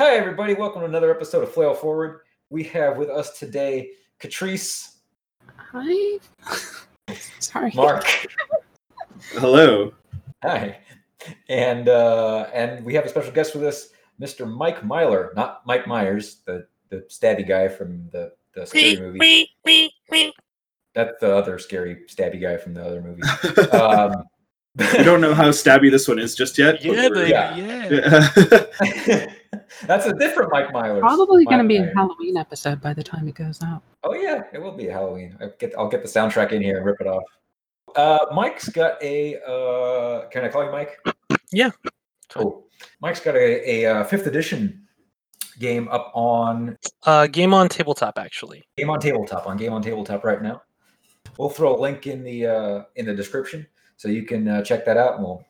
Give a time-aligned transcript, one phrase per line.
[0.00, 0.54] Hi, everybody.
[0.54, 2.20] Welcome to another episode of Flail Forward.
[2.48, 4.96] We have with us today Catrice,
[5.58, 6.18] Hi.
[7.38, 7.70] Sorry.
[7.74, 8.06] Mark,
[9.32, 9.92] Hello.
[10.42, 10.78] hi,
[11.50, 13.88] and uh, and we have a special guest with us,
[14.18, 14.50] Mr.
[14.50, 19.50] Mike Myler, not Mike Myers, the the stabby guy from the the scary movie.
[20.94, 23.20] That's the other scary stabby guy from the other movie.
[23.78, 24.24] Um,
[24.76, 26.76] we don't know how stabby this one is just yet.
[26.76, 28.30] but Yeah, we're- baby, yeah.
[29.06, 29.26] yeah.
[29.86, 31.00] That's a different Mike Myers.
[31.00, 33.82] Probably going to Mike be a Halloween episode by the time it goes out.
[34.04, 35.36] Oh yeah, it will be Halloween.
[35.40, 37.24] I'll get I'll get the soundtrack in here and rip it off.
[37.96, 39.36] Uh, Mike's got a.
[39.42, 40.98] Uh, can I call you Mike?
[41.52, 41.70] Yeah.
[42.28, 42.66] Cool.
[43.00, 44.86] Mike's got a, a uh, fifth edition
[45.58, 48.64] game up on Uh, game on tabletop, actually.
[48.76, 50.62] Game on Tabletop on Game on Tabletop right now.
[51.38, 54.84] We'll throw a link in the uh, in the description so you can uh, check
[54.86, 55.16] that out.
[55.16, 55.44] And we'll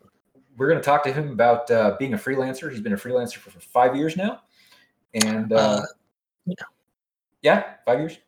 [0.56, 2.70] we're going to talk to him about uh, being a freelancer.
[2.70, 4.42] He's been a freelancer for, for five years now,
[5.14, 5.82] and uh, Uh,
[6.46, 6.54] yeah.
[7.42, 8.18] yeah, five years.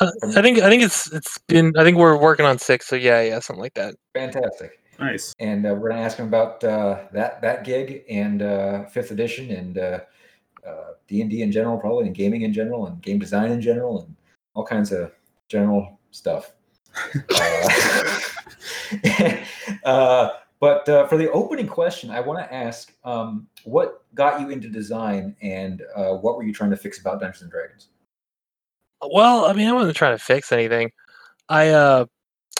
[0.00, 2.96] Uh, I think I think it's it's been I think we're working on six, so
[2.96, 3.94] yeah, yeah, something like that.
[4.14, 4.80] Fantastic.
[4.98, 5.34] nice.
[5.38, 9.10] and uh, we're going to ask him about uh, that that gig and uh, fifth
[9.10, 10.00] edition and uh,
[10.66, 14.16] uh, D&D in general, probably, and gaming in general, and game design in general, and
[14.54, 15.12] all kinds of
[15.48, 16.52] general stuff.
[20.60, 24.40] uh, uh, but uh, for the opening question, I want to ask, um, what got
[24.40, 27.88] you into design, and uh, what were you trying to fix about Dungeons and Dragons?
[29.02, 30.92] Well, I mean, I wasn't trying to fix anything.
[31.48, 32.06] I uh,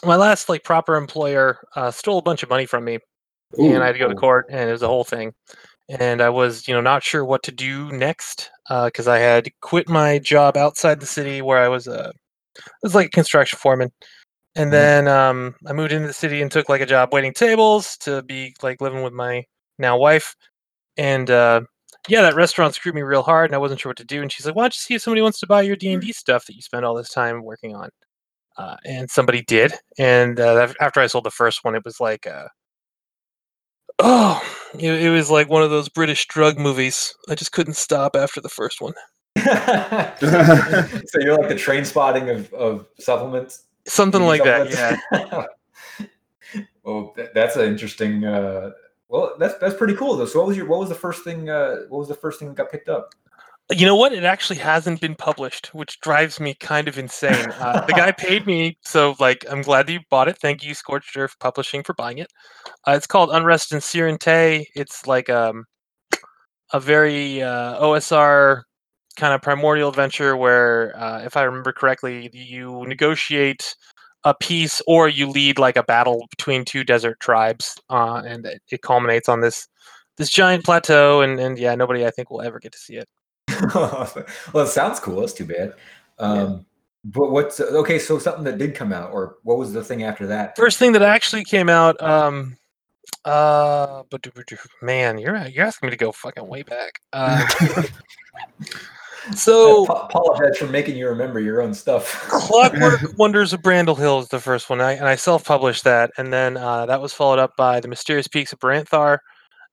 [0.04, 2.98] my last like proper employer uh, stole a bunch of money from me,
[3.58, 5.34] and I had to go to court, and it was a whole thing.
[5.88, 9.88] And I was, you know, not sure what to do next because I had quit
[9.88, 12.12] my job outside the city where I was a,
[12.58, 13.90] I was like a construction foreman,
[14.56, 14.72] and Mhm.
[14.72, 18.22] then um, I moved into the city and took like a job waiting tables to
[18.22, 19.44] be like living with my
[19.78, 20.34] now wife,
[20.96, 21.62] and uh,
[22.08, 24.22] yeah, that restaurant screwed me real hard, and I wasn't sure what to do.
[24.22, 26.02] And she's like, "Why don't you see if somebody wants to buy your D and
[26.02, 27.90] D stuff that you spend all this time working on?"
[28.56, 29.72] Uh, and somebody did.
[29.98, 32.48] And uh, after I sold the first one, it was like, uh,
[34.00, 34.42] oh,
[34.78, 37.14] it, it was like one of those British drug movies.
[37.28, 38.92] I just couldn't stop after the first one.
[39.38, 45.46] so you're like the train spotting of, of supplements Something like that, yeah.
[46.84, 48.24] well, th- that's an interesting.
[48.24, 48.70] Uh,
[49.08, 50.26] well, that's that's pretty cool though.
[50.26, 51.50] So, what was your what was the first thing?
[51.50, 53.12] Uh, what was the first thing that got picked up?
[53.72, 54.12] You know what?
[54.12, 57.50] It actually hasn't been published, which drives me kind of insane.
[57.58, 60.38] Uh, the guy paid me, so like, I'm glad that you bought it.
[60.38, 62.28] Thank you, Scorched Earth Publishing, for buying it.
[62.86, 64.66] Uh, it's called Unrest in Sirente.
[64.76, 65.64] It's like um,
[66.72, 68.62] a very uh, OSR
[69.20, 73.76] kind of primordial adventure where, uh, if I remember correctly, you negotiate
[74.24, 78.62] a peace or you lead like a battle between two desert tribes, uh, and it,
[78.70, 79.68] it culminates on this
[80.16, 81.20] this giant plateau.
[81.20, 83.08] And and yeah, nobody I think will ever get to see it.
[83.74, 85.20] well, it sounds cool.
[85.20, 85.74] That's too bad.
[86.18, 86.66] Um,
[87.04, 87.98] But what's okay?
[87.98, 90.56] So something that did come out, or what was the thing after that?
[90.56, 92.56] first thing that actually came out um
[93.24, 94.26] uh but
[94.82, 97.42] man you're you're asking me to go fucking way back uh,
[99.34, 102.12] so I apologize for making you remember your own stuff.
[102.28, 106.32] clockwork wonders of brandle hill is the first one I, and i self-published that and
[106.32, 109.18] then uh, that was followed up by the mysterious peaks of Baranthar.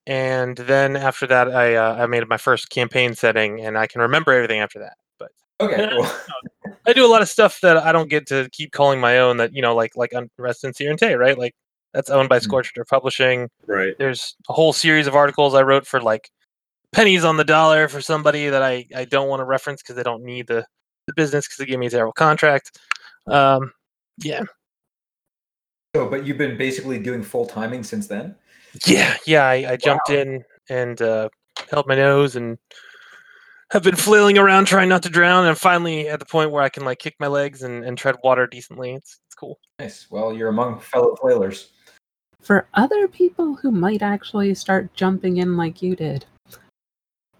[0.05, 4.01] and then after that i uh, i made my first campaign setting and i can
[4.01, 6.07] remember everything after that but okay, cool.
[6.85, 9.37] I do a lot of stuff that I don't get to keep calling my own.
[9.37, 11.37] That you know, like like Unrest in Sirente, right?
[11.37, 11.53] Like
[11.93, 12.43] that's owned by Mm.
[12.43, 13.49] Scorched Earth Publishing.
[13.65, 13.93] right.
[13.97, 16.29] There's a whole series of articles I wrote for like
[16.93, 20.03] pennies on the dollar for somebody that I I don't want to reference because they
[20.03, 20.65] don't need the
[21.07, 22.79] the business because they gave me a terrible contract.
[23.27, 23.71] Um,
[24.19, 24.43] yeah,
[25.95, 28.35] So, but you've been basically doing full timing since then.
[28.85, 29.45] yeah, yeah.
[29.45, 31.29] I, I jumped in and uh,
[31.69, 32.57] held my nose and
[33.71, 35.45] have been flailing around trying not to drown.
[35.45, 38.15] And finally at the point where I can like kick my legs and, and tread
[38.23, 38.93] water decently.
[38.93, 39.59] It's it's cool.
[39.79, 40.07] Nice.
[40.09, 41.67] Well, you're among fellow flailers.
[42.41, 46.25] For other people who might actually start jumping in like you did,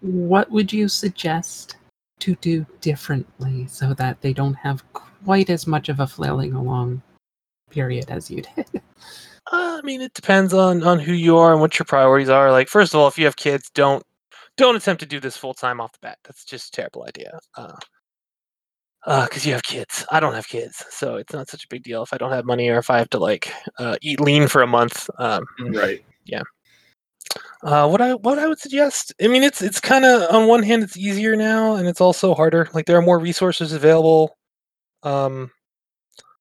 [0.01, 1.77] what would you suggest
[2.19, 7.01] to do differently so that they don't have quite as much of a flailing along
[7.69, 8.81] period as you did?
[9.49, 12.51] Uh, I mean, it depends on on who you are and what your priorities are.
[12.51, 14.03] Like, first of all, if you have kids, don't
[14.57, 16.17] don't attempt to do this full time off the bat.
[16.25, 17.39] That's just a terrible idea.
[17.55, 20.05] Uh, because you have kids.
[20.11, 22.43] I don't have kids, so it's not such a big deal if I don't have
[22.43, 25.09] money or if I have to like uh, eat lean for a month.
[25.17, 26.03] Um, Right.
[27.63, 29.13] Uh, what I what I would suggest.
[29.21, 32.33] I mean, it's it's kind of on one hand it's easier now, and it's also
[32.33, 32.69] harder.
[32.74, 34.38] Like there are more resources available.
[35.03, 35.51] Um,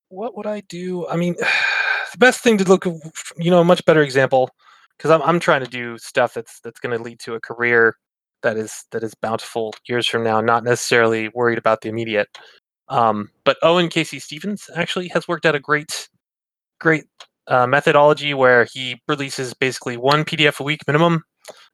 [0.09, 1.07] what would I do?
[1.09, 1.35] I mean,
[2.13, 4.51] the best thing to look, you know, a much better example
[4.97, 7.97] because I'm I'm trying to do stuff that's that's going to lead to a career
[8.43, 10.41] that is that is bountiful years from now.
[10.41, 12.29] Not necessarily worried about the immediate.
[12.89, 14.21] Um, but Owen K.C.
[14.21, 16.09] Stephens actually has worked out a great,
[16.79, 17.05] great
[17.49, 21.23] uh, methodology where he releases basically one PDF a week minimum.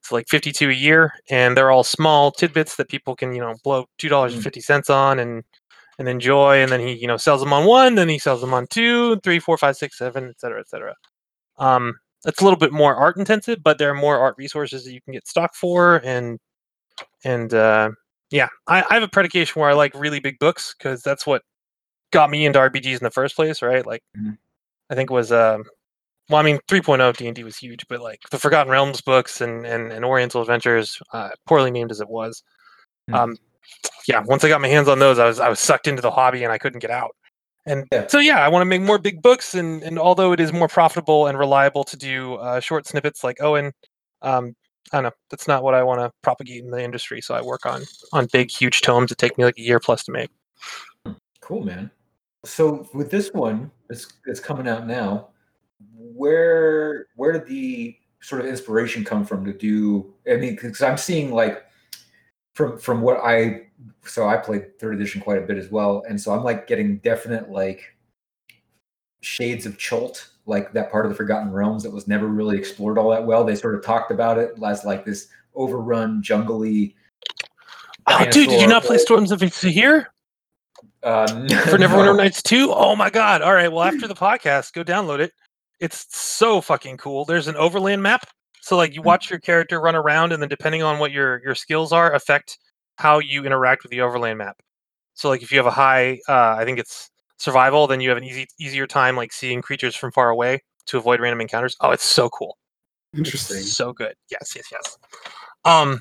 [0.00, 3.54] It's like 52 a year, and they're all small tidbits that people can, you know,
[3.64, 5.44] blow two dollars and fifty cents on and
[5.98, 6.62] and enjoy.
[6.62, 9.18] And then he, you know, sells them on one, then he sells them on two,
[9.20, 10.94] three, four, five, six, seven, et cetera, et cetera.
[11.58, 11.94] Um,
[12.26, 15.00] it's a little bit more art intensive, but there are more art resources that you
[15.02, 16.38] can get stock for, and
[17.24, 17.90] and uh,
[18.30, 21.42] yeah, I, I have a predication where I like really big books because that's what
[22.12, 23.86] got me into RPGs in the first place, right?
[23.86, 24.36] Like, Mhm.
[24.90, 25.64] I think it was um,
[26.28, 29.40] well, I mean, 3.0 D and D was huge, but like the Forgotten Realms books
[29.40, 32.42] and and, and Oriental Adventures, uh, poorly named as it was,
[33.10, 33.14] Mhm.
[33.14, 33.36] um,
[34.06, 34.20] yeah.
[34.20, 36.44] Once I got my hands on those, I was I was sucked into the hobby
[36.44, 37.14] and I couldn't get out.
[37.66, 38.06] And Yeah.
[38.08, 40.68] so yeah, I want to make more big books, and and although it is more
[40.68, 43.72] profitable and reliable to do uh, short snippets like Owen,
[44.22, 44.54] um,
[44.92, 47.20] I don't know, that's not what I want to propagate in the industry.
[47.20, 47.82] So I work on
[48.12, 50.30] on big, huge tomes that take me like a year plus to make.
[51.40, 51.90] Cool, man.
[52.44, 55.28] So with this one that's that's coming out now,
[55.94, 60.12] where where did the sort of inspiration come from to do?
[60.30, 61.64] I mean, because I'm seeing like
[62.54, 63.68] from from what I
[64.04, 66.98] so I played third edition quite a bit as well, and so I'm like getting
[66.98, 67.94] definite like
[69.20, 72.98] shades of Chult, like that part of the Forgotten Realms that was never really explored
[72.98, 73.44] all that well.
[73.44, 76.94] They sort of talked about it as like this overrun, jungly.
[78.08, 80.06] Oh, dude, did you not play Storms of Zehir
[81.02, 81.26] Uh,
[81.64, 82.16] for Neverwinter.
[82.18, 82.72] Nights 2?
[82.72, 83.42] Oh my god.
[83.42, 85.32] All right, well after the podcast, go download it.
[85.80, 87.24] It's so fucking cool.
[87.24, 88.26] There's an overland map.
[88.60, 91.56] So like you watch your character run around and then depending on what your your
[91.56, 92.58] skills are affect
[92.96, 94.62] how you interact with the overland map.
[95.14, 98.18] So like if you have a high uh I think it's survival, then you have
[98.18, 101.76] an easy easier time like seeing creatures from far away to avoid random encounters.
[101.80, 102.56] Oh, it's so cool.
[103.16, 103.58] Interesting.
[103.58, 104.14] So good.
[104.30, 104.98] Yes, yes, yes.
[105.64, 106.00] Um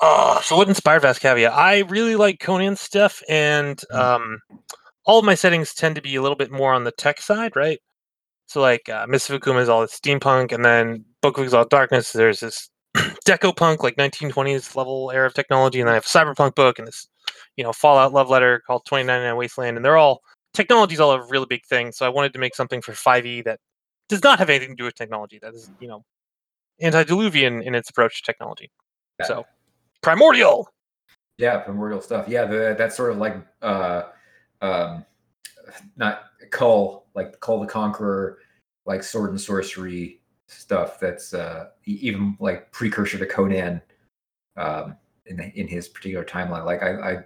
[0.00, 1.50] uh, so what inspired Vascavia?
[1.50, 3.98] I really like Conan stuff and Mm.
[3.98, 4.38] um
[5.04, 7.56] all of my settings tend to be a little bit more on the tech side,
[7.56, 7.78] right?
[8.46, 12.12] So like uh, Mists of Akuma is all steampunk, and then Book of Exalted Darkness,
[12.12, 12.70] there's this
[13.26, 16.78] deco punk like 1920s level era of technology, and then I have a cyberpunk book
[16.78, 17.08] and this,
[17.56, 20.20] you know, Fallout love letter called 2099 Wasteland, and they're all
[20.54, 21.92] technology's all a really big thing.
[21.92, 23.60] So I wanted to make something for 5e that
[24.08, 25.38] does not have anything to do with technology.
[25.40, 26.04] That is, you know,
[26.82, 28.70] antediluvian in its approach to technology.
[29.20, 29.26] Yeah.
[29.26, 29.46] So
[30.02, 30.68] primordial.
[31.38, 32.28] Yeah, primordial stuff.
[32.28, 34.04] Yeah, the, that's sort of like uh
[34.60, 35.04] um
[35.96, 38.38] not Kull, like Kull the Conqueror,
[38.86, 43.82] like sword and sorcery stuff that's uh even like precursor to Conan
[44.56, 44.96] um
[45.26, 46.64] in the, in his particular timeline.
[46.64, 47.18] Like I, I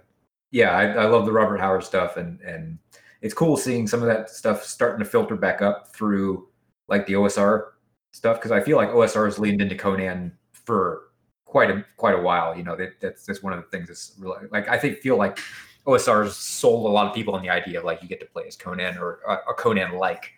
[0.51, 2.77] yeah, I, I love the Robert Howard stuff and and
[3.21, 6.49] it's cool seeing some of that stuff starting to filter back up through
[6.89, 7.69] like the OSR
[8.11, 11.12] stuff because I feel like OSR has leaned into Conan for
[11.53, 12.57] quite a quite a while.
[12.57, 15.17] You know, that, that's that's one of the things that's really like I think feel
[15.17, 15.39] like
[15.85, 18.45] OSR's sold a lot of people on the idea of like you get to play
[18.47, 20.31] as Conan or a, a Conan like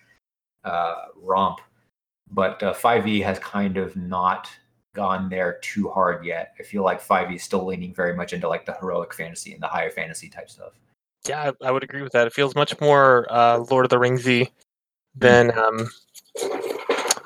[0.66, 1.62] uh, romp,
[2.30, 4.50] but uh, 5e has kind of not
[4.94, 6.54] gone there too hard yet.
[6.60, 9.64] I feel like 5e is still leaning very much into like the heroic fantasy and
[9.64, 10.74] the higher fantasy type stuff.
[11.30, 12.28] Yeah, I, I would agree with that.
[12.28, 14.52] It feels much more uh, Lord of the Ringsy
[15.16, 15.88] than um,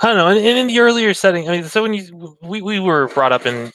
[0.02, 0.28] I don't know.
[0.28, 3.32] And, and in the earlier setting, I mean, so when you we, we were brought
[3.32, 3.72] up in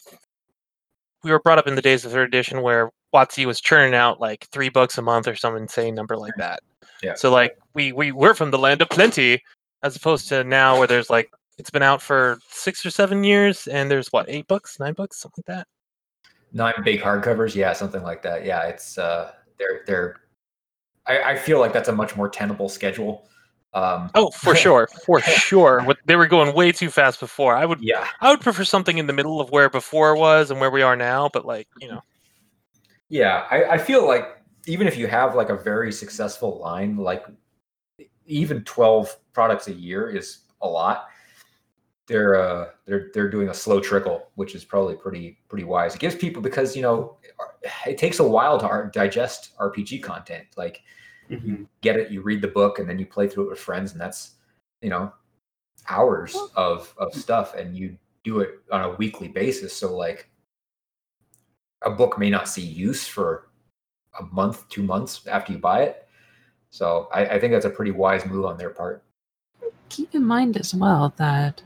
[1.25, 4.21] we were brought up in the days of third edition where WotC was churning out
[4.21, 6.61] like three books a month or some insane number like that.
[7.03, 7.15] Yeah.
[7.15, 9.43] So like we we we're from the land of plenty,
[9.83, 13.67] as opposed to now where there's like it's been out for six or seven years
[13.67, 15.67] and there's what eight books, nine books, something like that.
[16.53, 18.45] Nine big hardcovers, yeah, something like that.
[18.45, 20.21] Yeah, it's uh, they're they're.
[21.07, 23.29] I, I feel like that's a much more tenable schedule.
[23.75, 25.83] Um, Oh, for sure, for sure.
[25.83, 27.55] What they were going way too fast before.
[27.57, 30.61] I would yeah, I would prefer something in the middle of where before was and
[30.61, 32.03] where we are now, but like, you know.
[33.09, 37.27] Yeah, I, I feel like even if you have like a very successful line, like
[38.27, 41.09] even 12 products a year is a lot.
[42.07, 45.95] They're uh they're they're doing a slow trickle, which is probably pretty pretty wise.
[45.95, 47.17] It gives people because you know
[47.87, 50.45] it takes a while to digest RPG content.
[50.57, 50.83] Like
[51.31, 51.67] Mhm.
[51.81, 54.01] get it, you read the book, and then you play through it with friends, and
[54.01, 54.37] that's
[54.83, 55.13] you know
[55.89, 59.77] hours of of stuff, and you do it on a weekly basis.
[59.77, 60.31] So like
[61.83, 63.49] a book may not see use for
[64.19, 66.09] a month, two months after you buy it.
[66.71, 69.03] So I, I think that's a pretty wise move on their part.
[69.91, 71.63] Keep in mind as well that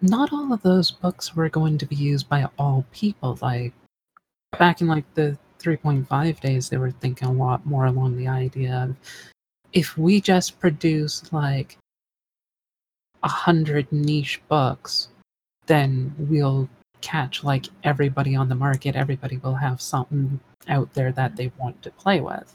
[0.00, 3.38] not all of those books were going to be used by all people.
[3.42, 3.72] Like
[4.58, 8.88] back in like the 3.5 days, they were thinking a lot more along the idea
[8.88, 8.96] of
[9.72, 11.76] if we just produce like
[13.22, 15.08] a hundred niche books,
[15.66, 16.68] then we'll
[17.00, 18.96] catch like everybody on the market.
[18.96, 22.54] Everybody will have something out there that they want to play with.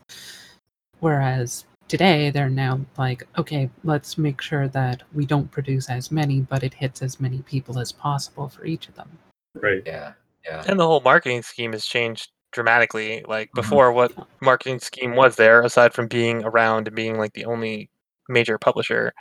[1.00, 6.42] Whereas today they're now like, okay, let's make sure that we don't produce as many,
[6.42, 9.10] but it hits as many people as possible for each of them.
[9.56, 9.84] Right.
[9.86, 10.14] Yeah.
[10.46, 10.64] Yeah.
[10.68, 13.24] And the whole marketing scheme has changed dramatically.
[13.28, 13.56] Like Mhm.
[13.56, 17.90] before, what marketing scheme was there aside from being around and being like the only
[18.30, 19.14] major publisher?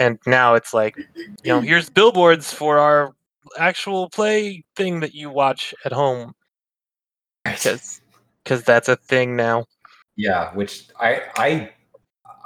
[0.00, 0.96] And now it's like,
[1.44, 3.14] you know, here's billboards for our
[3.58, 6.34] actual play thing that you watch at home
[7.44, 8.00] because
[8.42, 9.64] because that's a thing now.
[10.16, 11.70] Yeah, which I I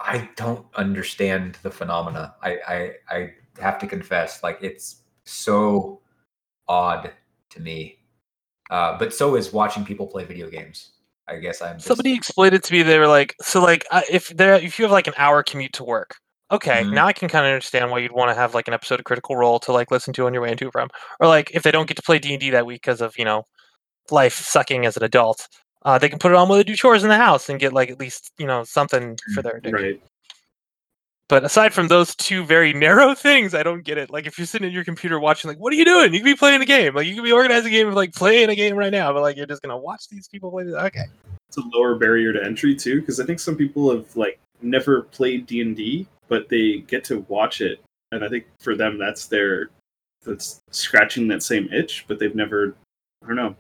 [0.01, 2.35] I don't understand the phenomena.
[2.43, 6.01] I I, I have to confess, like it's so
[6.69, 7.13] odd
[7.51, 7.98] to me.
[8.71, 10.91] Uh, but so is watching people play video games.
[11.27, 12.83] I guess I'm just, Somebody explained it to me.
[12.83, 15.75] They were like, so like uh, if there if you have like an hour commute
[15.75, 16.17] to work,
[16.51, 16.93] okay, Mhm.
[16.95, 19.05] now I can kind of understand why you'd want to have like an episode of
[19.05, 20.89] Critical Role to like listen to on your way into from,
[21.21, 23.17] or like if they don't get to play D and D that week because of
[23.19, 23.45] you know
[24.11, 25.47] life sucking as an adult,
[25.85, 27.73] uh, they can put it on while they do chores in the house and get
[27.75, 29.83] like at least you know something for their addiction.
[29.85, 30.03] Right.
[31.29, 34.11] But aside from those two very narrow things, I don't get it.
[34.11, 36.13] Like if you're sitting at your computer watching, like, what are you doing?
[36.13, 36.95] You could be playing a game.
[36.95, 39.23] Like you could be organizing a game of like playing a game right now, but
[39.23, 40.65] like you're just gonna watch these people play.
[40.65, 40.75] This.
[40.75, 41.05] Okay.
[41.49, 45.03] It's a lower barrier to entry too, because I think some people have like never
[45.03, 47.81] played D and D, but they get to watch it,
[48.13, 49.71] and I think for them that's their
[50.25, 52.75] that's scratching that same itch, but they've never.
[53.23, 53.57] I don't know.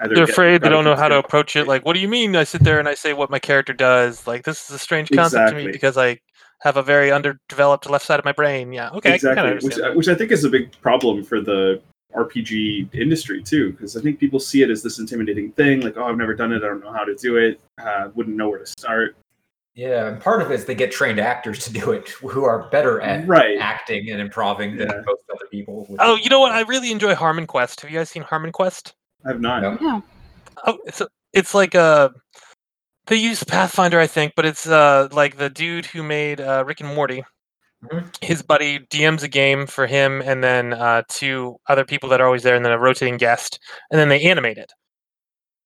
[0.00, 1.68] Either They're afraid they don't know how to approach it.
[1.68, 2.34] Like, what do you mean?
[2.34, 4.26] I sit there and I say what my character does.
[4.26, 6.18] Like, this is a strange concept to me because I
[6.62, 8.72] have a very underdeveloped left side of my brain.
[8.72, 11.80] Yeah, okay, exactly, kinda which which I think is a big problem for the
[12.16, 16.04] RPG industry too, because I think people see it as this intimidating thing, like, oh,
[16.04, 18.58] I've never done it, I don't know how to do it, uh, wouldn't know where
[18.58, 19.16] to start.
[19.74, 22.68] yeah, and part of it is they get trained actors to do it who are
[22.70, 23.56] better at Right.
[23.58, 25.00] acting and improving than Yeah.
[25.06, 25.86] most other people.
[25.88, 26.52] which Oh, you know what?
[26.52, 27.80] I really enjoy Harmon Quest.
[27.80, 28.92] Have you guys seen Harmon Quest?
[29.24, 29.62] I have not.
[29.62, 29.78] No.
[29.80, 30.00] Yeah.
[30.66, 32.12] Oh, it's a, it's like a
[33.06, 36.80] they use Pathfinder, I think, but it's uh like the dude who made uh, Rick
[36.80, 37.24] and Morty.
[37.84, 38.14] Mhm.
[38.24, 42.26] His buddy DMs a game for him, and then uh, two other people that are
[42.26, 43.58] always there, and then a rotating guest,
[43.90, 44.72] and then they animate it.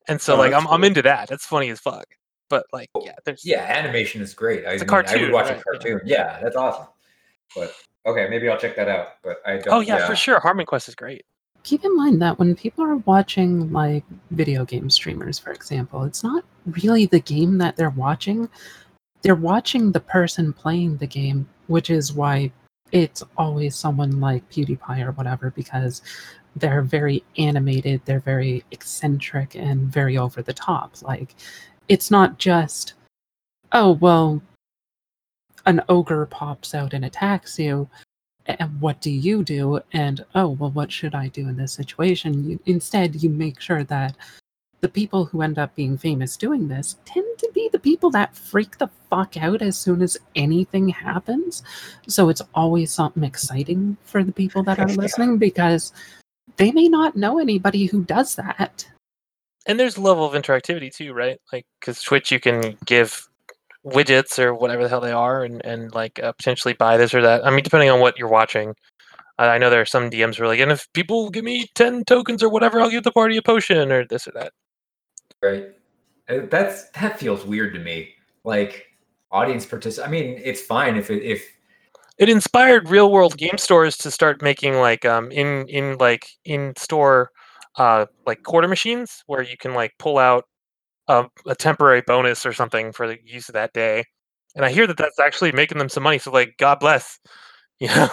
[0.08, 1.28] And so, Oh, like, I'm I'm into that.
[1.28, 2.06] That's funny as fuck.
[2.48, 4.64] But like, yeah, there's Yeah, animation is great.
[4.64, 6.00] I It's a mean, I would watch right, a cartoon.
[6.06, 6.38] Yeah.
[6.40, 6.86] that's awesome.
[7.54, 7.74] But
[8.06, 9.08] okay, maybe I'll check that out.
[9.22, 9.74] But I don't.
[9.74, 10.40] Oh yeah, for sure.
[10.40, 11.22] Harmon Quest is great.
[11.64, 16.22] keep in mind that when people are watching like video game streamers for example it's
[16.22, 16.44] not
[16.82, 18.48] really the game that they're watching
[19.22, 22.50] they're watching the person playing the game which is why
[22.92, 26.02] it's always someone like pewdiepie or whatever because
[26.56, 30.94] they're very animated they're very eccentric and very over the top.
[31.02, 31.34] Like
[31.88, 32.94] it's not just
[33.72, 34.40] oh well
[35.66, 37.88] an ogre pops out and attacks you
[38.46, 39.80] and what do you do?
[39.92, 42.48] and oh well what should i do in this situation?
[42.48, 44.16] You, instead you make sure that
[44.80, 48.36] the people who end up being famous doing this tend to be the people that
[48.36, 51.62] freak the fuck out as soon as anything happens
[52.06, 55.92] so it's always something exciting for the people that are listening because
[56.56, 58.86] they may not know anybody who does that
[59.66, 61.40] And there's a level of interactivity too, right?
[61.52, 63.28] Like, because Twitch, you can give
[63.84, 67.22] widgets or whatever the hell they are, and and like uh, potentially buy this or
[67.22, 67.46] that.
[67.46, 68.74] I mean, depending on what you're watching.
[69.38, 72.04] I know there are some DMs who are like, and if people give me ten
[72.04, 74.52] tokens or whatever, I'll give the party a potion or this or that.
[75.42, 75.66] Right.
[76.28, 78.10] Uh, That's that feels weird to me.
[78.44, 78.86] Like
[79.30, 80.08] audience participation.
[80.08, 81.44] I mean, it's fine if it if
[82.18, 86.74] It inspired real world game stores to start making like um in in like in
[86.76, 87.30] store
[87.76, 90.44] uh like quarter machines where you can like pull out
[91.08, 94.04] a, a temporary bonus or something for the use of that day.
[94.54, 96.18] And I hear that that's actually making them some money.
[96.18, 97.18] So like, God bless.
[97.78, 98.08] You know.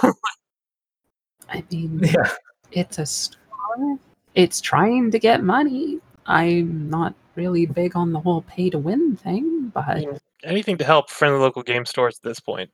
[1.48, 2.30] i mean yeah.
[2.74, 3.98] it's a store
[4.36, 9.15] it's trying to get money i'm not really big on the whole pay to win
[9.18, 12.70] thing I but mean, anything to help friendly local game stores at this point,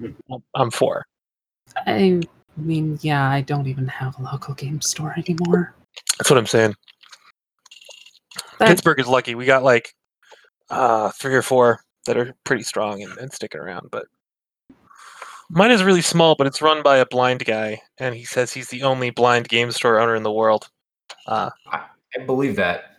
[0.00, 0.14] Mm.
[0.30, 1.04] I'm- I'm for.
[1.86, 2.20] I
[2.56, 5.74] mean, yeah, I don't even have a local game store anymore.
[6.18, 6.74] That's what I'm saying.
[8.58, 9.34] That- Pittsburgh is lucky.
[9.34, 9.94] We got like
[10.70, 13.88] uh, three or four that are pretty strong and, and sticking around.
[13.90, 14.06] But
[15.50, 18.68] mine is really small, but it's run by a blind guy, and he says he's
[18.68, 20.68] the only blind game store owner in the world.
[21.26, 21.50] Uh,
[22.18, 22.96] I believe that.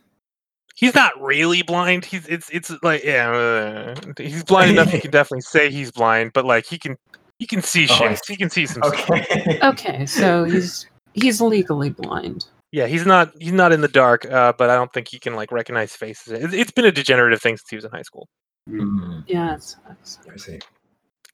[0.75, 2.05] he's not really blind.
[2.05, 4.89] He's it's it's like yeah, uh, he's blind enough.
[4.91, 6.97] He can definitely say he's blind, but like he can
[7.39, 8.21] he can see Oh, I shit.
[8.27, 8.83] He can see some.
[8.83, 9.09] stuff.
[9.09, 9.59] Okay.
[9.63, 12.45] okay, so he's he's legally blind.
[12.71, 15.35] Yeah, he's not he's not in the dark, uh, but I don't think he can
[15.35, 16.31] like recognize faces.
[16.31, 18.29] It, it's been a degenerative thing since he was in high school.
[18.69, 20.19] Hmm, Yeah, it sucks.
[20.31, 20.59] I see.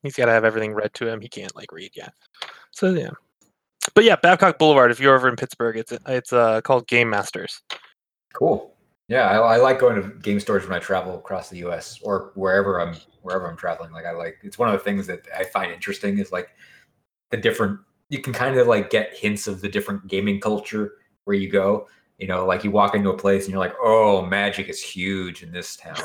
[0.01, 1.22] He's got to have everything read to him.
[1.22, 2.13] He can't like read yet.
[2.72, 3.10] So yeah,
[3.94, 4.91] but yeah, Babcock Boulevard.
[4.91, 7.62] If you're over in Pittsburgh, it's it's uh, called Game Masters.
[8.34, 8.74] Cool.
[9.08, 12.00] Yeah, I, I like going to game stores when I travel across the U.S.
[12.03, 13.91] or wherever I'm wherever I'm traveling.
[13.91, 16.50] Like I like it's one of the things that I find interesting is like
[17.32, 17.79] the different.
[18.10, 20.94] You can kind of like get hints of the different gaming culture
[21.25, 21.88] where you go.
[22.17, 25.44] You know, like you walk into a place and you're like, oh, magic is huge
[25.44, 25.96] in this town.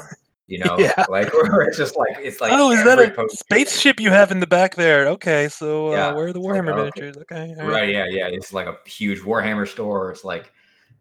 [0.48, 0.92] You know, Yeah.
[1.08, 4.30] like or it's just like it's like oh, is that a post- spaceship you have
[4.30, 5.06] in the back there?
[5.08, 7.00] Okay, so uh, Yeah, where are the it's like, Warhammer okay.
[7.00, 7.16] miniatures?
[7.22, 10.52] Okay, right yeah yeah it's like a huge warhammer store it's like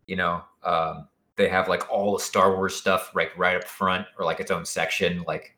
[0.08, 1.08] you know um
[1.38, 4.52] they have like all the star wars stuff like right up front or like its
[4.52, 5.56] own section like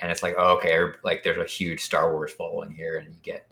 [0.00, 3.08] and it's like oh, okay er- like there's a huge star wars following here and
[3.08, 3.50] you get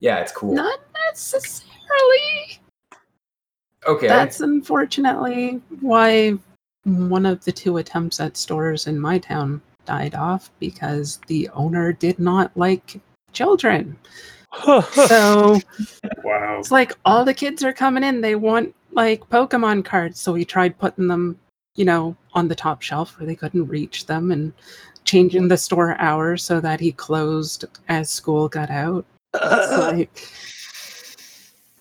[0.00, 0.78] yeah it's cool Not
[1.08, 2.60] necessarily.
[3.86, 6.34] okay That's unfortunately why
[6.84, 11.92] one of the two attempts at stores in my town died off because the owner
[11.92, 13.00] did not like
[13.32, 13.96] children.
[15.06, 15.60] So
[16.24, 16.58] Wow.
[16.58, 20.18] it's like all the kids are coming in, they want like Pokemon cards.
[20.18, 21.38] So we tried putting them,
[21.76, 24.52] you know, on the top shelf where they couldn't reach them and
[25.04, 29.04] changing the store hours so that he closed as school got out.
[29.34, 30.28] It's like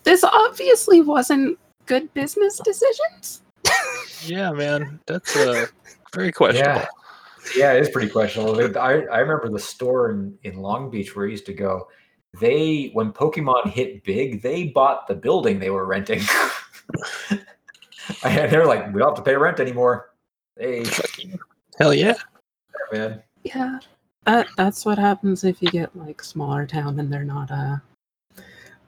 [0.03, 3.41] this obviously wasn't good business decisions.
[4.25, 5.65] Yeah, man, that's uh,
[6.13, 6.79] very questionable.
[6.81, 6.85] yeah
[7.55, 11.25] yeah it is pretty questionable i i remember the store in in long beach where
[11.25, 11.87] i used to go
[12.39, 16.21] they when pokemon hit big they bought the building they were renting
[18.23, 20.11] and they're like we don't have to pay rent anymore
[20.59, 20.83] hey
[21.79, 22.15] Hell yeah.
[22.91, 23.79] man Yeah.
[24.25, 27.77] That that's what happens if you get like smaller town and they're not uh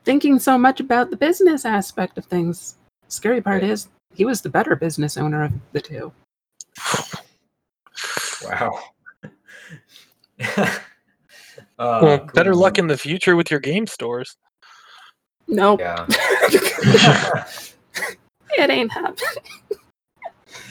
[0.04, 2.76] thinking so much about the business aspect of things.
[3.08, 3.72] Scary part Right.
[3.72, 6.12] is he was the better business owner of the two.
[8.44, 8.80] Wow.
[11.80, 14.38] Uh, well, better luck in the future with your game stores.
[15.48, 15.80] Nope.
[15.80, 16.06] Yeah.
[18.58, 19.44] It ain't happening.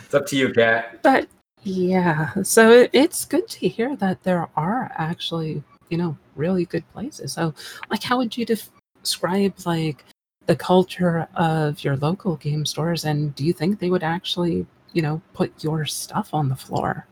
[0.05, 1.01] it's up to you, Kat.
[1.03, 1.29] But
[1.63, 6.89] yeah, so it, it's good to hear that there are actually, you know, really good
[6.93, 7.33] places.
[7.33, 7.55] So,
[7.91, 8.71] like, how would you def-
[9.03, 10.05] describe like
[10.51, 15.01] the culture of your local game stores, and do you think they would actually, you
[15.01, 17.07] know, put your stuff on the floor?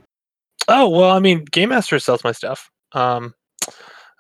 [0.67, 2.69] Oh well, I mean, Game Master sells my stuff.
[2.91, 3.33] Um,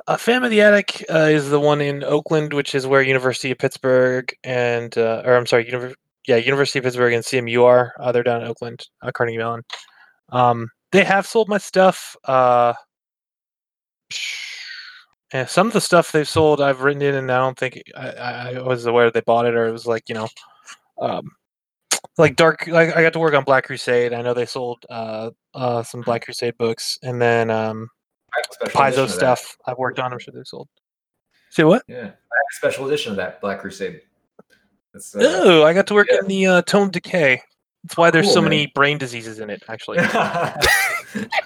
[0.06, 3.50] uh, Phantom of the Attic uh, is the one in Oakland, which is where University
[3.50, 5.94] of Pittsburgh and, uh, or I'm sorry, Univer-
[6.28, 7.94] yeah, University of Pittsburgh and CMU are.
[7.98, 9.62] Uh, they're down in Oakland, uh, Carnegie Mellon.
[10.28, 12.14] Um, they have sold my stuff.
[12.22, 12.72] Uh,
[15.32, 18.08] and some of the stuff they've sold, I've written in, and I don't think I,
[18.10, 20.28] I I was aware they bought it, or it was like you know,
[21.00, 21.30] um,
[22.16, 22.66] like Dark.
[22.66, 24.12] Like I got to work on Black Crusade.
[24.12, 27.88] I know they sold uh, uh, some Black Crusade books, and then um,
[28.34, 29.38] I have a special Paizo edition that.
[29.38, 30.12] stuff I've worked on.
[30.12, 30.68] I'm sure they sold.
[31.50, 31.82] Say what?
[31.88, 31.96] Yeah.
[31.98, 34.02] I have a special edition of that Black Crusade.
[34.94, 36.18] It's, uh, Oh, I got to work yeah.
[36.20, 37.40] in the uh, Tome Decay.
[37.84, 38.50] That's why there's Cool, so man.
[38.50, 39.62] many brain diseases in it.
[39.68, 39.98] Actually,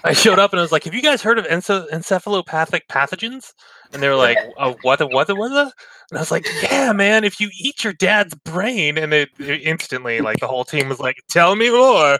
[0.03, 3.53] I showed up and I was like, "Have you guys heard of ence- encephalopathic pathogens?"
[3.91, 4.99] And they were like, oh, "What?
[4.99, 5.27] The, what?
[5.27, 5.49] The, what?
[5.49, 5.71] The?
[6.09, 7.23] And I was like, "Yeah, man.
[7.23, 10.99] If you eat your dad's brain," and it, it instantly, like, the whole team was
[10.99, 12.19] like, "Tell me more."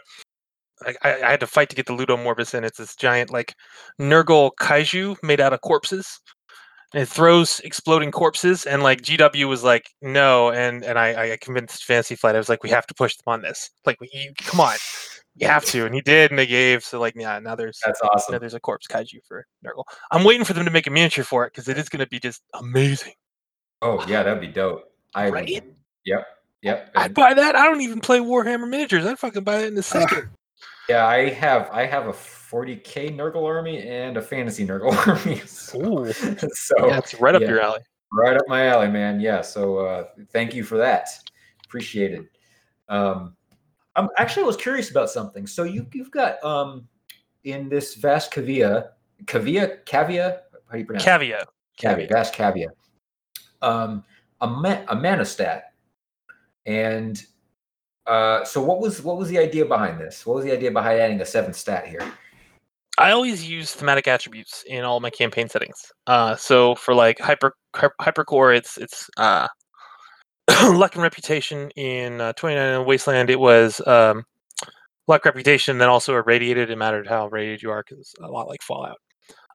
[0.86, 2.64] I, I, I had to fight to get the Ludomorbus in.
[2.64, 3.54] It's this giant, like,
[4.00, 6.20] Nurgle kaiju made out of corpses.
[6.92, 11.38] And it throws exploding corpses, and like GW was like, "No," and and I, I
[11.40, 12.36] convinced Fantasy Flight.
[12.36, 13.68] I was like, "We have to push them on this.
[13.84, 14.76] Like, you, come on,
[15.36, 16.84] you have to." And he did, and they gave.
[16.84, 18.32] So like, yeah, now there's That's awesome.
[18.32, 19.84] now there's a corpse kaiju for Nurgle.
[20.10, 22.08] I'm waiting for them to make a miniature for it because it is going to
[22.08, 23.14] be just amazing.
[23.82, 24.84] Oh yeah, that'd be dope.
[25.14, 25.64] I Right?
[26.06, 26.26] Yep.
[26.62, 26.90] Yep.
[26.96, 27.54] I'd buy that.
[27.56, 29.04] I don't even play Warhammer miniatures.
[29.04, 30.30] I'd fucking buy that in a second.
[30.88, 35.38] yeah, I have I have a 40k Nurgle army and a fantasy Nurgle army.
[35.40, 37.48] So, Ooh, so yeah, it's right up yeah.
[37.48, 37.80] your alley.
[38.12, 39.20] right up my alley, man.
[39.20, 39.42] Yeah.
[39.42, 41.08] So uh, thank you for that.
[41.66, 42.24] Appreciate it.
[42.88, 43.36] Um,
[43.96, 45.46] I'm actually I was curious about something.
[45.46, 46.88] So you you've got um
[47.44, 48.90] in this vast cavia,
[49.26, 50.40] cavia, cavia.
[50.66, 51.06] How do you pronounce it?
[51.06, 51.46] Cavia.
[51.76, 52.68] Cavia, vast cavia.
[53.62, 54.04] Um,
[54.40, 55.62] a ma- a manistat,
[56.66, 57.22] and
[58.06, 60.26] uh, so what was what was the idea behind this?
[60.26, 62.12] What was the idea behind adding a seventh stat here?
[62.96, 65.90] I always use thematic attributes in all my campaign settings.
[66.06, 69.48] Uh, so for like hyper hy- hypercorps, it's it's uh,
[70.62, 71.70] luck and reputation.
[71.76, 74.24] In uh, 29 in the Wasteland, it was um,
[75.06, 76.70] luck, reputation, then also irradiated.
[76.70, 78.98] It mattered how radiated you are because a lot like Fallout.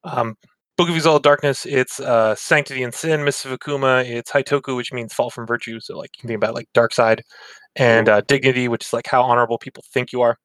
[0.04, 0.36] Um,
[0.78, 3.26] Book of Exalted Darkness, it's uh, Sanctity and Sin.
[3.26, 5.80] Mists of Akuma, it's Haitoku, which means fall from virtue.
[5.82, 7.22] So like you can think about like dark side,
[7.76, 10.38] and uh, dignity, which is like how honorable people think you are.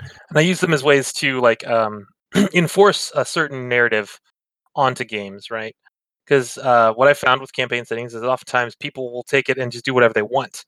[0.00, 2.06] And I use them as ways to like um,
[2.54, 4.20] enforce a certain narrative
[4.76, 5.74] onto games, right?
[6.28, 9.72] Because uh, what I found with campaign settings is oftentimes people will take it and
[9.72, 10.64] just do whatever they want.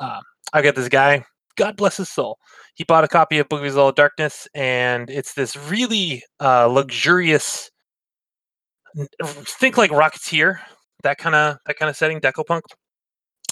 [0.00, 0.22] Um,
[0.52, 1.24] I got this guy,
[1.56, 2.38] God bless his soul.
[2.74, 7.70] He bought a copy of Book of Exalted Darkness, and it's this really uh, luxurious.
[9.22, 10.58] Think like Rocketeer,
[11.04, 12.62] that kind of that kind of setting, Decopunk.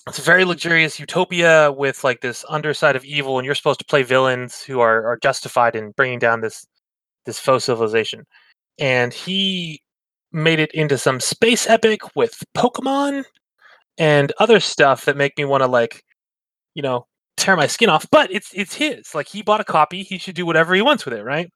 [0.09, 3.85] It's a very luxurious utopia with like this underside of evil, and you're supposed to
[3.85, 6.67] play villains who are are justified in bringing down this
[7.27, 8.25] this faux civilization.
[8.81, 9.83] And he
[10.33, 13.25] made it into some space epic with Pokemon
[13.97, 16.03] and other stuff that make me want to like,
[16.75, 18.07] you know, tear my skin off.
[18.11, 19.15] But it's it's his.
[19.15, 20.03] Like he bought a copy.
[20.03, 21.51] He should do whatever he wants with it, right?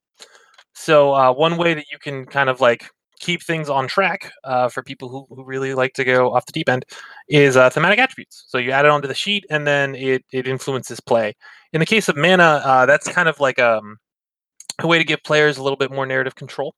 [0.74, 2.88] So uh, one way that you can kind of like
[3.20, 6.52] keep things on track uh, for people who, who really like to go off the
[6.52, 6.84] deep end
[7.28, 8.44] is uh, thematic attributes.
[8.48, 11.34] So you add it onto the sheet, and then it it influences play.
[11.72, 13.96] In the case of mana, uh, that's kind of like um,
[14.80, 16.74] a way to give players a little bit more narrative control.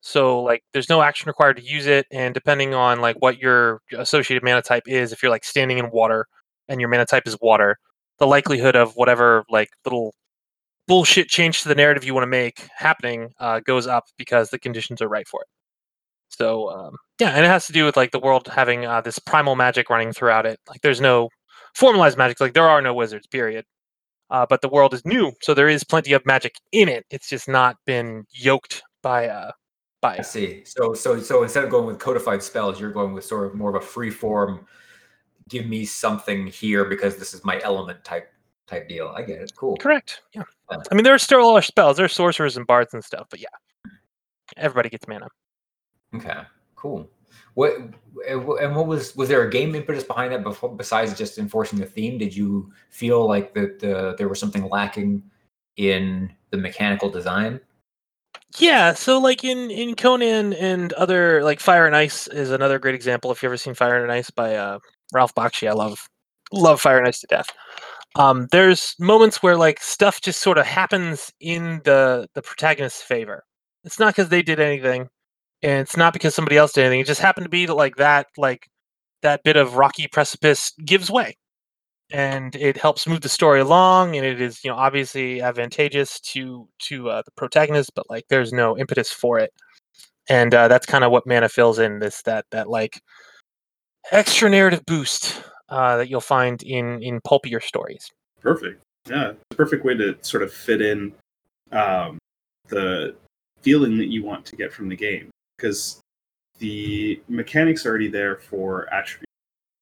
[0.00, 3.80] So like there's no action required to use it, and depending on like what your
[3.96, 6.26] associated mana type is, if you're like standing in water
[6.68, 7.76] and your mana type is water,
[8.18, 10.14] the likelihood of whatever like little
[10.88, 14.58] bullshit change to the narrative you want to make happening uh, goes up because the
[14.58, 15.48] conditions are right for it.
[16.30, 19.18] So um, yeah, and it has to do with like the world having uh, this
[19.18, 20.58] primal magic running throughout it.
[20.68, 21.28] Like there's no
[21.74, 23.64] formalized magic, like there are no wizards, period.
[24.30, 27.04] Uh, but the world is new, so there is plenty of magic in it.
[27.10, 29.52] It's just not been yoked by uh
[30.00, 30.62] by I see.
[30.64, 33.70] So so so instead of going with codified spells, you're going with sort of more
[33.70, 34.66] of a free form.
[35.48, 38.32] Give me something here because this is my element type
[38.66, 39.12] type deal.
[39.16, 39.52] I get it.
[39.56, 39.76] Cool.
[39.76, 40.22] correct.
[40.34, 40.44] Yeah.
[40.70, 41.96] I mean there are still other spells.
[41.96, 43.48] There's sorcerers and bards and stuff, but yeah,
[44.56, 45.28] everybody gets mana.
[46.14, 46.42] Okay.
[46.76, 47.10] Cool.
[47.54, 47.74] What
[48.28, 51.86] and what was was there a game impetus behind that before, besides just enforcing the
[51.86, 52.16] theme?
[52.16, 55.22] Did you feel like that the, there was something lacking
[55.76, 57.60] in the mechanical design?
[58.58, 62.94] Yeah, so like in in Conan and other like Fire and Ice is another great
[62.94, 63.30] example.
[63.30, 64.78] If you have ever seen Fire and Ice by uh,
[65.12, 66.08] Ralph Bakshi, I love
[66.52, 67.46] love Fire and Ice to death.
[68.16, 73.44] Um, there's moments where like stuff just sort of happens in the the protagonist's favor.
[73.84, 75.08] It's not because they did anything,
[75.62, 77.00] and it's not because somebody else did anything.
[77.00, 78.68] It just happened to be like that like
[79.22, 81.36] that bit of rocky precipice gives way,
[82.12, 84.16] and it helps move the story along.
[84.16, 88.52] And it is you know obviously advantageous to to uh, the protagonist, but like there's
[88.52, 89.52] no impetus for it,
[90.28, 93.00] and uh, that's kind of what mana fills in this that that like
[94.12, 98.10] extra narrative boost uh, that you'll find in in pulpier stories.
[98.40, 98.82] Perfect.
[99.08, 101.12] Yeah, perfect way to sort of fit in
[101.72, 102.18] um,
[102.68, 103.16] the
[103.62, 106.00] feeling that you want to get from the game because
[106.58, 109.26] the mechanics are already there for attributes,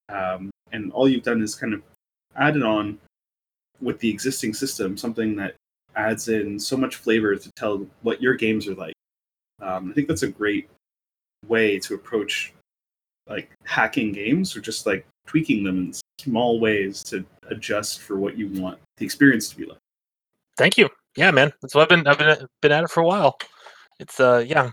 [0.09, 1.83] um, and all you've done is kind of
[2.37, 2.99] added on
[3.81, 5.55] with the existing system something that
[5.97, 8.95] adds in so much flavor to tell what your games are like.
[9.61, 10.69] Um, I think that's a great
[11.47, 12.53] way to approach
[13.29, 18.37] like hacking games or just like tweaking them in small ways to adjust for what
[18.39, 19.79] you want the experience to be like.
[20.57, 20.89] Thank you.
[21.17, 21.53] Yeah, man.
[21.61, 23.39] That's what I've been I've been been at it for a while.
[24.01, 24.71] It's uh yeah.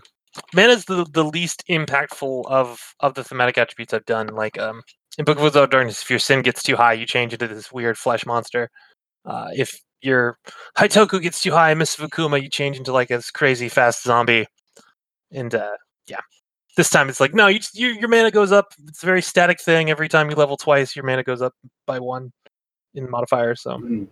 [0.54, 4.28] Mana's the the least impactful of of the thematic attributes I've done.
[4.28, 4.82] Like um
[5.18, 7.72] in Book of Exalted Darkness, if your sin gets too high, you change into this
[7.72, 8.70] weird flesh monster.
[9.24, 10.38] Uh, if your
[10.76, 14.46] Haitoku gets too high, Miss Akuma, you change into like this crazy fast zombie.
[15.32, 15.76] And uh
[16.06, 16.20] yeah.
[16.76, 18.66] This time it's like no, you, just, your mana goes up.
[18.86, 19.90] It's a very static thing.
[19.90, 21.54] Every time you level twice, your mana goes up
[21.86, 22.32] by one
[22.94, 23.54] in modifier.
[23.54, 24.06] So Mm.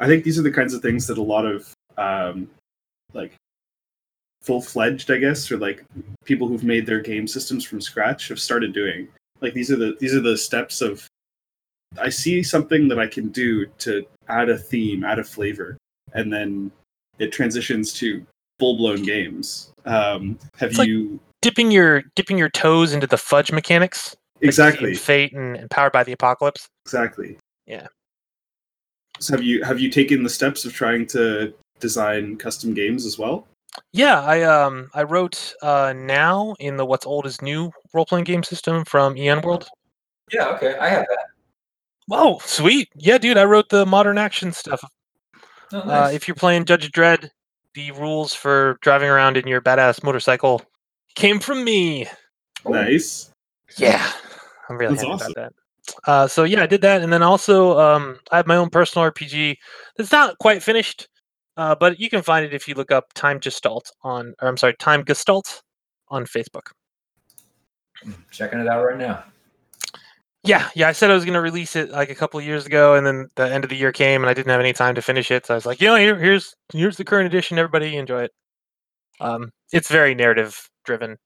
[0.00, 2.48] I think these are the kinds of things that a lot of um,
[3.14, 3.32] like
[4.42, 5.84] full fledged, I guess, or like
[6.24, 9.08] people who've made their game systems from scratch have started doing.
[9.40, 11.06] Like these are the these are the steps of
[11.98, 15.76] I see something that I can do to add a theme, add a flavor,
[16.12, 16.70] and then
[17.18, 18.24] it transitions to
[18.58, 19.70] full blown games.
[19.84, 24.16] Um, have It's like- you dipping your dipping your toes into the fudge mechanics.
[24.40, 26.66] like you see in exactly Fate and, and Powered by the Apocalypse.
[26.84, 27.38] exactly?
[27.66, 27.86] Yeah.
[29.20, 33.18] So have you have you taken the steps of trying to design custom games as
[33.18, 33.46] well?
[33.92, 38.24] Yeah, I um I wrote uh now in the What's Old is New role playing
[38.24, 39.68] game system from EN World.
[40.32, 40.48] Yeah.
[40.48, 40.76] Okay.
[40.78, 41.26] I have that.
[42.10, 42.88] Oh, sweet.
[42.94, 44.82] Yeah, dude, I wrote the modern action stuff.
[45.72, 47.28] Oh, Uh, if you're playing Judge Dredd,
[47.74, 50.62] the rules for driving around in your badass motorcycle
[51.14, 52.06] came from me.
[52.64, 53.30] Oh, Nice.
[53.76, 54.10] Yeah,
[54.68, 55.32] I'm really That's happy awesome.
[55.36, 55.52] about
[56.04, 56.10] that.
[56.10, 59.10] Uh, so yeah, I did that, and then also um, I have my own personal
[59.10, 59.56] RPG
[59.96, 61.08] that's not quite finished,
[61.58, 64.56] uh, but you can find it if you look up Time Gestalt on, or I'm
[64.56, 65.62] sorry, Time Gestalt
[66.08, 66.70] on Facebook.
[68.30, 69.24] Checking it out right now.
[70.44, 72.64] Yeah, yeah, I said I was going to release it like a couple of years
[72.64, 74.94] ago, and then the end of the year came, and I didn't have any time
[74.94, 75.44] to finish it.
[75.44, 77.58] So I was like, you know, here, here's here's the current edition.
[77.58, 78.30] Everybody enjoy it.
[79.20, 81.18] Um, it's very narrative driven.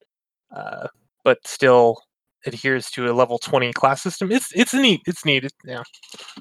[0.54, 0.88] Uh,
[1.24, 1.98] but still
[2.46, 4.32] adheres to a level 20 class system.
[4.32, 5.00] It's it's neat.
[5.06, 5.44] It's neat.
[5.44, 5.82] It, yeah.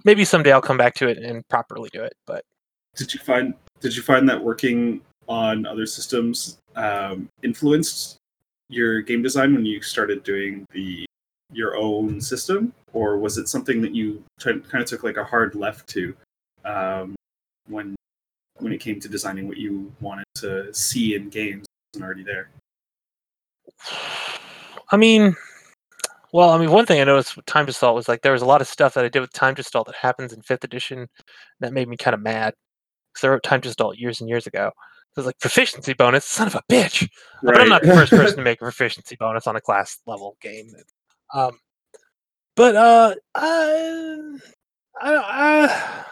[0.03, 2.13] Maybe someday I'll come back to it and properly do it.
[2.25, 2.43] But
[2.95, 8.17] Did you find Did you find that working on other systems um, influenced
[8.69, 11.05] your game design when you started doing the
[11.51, 15.23] your own system, or was it something that you t- kind of took like a
[15.23, 16.15] hard left to
[16.63, 17.15] um,
[17.67, 17.95] when
[18.59, 22.49] when it came to designing what you wanted to see in games wasn't already there?
[24.91, 25.35] I mean,
[26.31, 28.45] well, I mean, one thing I noticed with Time Gestalt was like there was a
[28.45, 31.09] lot of stuff that I did with Time Gestalt that happens in fifth edition
[31.59, 32.53] that made me kind of mad
[33.13, 34.71] because I wrote Time Gestalt years and years ago.
[35.13, 37.09] So it was like proficiency bonus, son of a bitch.
[37.43, 40.37] But I'm not the first person to make a proficiency bonus on a class level
[40.41, 40.71] game.
[41.33, 41.59] Um,
[42.55, 44.37] but uh, I,
[45.01, 46.03] I, I,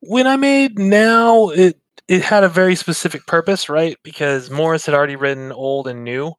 [0.00, 1.76] when I made now, it
[2.08, 3.96] it had a very specific purpose, right?
[4.02, 6.32] Because Morris had already written old and new,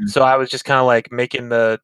[0.00, 0.08] Mm.
[0.08, 1.80] so I was just kind of like making the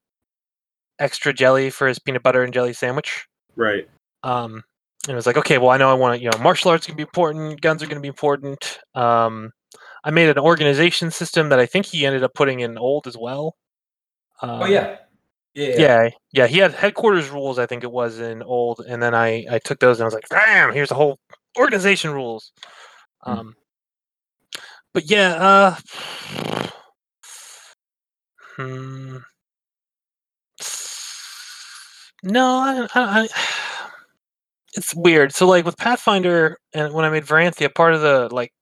[1.01, 3.27] extra jelly for his peanut butter and jelly sandwich.
[3.57, 3.88] right.
[4.23, 4.62] Um,
[5.07, 6.87] and it was like, okay, well, I know I want to, you know, martial arts
[6.87, 8.79] can be important, guns are going to be important.
[8.95, 9.53] Um,
[10.05, 13.17] I made an organization system that I think he ended up putting in old as
[13.17, 13.57] well.
[14.43, 14.99] Um, Oh yeah.
[15.55, 15.69] Yeah.
[15.69, 15.79] yeah.
[15.79, 16.47] yeah, yeah.
[16.47, 19.79] He had headquarters rules, I think it was in old, and then I I took
[19.79, 21.19] those and I was like, bam, here's the whole
[21.59, 22.53] organization rules.
[23.23, 23.31] Hmm.
[23.31, 23.55] Um,
[24.93, 25.77] but yeah, uh,
[28.57, 29.19] hmm.
[32.23, 33.29] No, I, I, I,
[34.75, 35.33] it's weird.
[35.35, 38.53] So like with Pathfinder, and when I made Veranthea, part of the like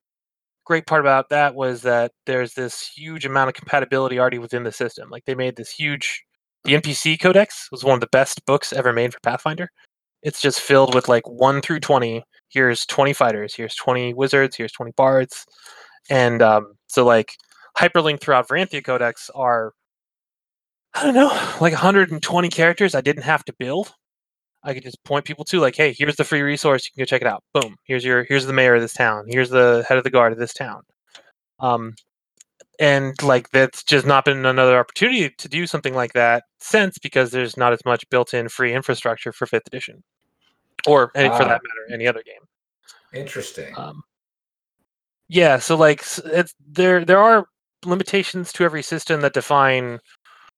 [0.65, 4.73] great part about that was that there's this huge amount of compatibility already within the
[4.73, 5.11] system.
[5.11, 6.25] Like they made this huge
[6.65, 9.69] the NPC Codex was one of the best books ever made for Pathfinder.
[10.23, 12.23] It's just filled with like 1 through 20.
[12.51, 15.45] Here's 20 fighters, here's 20 wizards, here's 20 bards.
[16.11, 17.33] And um, so like
[17.79, 19.73] hyperlink throughout Veranthea Codex are
[20.95, 21.29] I don't know,
[21.61, 23.95] like 120 characters I didn't have to build.
[24.65, 26.87] I could just point people to like, hey, here's the free resource.
[26.87, 27.43] You can go check it out.
[27.53, 27.77] Boom.
[27.85, 29.25] Here's your here's the mayor of this town.
[29.29, 30.83] Here's the head of the guard of this town.
[31.61, 31.95] Um,
[32.81, 37.31] and like that's just not been another opportunity to do something like that since because
[37.31, 40.03] there's not as much built-in free infrastructure for fifth edition,
[40.87, 41.39] or any, for Ah.
[41.49, 42.41] that matter, any other game.
[43.13, 43.77] Interesting.
[43.77, 44.03] Um,
[45.29, 47.47] yeah, so like it's there there are
[47.85, 49.99] limitations to every system that define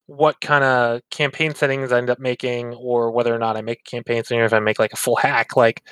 [0.06, 3.80] what kind of campaign settings I end up making, or whether or not I make
[3.80, 5.56] a campaign setting, or if I make like a full hack.
[5.56, 5.82] Like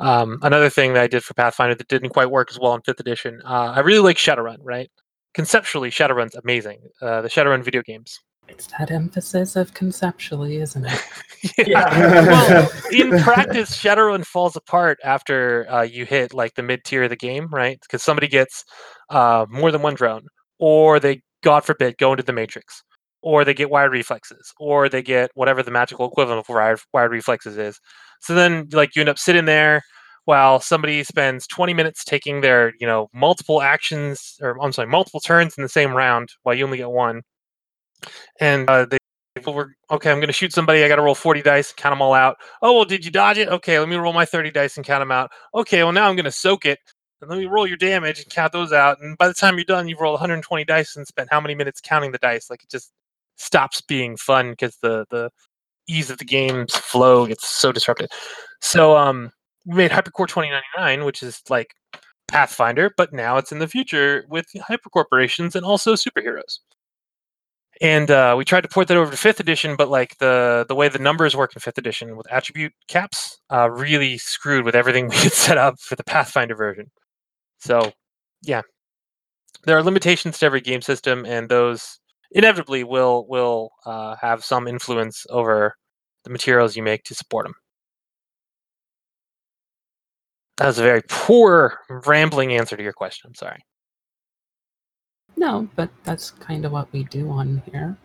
[0.00, 2.82] um, another thing that I did for Pathfinder that didn't quite work as well in
[2.82, 3.40] fifth edition.
[3.44, 4.58] Uh, I really like Shadowrun.
[4.62, 4.90] Right,
[5.34, 6.80] conceptually, Shadowrun's amazing.
[7.02, 8.18] Uh, the Shadowrun video games.
[8.50, 11.68] It's that emphasis of conceptually, isn't it?
[11.68, 17.10] well, in practice, Shadowrun falls apart after uh, you hit like the mid tier of
[17.10, 17.78] the game, right?
[17.80, 18.64] Because somebody gets
[19.08, 20.26] uh, more than one drone,
[20.58, 22.82] or they, God forbid, go into the Matrix,
[23.22, 27.12] or they get wired reflexes, or they get whatever the magical equivalent of wired, wired
[27.12, 27.80] reflexes is.
[28.20, 29.82] So then, like, you end up sitting there
[30.24, 35.20] while somebody spends 20 minutes taking their, you know, multiple actions, or I'm sorry, multiple
[35.20, 37.22] turns in the same round while you only get one.
[38.40, 38.98] And uh, they
[39.46, 40.10] were okay.
[40.10, 40.84] I'm going to shoot somebody.
[40.84, 42.36] I got to roll 40 dice, count them all out.
[42.62, 43.48] Oh well, did you dodge it?
[43.48, 45.30] Okay, let me roll my 30 dice and count them out.
[45.54, 46.78] Okay, well now I'm going to soak it.
[47.20, 48.98] And let me roll your damage and count those out.
[49.00, 51.80] And by the time you're done, you've rolled 120 dice and spent how many minutes
[51.82, 52.48] counting the dice?
[52.50, 52.92] Like it just
[53.40, 55.30] stops being fun because the the
[55.88, 58.10] ease of the game's flow gets so disrupted.
[58.60, 59.32] So um,
[59.66, 61.74] we made Hypercorps 2099, which is like
[62.28, 66.58] Pathfinder, but now it's in the future with hypercorporations and also superheroes.
[67.80, 70.74] And uh, we tried to port that over to fifth edition but like the the
[70.74, 75.08] way the numbers work in fifth edition with attribute caps uh, really screwed with everything
[75.08, 76.90] we had set up for the pathfinder version.
[77.58, 77.92] So
[78.42, 78.62] yeah.
[79.64, 81.99] There are limitations to every game system and those
[82.32, 85.74] inevitably will will uh, have some influence over
[86.24, 87.54] the materials you make to support them
[90.58, 93.60] that was a very poor rambling answer to your question i'm sorry
[95.36, 97.96] No, but that's kind of what we do on here.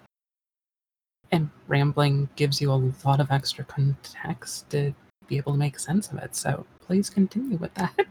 [1.31, 4.93] And rambling gives you a lot of extra context to
[5.27, 6.35] be able to make sense of it.
[6.35, 7.93] So please continue with that.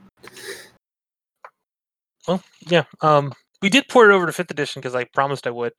[2.26, 2.84] Well, yeah.
[3.02, 5.74] Um, we did port it over to fifth edition because I promised I would.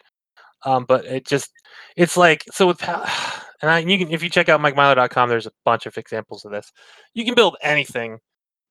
[0.66, 1.52] Um, but it just,
[1.96, 2.82] it's like so with,
[3.62, 6.52] and I, you can if you check out MikeMyler.com, there's a bunch of examples of
[6.52, 6.72] this.
[7.14, 8.20] You can build anything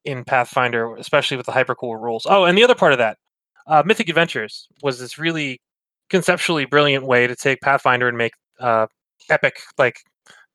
[0.04, 2.26] in Pathfinder, especially with the hypercool rules.
[2.28, 3.18] Oh, and the other part of that,
[3.66, 5.60] uh, Mythic Adventures was this really
[6.10, 8.86] conceptually brilliant way to take Pathfinder and make uh,
[9.30, 9.96] epic, like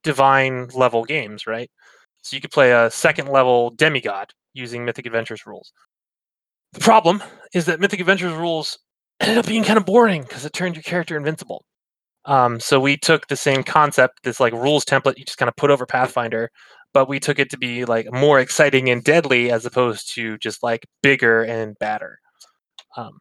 [0.03, 1.69] divine level games, right?
[2.21, 5.71] So you could play a second level demigod using Mythic Adventures rules.
[6.73, 7.23] The problem
[7.53, 8.77] is that Mythic Adventures rules
[9.21, 11.63] ended up being kind of boring because it turned your character invincible.
[12.25, 15.55] Um, so we took the same concept, this like rules template you just kind of
[15.55, 16.49] put over Pathfinder,
[16.93, 20.61] but we took it to be like more exciting and deadly as opposed to just
[20.61, 22.19] like bigger and badder.
[22.97, 23.17] Um,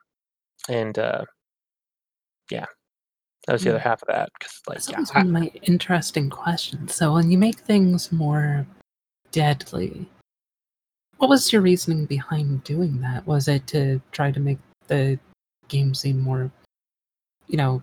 [0.69, 1.25] and uh,
[2.51, 2.67] yeah,
[3.47, 3.77] that was the Hmm.
[3.77, 4.31] other half of that.
[4.39, 6.95] Because like, That's yeah, always I- one of my interesting questions.
[6.95, 8.67] So when you make things more
[9.33, 10.09] deadly,
[11.19, 13.27] what was your reasoning behind doing that?
[13.27, 14.59] Was it to try to make
[14.89, 15.19] the
[15.69, 16.51] game seem more,
[17.47, 17.83] you know,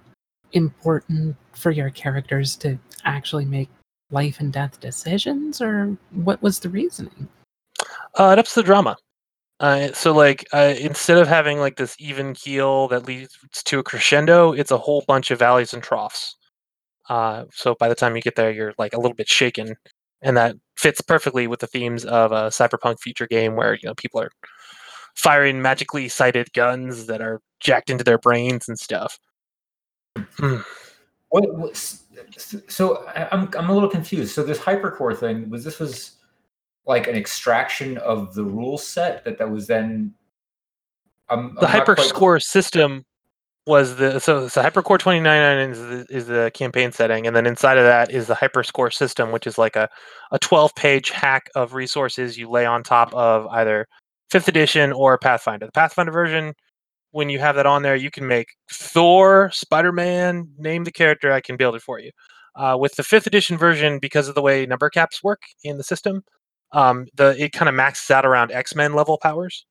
[0.54, 3.70] important for your characters to actually make
[4.12, 7.28] life and death decisions, or what was the reasoning?
[8.16, 8.96] Uh, it ups the drama.
[9.60, 13.84] Uh, so like uh, instead of having like this even keel that leads to a
[13.84, 16.36] crescendo, it's a whole bunch of valleys and troughs.
[17.10, 19.76] Uh, so by the time you get there, you're like a little bit shaken,
[20.22, 23.94] and that fits perfectly with the themes of a cyberpunk future game where you know
[23.96, 24.32] people are
[25.16, 29.20] firing magically sighted guns that are jacked into their brains and stuff.
[30.38, 30.58] Hmm.
[31.30, 31.76] What, what
[32.68, 34.34] so I'm I'm a little confused.
[34.34, 36.12] So this hypercorps thing was this was
[36.86, 40.14] like an extraction of the rule set that that was then
[41.30, 43.04] um, the hyperscore system
[43.66, 47.80] was the so so hypercore 29 is the, is the campaign setting and then inside
[47.80, 49.90] of that is the hyperscore system which is like a,
[50.32, 53.88] a 12 page hack of resources you lay on top of either
[54.30, 56.54] fifth edition or pathfinder the pathfinder version
[57.12, 61.42] when you have that on there you can make thor spider-man name the character i
[61.42, 62.12] can build it for you
[62.56, 65.84] uh, with the fifth edition version because of the way number caps work in the
[65.84, 66.24] system
[66.72, 69.66] um, the it kind of maxes out around x-men level powers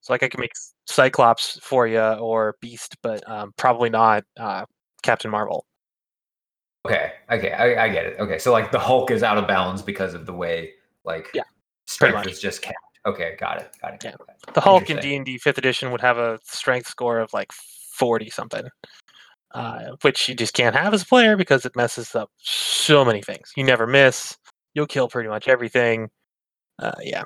[0.00, 0.52] so like I can make
[0.86, 4.64] Cyclops for you or Beast, but um, probably not uh,
[5.02, 5.66] Captain Marvel.
[6.86, 8.20] Okay, okay, I, I get it.
[8.20, 10.72] Okay, so like the Hulk is out of bounds because of the way
[11.04, 11.42] like Yeah,
[11.86, 12.78] strength is just capped.
[13.08, 14.04] Okay, got it, got it.
[14.04, 14.14] Yeah.
[14.20, 14.32] okay.
[14.54, 17.52] The Hulk in D and D Fifth Edition would have a strength score of like
[17.52, 18.68] forty something,
[19.52, 23.22] uh, which you just can't have as a player because it messes up so many
[23.22, 23.52] things.
[23.56, 24.36] You never miss.
[24.74, 26.10] You'll kill pretty much everything.
[26.78, 27.24] Uh, yeah,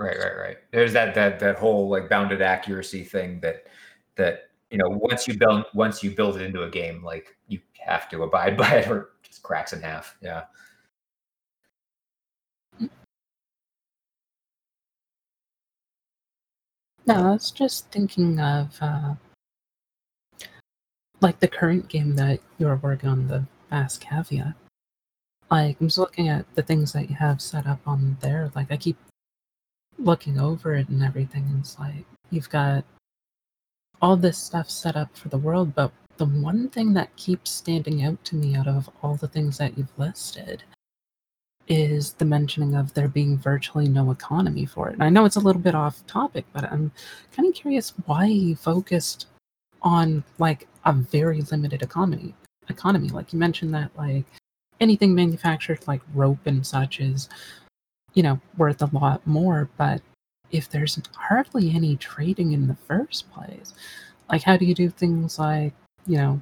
[0.00, 0.56] Right, right, right.
[0.72, 3.66] There's that that that whole like bounded accuracy thing that
[4.16, 7.60] that you know once you build once you build it into a game, like you
[7.78, 10.16] have to abide by it or it just cracks in half.
[10.22, 10.44] Yeah.
[17.06, 19.14] No, I was just thinking of uh,
[21.20, 24.54] like the current game that you're working on, the Vast Kaviya.
[25.50, 28.50] Like I'm just looking at the things that you have set up on there.
[28.54, 28.96] Like I keep
[29.98, 32.84] looking over it and everything, and it's like you've got
[34.02, 38.04] all this stuff set up for the world, but the one thing that keeps standing
[38.04, 40.62] out to me out of all the things that you've listed
[41.70, 44.94] is the mentioning of there being virtually no economy for it.
[44.94, 46.90] And I know it's a little bit off topic, but I'm
[47.32, 49.26] kind of curious why you focused
[49.80, 52.34] on like a very limited economy.
[52.68, 54.24] Economy, like you mentioned that like
[54.80, 57.28] anything manufactured like rope and such is,
[58.14, 59.70] you know, worth a lot more.
[59.76, 60.02] But
[60.50, 63.74] if there's hardly any trading in the first place,
[64.28, 65.72] like how do you do things like
[66.06, 66.40] you know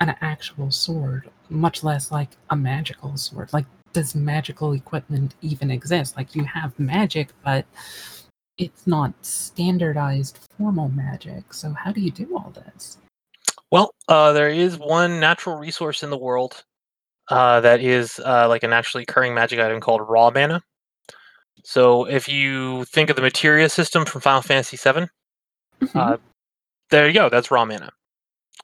[0.00, 3.52] an actual sword, much less like a magical sword?
[3.52, 3.66] Like
[3.96, 6.18] does magical equipment even exist?
[6.18, 7.64] Like you have magic, but
[8.58, 11.54] it's not standardized formal magic.
[11.54, 12.98] So how do you do all this?
[13.70, 16.62] Well, uh, there is one natural resource in the world
[17.28, 20.62] uh, that is uh, like a naturally occurring magic item called raw mana.
[21.64, 25.08] So if you think of the materia system from Final Fantasy VII,
[25.94, 26.18] uh,
[26.90, 27.30] there you go.
[27.30, 27.90] That's raw mana.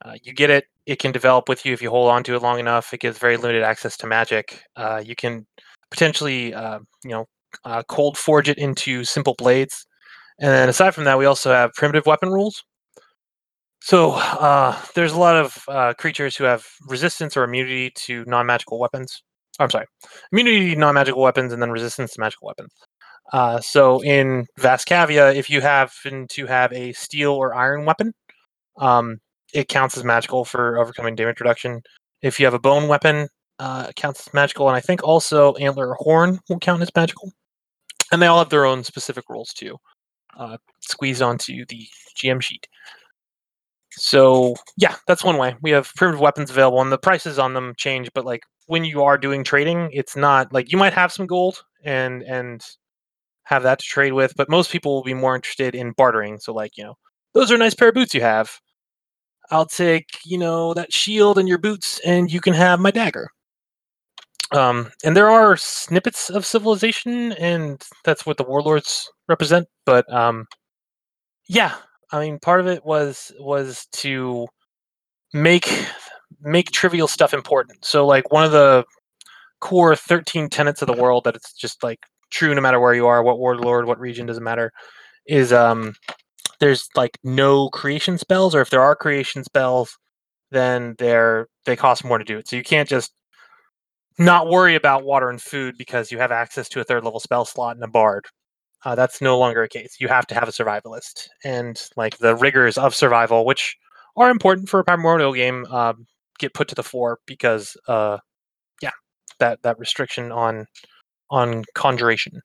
[0.05, 0.66] Uh, you get it.
[0.87, 2.92] It can develop with you if you hold on to it long enough.
[2.92, 4.62] It gives very limited access to magic.
[4.77, 5.47] Uh, you can
[5.90, 7.27] potentially, uh, you know,
[7.64, 9.87] uh, cold forge it into simple blades.
[10.40, 12.64] And then aside from that, we also have primitive weapon rules.
[13.81, 18.79] So uh, there's a lot of uh, creatures who have resistance or immunity to non-magical
[18.79, 19.23] weapons.
[19.59, 19.87] I'm sorry,
[20.31, 22.73] immunity to non-magical weapons, and then resistance to magical weapons.
[23.33, 28.13] Uh, so in Vast Kaviya, if you happen to have a steel or iron weapon,
[28.79, 29.19] um,
[29.53, 31.83] it counts as magical for overcoming damage reduction.
[32.23, 33.29] If you have a bone weapon,
[33.59, 36.90] uh, it counts as magical, and I think also antler or horn will count as
[36.94, 37.33] magical.
[38.11, 39.77] And they all have their own specific rules too,
[40.37, 41.87] uh, squeezed onto the
[42.17, 42.67] GM sheet.
[43.92, 45.57] So yeah, that's one way.
[45.63, 48.11] We have primitive weapons available, and the prices on them change.
[48.15, 51.63] But like when you are doing trading, it's not like you might have some gold
[51.85, 52.65] and and
[53.44, 56.38] have that to trade with, but most people will be more interested in bartering.
[56.38, 56.94] So like you know,
[57.35, 58.59] those are a nice pair of boots you have.
[59.53, 63.31] I'll take you know that shield and your boots, and you can have my dagger.
[64.53, 69.69] Um, and there are snippets of civilization, and that's what the warlords represent.
[69.87, 70.46] But um,
[71.48, 71.75] yeah,
[72.13, 74.46] I mean, part of it was was to
[75.35, 75.69] make
[76.40, 77.85] make trivial stuff important.
[77.85, 78.85] So like one of the
[79.61, 82.00] core 13 tenets of the world that it's just like
[82.31, 84.73] true no matter where you are, what warlord, what region doesn't matter,
[85.27, 85.94] is um
[86.63, 89.98] there's like no creation spells, or if there are creation spells,
[90.52, 92.46] then they're they cost more to do it.
[92.46, 93.13] So you can't just
[94.17, 97.44] not worry about water and food because you have access to a third level spell
[97.44, 98.27] slot and a bard.
[98.85, 99.96] Uh, that's no longer a case.
[99.98, 103.77] You have to have a survivalist, and like the rigors of survival, which
[104.17, 106.06] are important for a primordial game, um,
[106.38, 108.19] get put to the fore because, uh,
[108.81, 108.90] yeah,
[109.40, 110.67] that that restriction on
[111.29, 112.40] on conjuration.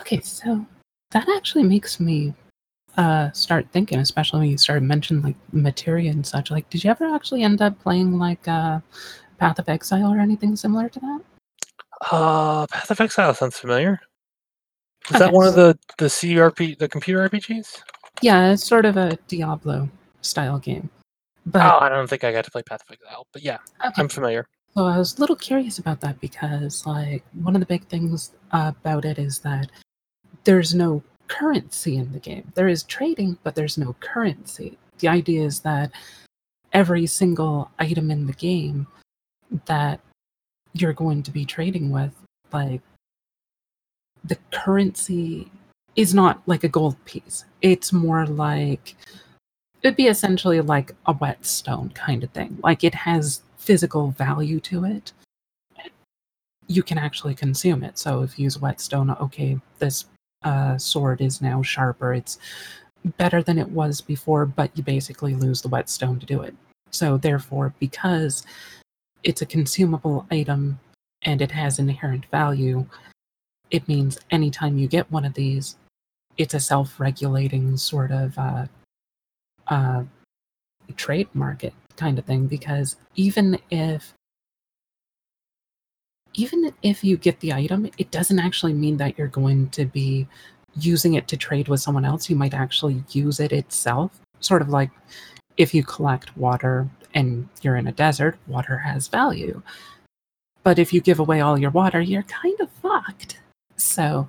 [0.00, 0.66] Okay, so
[1.10, 2.34] that actually makes me
[2.96, 6.50] uh start thinking, especially when you started mentioning like materia and such.
[6.50, 8.80] Like, did you ever actually end up playing like uh
[9.38, 11.20] Path of Exile or anything similar to that?
[12.10, 14.00] Uh, Path of Exile sounds familiar.
[15.08, 15.18] Is Okay.
[15.20, 17.82] that one of the the CRP the computer RPGs?
[18.22, 19.88] Yeah, it's sort of a Diablo
[20.20, 20.90] style game.
[21.46, 23.92] But Oh, I don't think I got to play Path of Exile, but yeah, okay,
[23.96, 24.46] I'm familiar.
[24.74, 28.32] So I was a little curious about that because, like, one of the big things
[28.52, 29.70] about it is that
[30.44, 32.50] there's no currency in the game.
[32.54, 34.78] There is trading, but there's no currency.
[34.98, 35.90] The idea is that
[36.72, 38.86] every single item in the game
[39.66, 40.00] that
[40.72, 42.12] you're going to be trading with,
[42.52, 42.80] like,
[44.24, 45.50] the currency
[45.96, 47.44] is not like a gold piece.
[47.62, 48.94] It's more like
[49.82, 52.58] it'd be essentially like a whetstone kind of thing.
[52.62, 55.12] Like it has physical value to it.
[56.66, 57.98] You can actually consume it.
[57.98, 60.04] So if you use whetstone, okay, this
[60.42, 62.14] uh, sword is now sharper.
[62.14, 62.38] It's
[63.16, 66.54] better than it was before, but you basically lose the whetstone to do it.
[66.90, 68.44] So therefore, because
[69.22, 70.78] it's a consumable item
[71.22, 72.86] and it has inherent value,
[73.70, 75.76] it means anytime you get one of these,
[76.36, 78.66] it's a self-regulating sort of uh,
[79.68, 80.04] uh,
[80.96, 82.46] trade market kind of thing.
[82.46, 84.14] Because even if
[86.34, 90.28] even if you get the item, it doesn't actually mean that you're going to be
[90.76, 92.30] using it to trade with someone else.
[92.30, 94.20] You might actually use it itself.
[94.40, 94.90] Sort of like
[95.56, 99.62] if you collect water and you're in a desert, water has value.
[100.62, 103.38] But if you give away all your water, you're kind of fucked.
[103.76, 104.28] So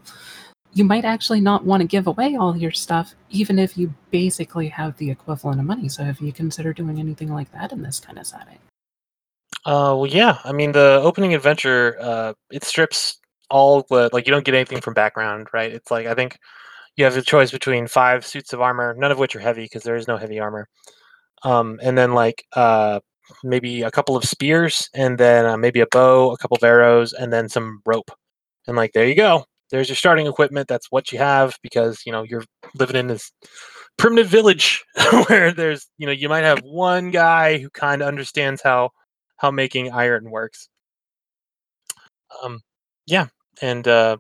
[0.74, 4.70] you might actually not want to give away all your stuff, even if you basically
[4.70, 5.90] have the equivalent of money.
[5.90, 8.58] So have you considered doing anything like that in this kind of setting?
[9.66, 10.40] Uh, well, yeah.
[10.44, 14.82] I mean, the opening adventure, uh, it strips all the like you don't get anything
[14.82, 15.72] from background, right?
[15.72, 16.38] It's like I think
[16.98, 19.84] you have a choice between five suits of armor, none of which are heavy because
[19.84, 20.68] there is no heavy armor.
[21.44, 23.00] Um, and then like uh,
[23.44, 27.14] maybe a couple of spears, and then uh, maybe a bow, a couple of arrows,
[27.14, 28.12] and then some rope.
[28.68, 29.46] And like there you go.
[29.72, 30.68] There's your starting equipment.
[30.68, 32.46] That's what you have because you know you're
[32.76, 33.32] living in this
[33.98, 34.84] primitive village
[35.28, 38.92] where there's you know you might have one guy who kind of understands how
[39.42, 40.70] how making iron works.
[42.44, 42.62] Um,
[43.08, 43.28] yeah,
[43.62, 44.18] and uh,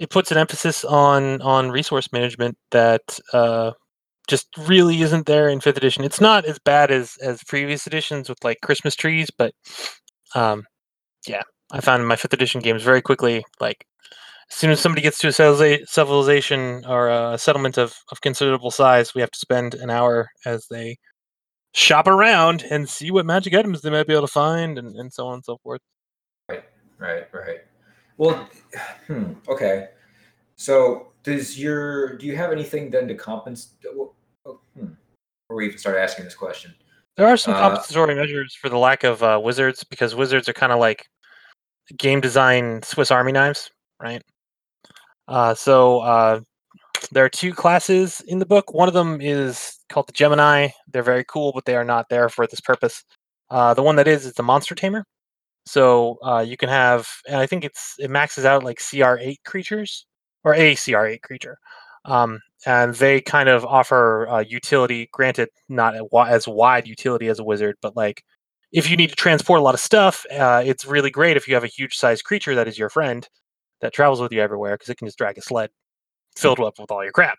[0.00, 3.70] it puts an emphasis on on resource management that uh,
[4.28, 6.04] just really isn't there in fifth edition.
[6.04, 9.54] It's not as bad as as previous editions with like Christmas trees, but
[10.34, 10.64] um,
[11.26, 11.42] yeah,
[11.72, 13.84] I found my fifth edition games very quickly like.
[14.50, 19.14] As soon as somebody gets to a civilization or a settlement of, of considerable size,
[19.14, 20.96] we have to spend an hour as they
[21.78, 25.12] shop around and see what magic items they might be able to find and, and
[25.12, 25.80] so on and so forth.
[26.48, 26.64] Right,
[26.98, 27.60] right, right.
[28.16, 28.48] Well,
[29.06, 29.88] hmm, okay.
[30.56, 33.78] So, does your do you have anything then to compensate?
[33.86, 34.12] Oh,
[34.76, 34.86] hmm.
[35.46, 36.74] Before we even start asking this question,
[37.16, 40.52] There are some Uh, compensatory measures for the lack of uh, wizards because wizards are
[40.52, 41.06] kind of like
[41.96, 43.70] game design Swiss Army knives,
[44.02, 44.22] right?
[45.28, 46.40] Uh, so uh,
[47.12, 48.72] there are two classes in the book.
[48.72, 50.68] One of them is called the Gemini.
[50.92, 53.04] They're very cool, but they are not there for this purpose.
[53.50, 55.04] Uh, the one that is is the Monster Tamer.
[55.66, 60.06] So uh, you can have, and I think it's it maxes out like CR8 creatures
[60.44, 61.58] or a CR8 creature,
[62.04, 65.08] um, and they kind of offer uh, utility.
[65.12, 65.94] Granted, not
[66.28, 68.22] as wide utility as a wizard, but like
[68.72, 71.54] if you need to transport a lot of stuff, uh, it's really great if you
[71.54, 73.28] have a huge sized creature that is your friend
[73.80, 75.70] that travels with you everywhere because it can just drag a sled
[76.38, 77.38] filled up with all your crap.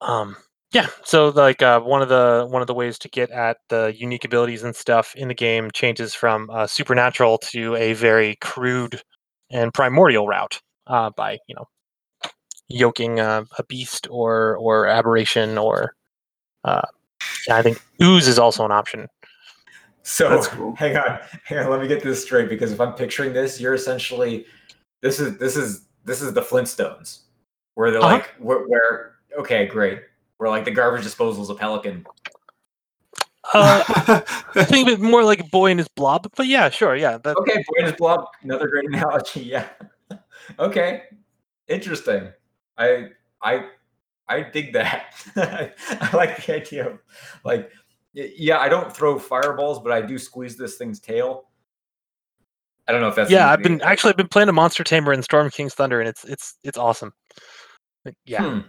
[0.00, 0.36] Um,
[0.72, 3.92] yeah, so like uh, one of the one of the ways to get at the
[3.96, 9.02] unique abilities and stuff in the game changes from uh, supernatural to a very crude
[9.50, 11.64] and primordial route uh, by you know
[12.68, 15.94] yoking uh, a beast or or aberration or
[16.64, 16.82] uh,
[17.50, 19.08] I think ooze is also an option.
[20.02, 20.76] so That's cool.
[20.76, 21.70] hang on, hang on.
[21.70, 24.46] Let me get this straight because if I'm picturing this, you're essentially
[25.02, 27.22] this is this is this is the Flintstones,
[27.80, 28.16] where they're Uh-huh.
[28.16, 30.02] like where, where okay, great,
[30.36, 32.04] where like the garbage disposal is a pelican.
[33.54, 34.20] Uh,
[34.64, 37.16] think of it more like boy and his blob, but yeah, sure, yeah.
[37.16, 38.26] That, Okay, boy and his blob.
[38.42, 39.40] Another great analogy.
[39.44, 39.66] Yeah.
[40.58, 41.04] okay.
[41.68, 42.28] Interesting.
[42.76, 43.08] I
[43.42, 43.64] I
[44.28, 45.14] I dig that.
[45.36, 46.98] I like the idea of
[47.44, 47.70] like
[48.12, 51.46] yeah, I don't throw fireballs, but I do squeeze this thing's tail.
[52.86, 55.14] I don't know if that's yeah, I've been actually I've been playing a Monster Tamer
[55.14, 57.14] in Storm King's Thunder, and it's it's it's awesome.
[58.04, 58.60] Like, Yeah, Hmm,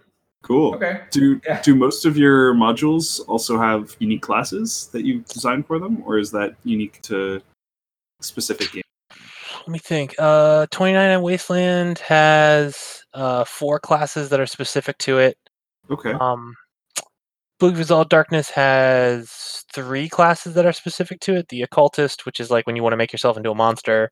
[0.44, 0.76] Cool.
[0.76, 1.02] okay.
[1.12, 1.62] Do Yeah.
[1.62, 6.18] do most of your modules also have unique classes that you've designed for them, or
[6.18, 7.42] is that unique to
[8.22, 8.84] specific games?
[9.60, 10.16] let me think.
[10.18, 15.38] Uh, 29 Wasteland has uh four classes that are specific to it.
[15.90, 16.14] Okay.
[16.14, 16.56] Um,
[17.60, 21.48] Book of Exalted Darkness has three classes that are specific to it.
[21.50, 24.12] The Occultist, which is like when you want to make yourself into a monster.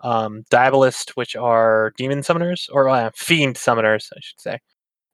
[0.00, 4.58] Um, Diabolist, which are demon summoners, or uh, fiend summoners, I should say.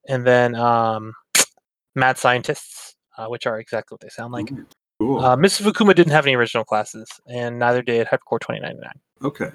[0.09, 1.13] And then um,
[1.95, 4.51] Mad Scientists, uh, which are exactly what they sound like.
[4.51, 4.67] Ooh,
[5.01, 5.21] cool.
[5.25, 8.91] Uh, Mists of Akuma didn't have any original classes, and neither did Hypercorps 2099.
[9.23, 9.51] Okay.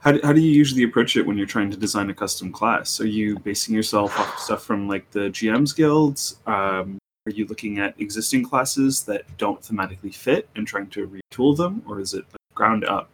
[0.00, 2.52] How do, how do you usually approach it when you're trying to design a custom
[2.52, 3.00] class?
[3.00, 6.36] Are you basing yourself off stuff from like the GM's guilds?
[6.46, 11.56] Um, are you looking at existing classes that don't thematically fit and trying to retool
[11.56, 13.10] them, or is it like ground up?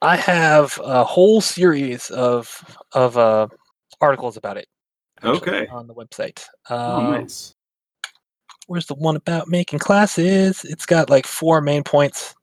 [0.00, 2.48] I have a whole series of
[2.92, 3.48] of uh,
[4.00, 4.66] articles about it.
[5.18, 5.66] actually, Okay.
[5.68, 6.44] On the website.
[6.70, 7.54] Oh, Um, nice.
[8.68, 10.64] where's the one about making classes?
[10.64, 12.34] It's got like four main points.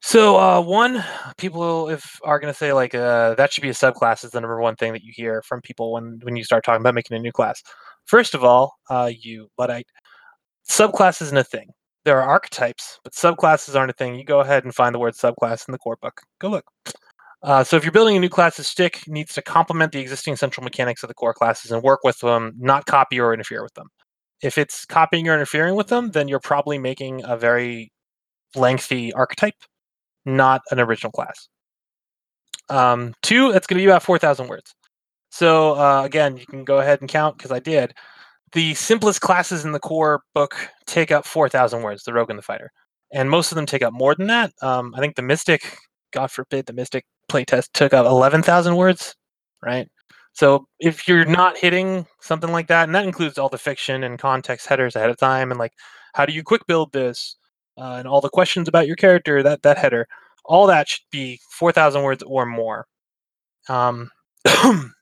[0.00, 1.02] So uh, one,
[1.38, 4.60] people if are gonna say like uh, that should be a subclass is the number
[4.60, 7.20] one thing that you hear from people when when you start talking about making a
[7.20, 7.62] new class.
[8.06, 9.86] First of all, uh, you luddite,
[10.68, 11.68] subclass isn't a thing.
[12.04, 14.14] There are archetypes, but subclasses aren't a thing.
[14.14, 16.20] You go ahead and find the word subclass in the core book.
[16.38, 16.64] Go look.
[17.42, 20.36] Uh, so if you're building a new class, the stick needs to complement the existing
[20.36, 23.74] central mechanics of the core classes and work with them, not copy or interfere with
[23.74, 23.88] them
[24.44, 27.90] if it's copying or interfering with them, then you're probably making a very
[28.54, 29.54] lengthy archetype,
[30.26, 31.48] not an original class.
[32.68, 34.74] Um, two, that's going to be about 4,000 words.
[35.30, 37.94] So uh, again, you can go ahead and count because I did.
[38.52, 40.54] The simplest classes in the core book
[40.86, 42.70] take up 4,000 words, the rogue and the fighter.
[43.12, 44.52] And most of them take up more than that.
[44.62, 45.76] Um, I think the mystic,
[46.12, 49.14] God forbid, the mystic playtest took up 11,000 words,
[49.62, 49.88] right?
[50.32, 54.18] So if you're not hitting something like that, and that includes all the fiction and
[54.18, 55.72] context headers ahead of time, and like
[56.14, 57.36] how do you quick build this,
[57.78, 60.06] uh, and all the questions about your character, that that header,
[60.44, 62.86] all that should be four thousand words or more.
[63.68, 64.10] Um,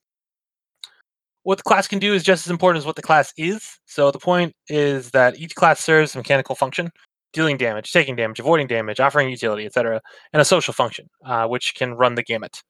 [1.44, 3.78] what the class can do is just as important as what the class is.
[3.86, 6.90] So the point is that each class serves a mechanical function,
[7.32, 10.00] dealing damage, taking damage, avoiding damage, offering utility, etc.,
[10.32, 12.62] and a social function, uh, which can run the gamut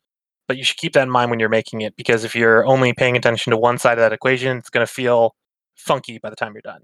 [0.48, 2.92] but you should keep that in mind when you're making it because if you're only
[2.92, 5.34] paying attention to one side of that equation, it's going to feel
[5.76, 6.82] funky by the time you're done.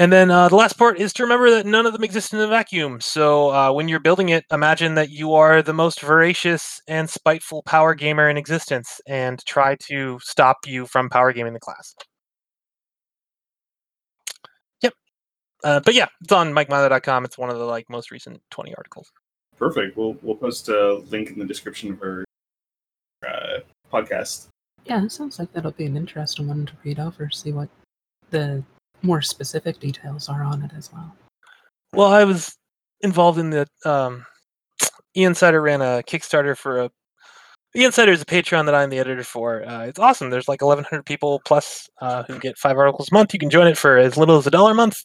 [0.00, 2.38] And then uh, the last part is to remember that none of them exist in
[2.38, 3.00] a vacuum.
[3.00, 7.62] So uh, when you're building it, imagine that you are the most voracious and spiteful
[7.64, 11.96] power gamer in existence and try to stop you from power gaming the class.
[14.82, 14.92] Yep.
[15.64, 17.24] Uh, but yeah, it's on MikeMyler.com.
[17.24, 19.10] It's one of the like most recent 20 articles.
[19.58, 19.96] Perfect.
[19.96, 22.24] We'll we'll post a link in the description of our
[23.26, 23.60] uh,
[23.92, 24.46] podcast.
[24.84, 27.68] Yeah, it sounds like that'll be an interesting one to read over, see what
[28.30, 28.62] the
[29.02, 31.14] more specific details are on it as well.
[31.92, 32.56] Well, I was
[33.00, 34.26] involved in the um,
[35.16, 36.90] E Insider ran a Kickstarter for a
[37.74, 39.62] a E Insider is a Patreon that I'm the editor for.
[39.66, 40.30] Uh, it's awesome.
[40.30, 43.34] There's like 1,100 people plus uh, who get five articles a month.
[43.34, 45.04] You can join it for as little as a dollar a month.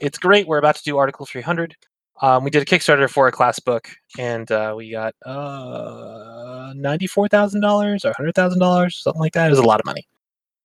[0.00, 0.48] It's great.
[0.48, 1.76] We're about to do Article 300.
[2.22, 3.88] Um, we did a Kickstarter for a class book,
[4.18, 9.46] and uh, we got uh, ninety-four thousand dollars or hundred thousand dollars, something like that.
[9.46, 10.06] It was a lot of money.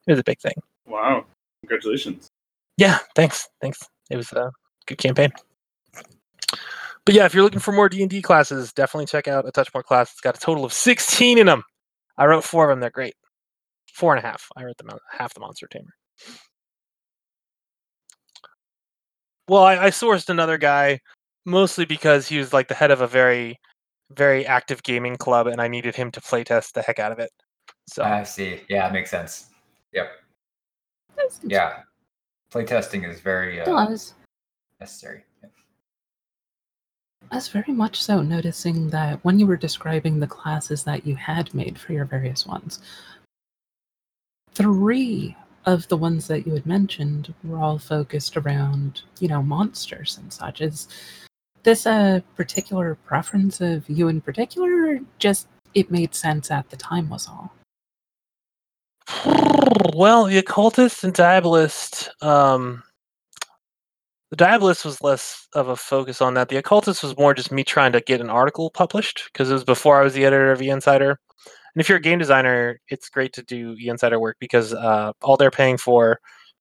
[0.06, 0.56] It was a big thing.
[0.86, 1.24] Wow!
[1.62, 2.28] Congratulations.
[2.78, 3.80] Yeah, thanks, thanks.
[4.10, 4.52] It was a
[4.86, 5.32] good campaign.
[7.06, 9.52] But yeah, if you're looking for more D and D classes, definitely check out a
[9.52, 10.12] Touch More class.
[10.12, 11.64] It's got a total of 16 in them.
[12.18, 12.80] I wrote four of them.
[12.80, 13.16] They're great.
[13.94, 14.48] Four and a half.
[14.58, 15.94] I wrote them out half the Monster Tamer.
[19.48, 21.00] Well, I, I sourced another guy
[21.46, 23.60] mostly because he was like the head of a very,
[24.12, 27.30] very active gaming club, and I needed him to playtest the heck out of it.
[27.88, 28.62] So I see.
[28.68, 29.50] Yeah, makes sense.
[29.94, 30.10] Yep.
[31.44, 31.84] Yeah.
[32.52, 34.14] Playtesting is very uh, does.
[34.80, 35.24] necessary.
[37.32, 41.16] I was very much so noticing that when you were describing the classes that you
[41.16, 42.80] had made for your various ones,
[44.54, 45.36] three
[45.66, 50.32] of the ones that you had mentioned were all focused around, you know, monsters and
[50.32, 50.62] such.
[50.62, 50.88] Is
[51.64, 56.78] this a particular preference of you in particular, or just it made sense at the
[56.78, 57.52] time was all?
[59.94, 62.84] Well, the occultist and diabolist, um,
[64.32, 66.50] the Diabolist was less of a focus on that.
[66.50, 69.64] The Occultist was more just me trying to get an article published because it was
[69.64, 71.12] before I was the editor of E Insider.
[71.12, 75.12] And if you're a game designer, it's great to do E Insider work because uh,
[75.22, 76.20] all they're paying for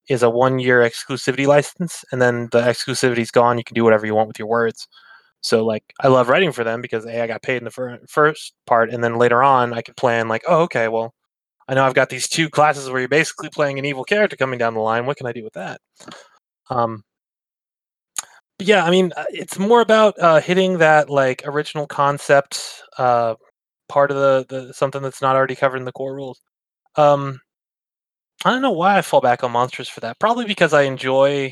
[0.09, 3.57] is a one year exclusivity license, and then the exclusivity's gone.
[3.57, 4.87] You can do whatever you want with your words.
[5.41, 7.99] So like I love writing for them because a I got paid in the fir-
[8.07, 11.14] first part, and then later on I could plan like, oh okay, well
[11.67, 14.59] I know I've got these two classes where you're basically playing an evil character coming
[14.59, 15.05] down the line.
[15.05, 15.81] What can I do with that?
[16.69, 17.03] Um,
[18.57, 23.35] but yeah, I mean, uh, it's more about uh, hitting that like original concept uh,
[23.89, 26.41] part of the, the something that's not already covered in the core rules.
[26.95, 27.39] Um,
[28.45, 30.19] I don't know why I fall back on monsters for that.
[30.19, 31.51] Probably because I enjoy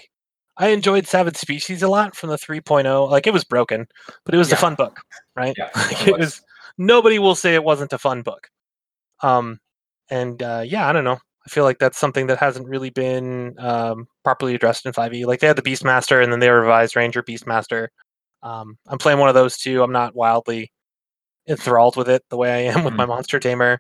[0.58, 3.10] I enjoyed Savage Species a lot from the 3.0.
[3.10, 3.88] Like it was broken,
[4.26, 4.56] but it was Yeah.
[4.56, 5.00] a fun book,
[5.36, 5.56] right?
[5.58, 6.20] Yeah, it it was.
[6.20, 6.42] was
[6.78, 8.48] nobody will say it wasn't a fun book.
[9.22, 9.60] Um
[10.10, 11.20] and uh yeah, I don't know.
[11.46, 15.26] I feel like that's something that hasn't really been um properly addressed in 5e.
[15.26, 17.88] Like they had the Beastmaster and then they revised Ranger Beastmaster.
[18.42, 19.84] Um I'm playing one of those too.
[19.84, 20.72] I'm not wildly
[21.48, 23.80] enthralled with it the way I am with my monster tamer.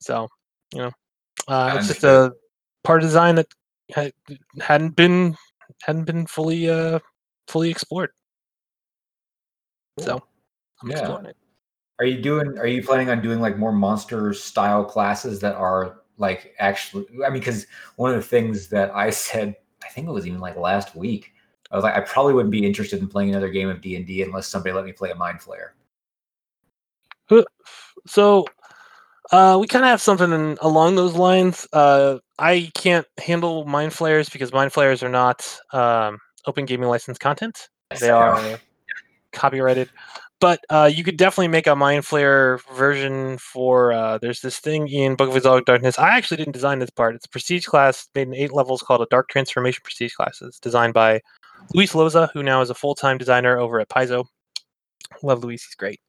[0.00, 0.28] So,
[0.72, 0.92] you know,
[1.48, 2.32] uh, it's just a
[2.84, 3.48] part of design that
[3.92, 4.12] had,
[4.60, 5.36] hadn't been
[5.82, 7.00] hadn't been fully uh
[7.48, 8.10] fully explored.
[9.98, 10.22] So
[10.82, 10.98] I'm Yeah.
[10.98, 11.36] exploring it.
[12.00, 12.58] Are you doing?
[12.58, 17.06] Are you planning on doing like more monster style classes that are like actually?
[17.24, 20.40] I mean, because one of the things that I said, I think it was even
[20.40, 21.34] like last week,
[21.70, 24.06] I was like, I probably wouldn't be interested in playing another game of D and
[24.06, 25.70] D unless somebody let me play a Mind Flayer.
[28.06, 28.46] So
[29.30, 31.68] uh, we kind of have something in, along those lines.
[31.72, 37.18] Uh, I can't handle mind flayers because mind flayers are not um, open gaming license
[37.18, 37.68] content.
[38.00, 38.58] They are
[39.32, 39.90] copyrighted.
[40.40, 43.92] But uh, you could definitely make a mind flayer version for.
[43.92, 45.98] Uh, there's this thing in Book of Exalted Darkness.
[45.98, 47.14] I actually didn't design this part.
[47.14, 50.40] It's a prestige class made in eight levels called a Dark Transformation Prestige class.
[50.40, 51.20] It's designed by
[51.74, 54.24] Luis Loza, who now is a full time designer over at Paizo.
[55.22, 56.00] Love Luis, he's great.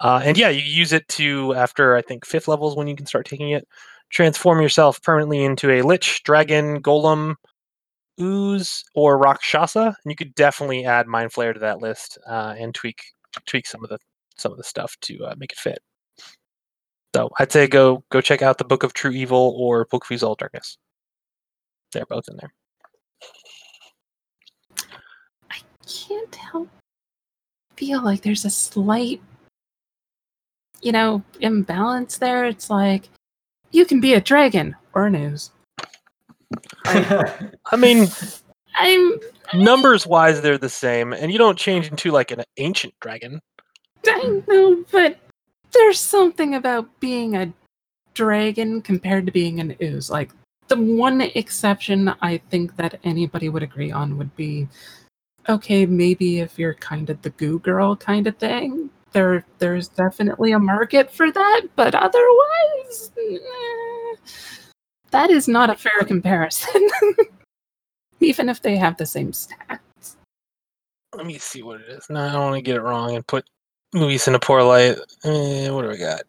[0.00, 3.06] Uh, and yeah, you use it to after I think fifth levels when you can
[3.06, 3.66] start taking it,
[4.10, 7.34] transform yourself permanently into a lich, dragon, golem,
[8.20, 9.86] ooze, or rakshasa.
[9.86, 13.02] And you could definitely add mind flayer to that list uh, and tweak
[13.46, 13.98] tweak some of the
[14.36, 15.78] some of the stuff to uh, make it fit.
[17.14, 20.10] So I'd say go go check out the Book of True Evil or Book of
[20.10, 20.78] Exalted Darkness.
[21.92, 22.52] They're both in there.
[25.50, 26.68] I can't help
[27.76, 29.20] feel like there's a slight
[30.80, 33.08] you know imbalance there it's like
[33.70, 35.50] you can be a dragon or an ooze
[36.86, 38.06] I mean,
[38.76, 39.18] i'm
[39.54, 43.40] numbers wise, they're the same, and you don't change into like an ancient dragon.
[44.06, 45.18] i know but
[45.72, 47.52] there's something about being a
[48.14, 50.08] dragon compared to being an ooze.
[50.08, 50.30] Like
[50.68, 54.66] the one exception i think that anybody would agree on would be
[55.48, 60.52] okay maybe if you're kind of the goo girl kind of thing there there's definitely
[60.52, 64.16] a market for that but otherwise eh,
[65.10, 66.88] that is not a fair comparison
[68.20, 70.16] even if they have the same stats
[71.14, 72.06] Let me see what it is.
[72.10, 73.44] No, I don't want to get it wrong and put
[73.94, 74.96] Luis in a poor light.
[75.24, 76.22] Eh, what do we got?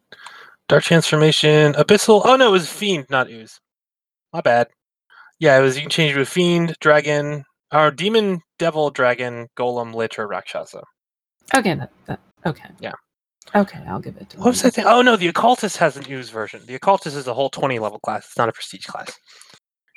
[0.69, 2.21] Dark transformation, abyssal.
[2.25, 3.59] Oh no, it was fiend, not ooze.
[4.33, 4.67] My bad.
[5.39, 5.75] Yeah, it was.
[5.75, 10.81] You can change to a fiend, dragon, or demon, devil, dragon, golem, lich, or rakshasa.
[11.55, 12.91] okay that, that okay Yeah.
[13.55, 14.65] okay i'll give it to What was.
[14.65, 14.87] I think?
[14.87, 16.61] Oh no, the occultist has an ooze version.
[16.65, 18.25] The occultist is a whole twenty level class.
[18.25, 19.11] It's not a prestige class.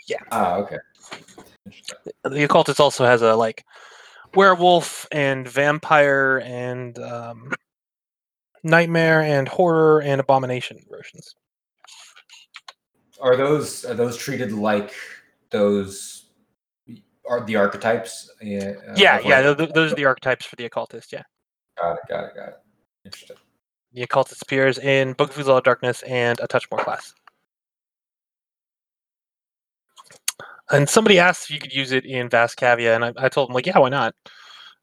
[0.09, 0.18] Yeah.
[0.30, 0.78] Ah, okay.
[2.24, 3.64] The occultist also has a like
[4.34, 7.52] werewolf and vampire and um,
[8.62, 11.34] nightmare and horror and abomination versions.
[13.20, 14.94] Are those are those treated like
[15.50, 16.26] those
[17.28, 18.30] are the archetypes?
[18.40, 19.40] Yeah, uh, yeah, yeah.
[19.40, 21.12] like- tho- those are the archetypes for the occultist.
[21.12, 21.22] Yeah,
[21.78, 22.00] Got it.
[22.08, 22.34] Got it.
[22.36, 22.54] Got it.
[23.04, 23.36] Interesting.
[23.92, 27.14] the occultist appears in Book of Exalted Darkness and a touch more class.
[30.70, 33.48] And somebody asked if you could use it in Vast Kaviya, and I, I told
[33.48, 34.14] them like, yeah, why not?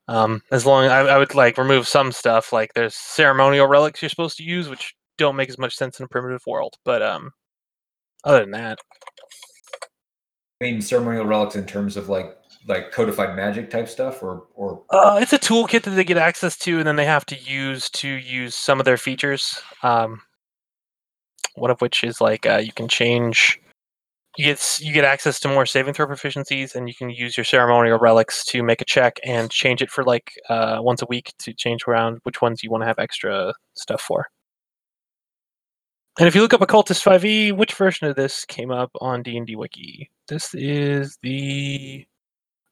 [0.09, 4.09] Um, as long I, I would like remove some stuff, like there's ceremonial relics you're
[4.09, 6.75] supposed to use, which don't make as much sense in a primitive world.
[6.85, 7.31] But um,
[8.23, 8.79] other than that,
[10.61, 12.35] I mean, ceremonial relics in terms of like
[12.67, 16.57] like codified magic type stuff, or or Uh, it's a toolkit that they get access
[16.59, 19.61] to, and then they have to use to use some of their features.
[19.83, 20.21] Um,
[21.55, 23.59] one of which is like uh, you can change.
[24.37, 27.43] You get you get access to more saving throw proficiencies, and you can use your
[27.43, 31.33] ceremonial relics to make a check and change it for like uh, once a week
[31.39, 34.27] to change around which ones you want to have extra stuff for.
[36.19, 39.55] And if you look up Occultist 5e, which version of this came up on D&D
[39.55, 40.09] Wiki?
[40.27, 42.07] This is the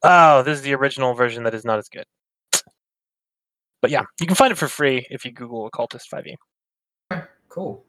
[0.01, 2.05] Oh, this is the original version that is not as good.
[3.81, 6.35] But yeah, you can find it for free if you Google Occultist E.
[7.11, 7.27] 5e.
[7.49, 7.83] Cool.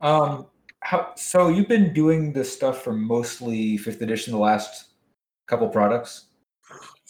[0.00, 0.46] Um,
[0.80, 1.48] how so?
[1.48, 4.86] You've been doing this stuff for mostly fifth edition, the last
[5.46, 6.26] couple products.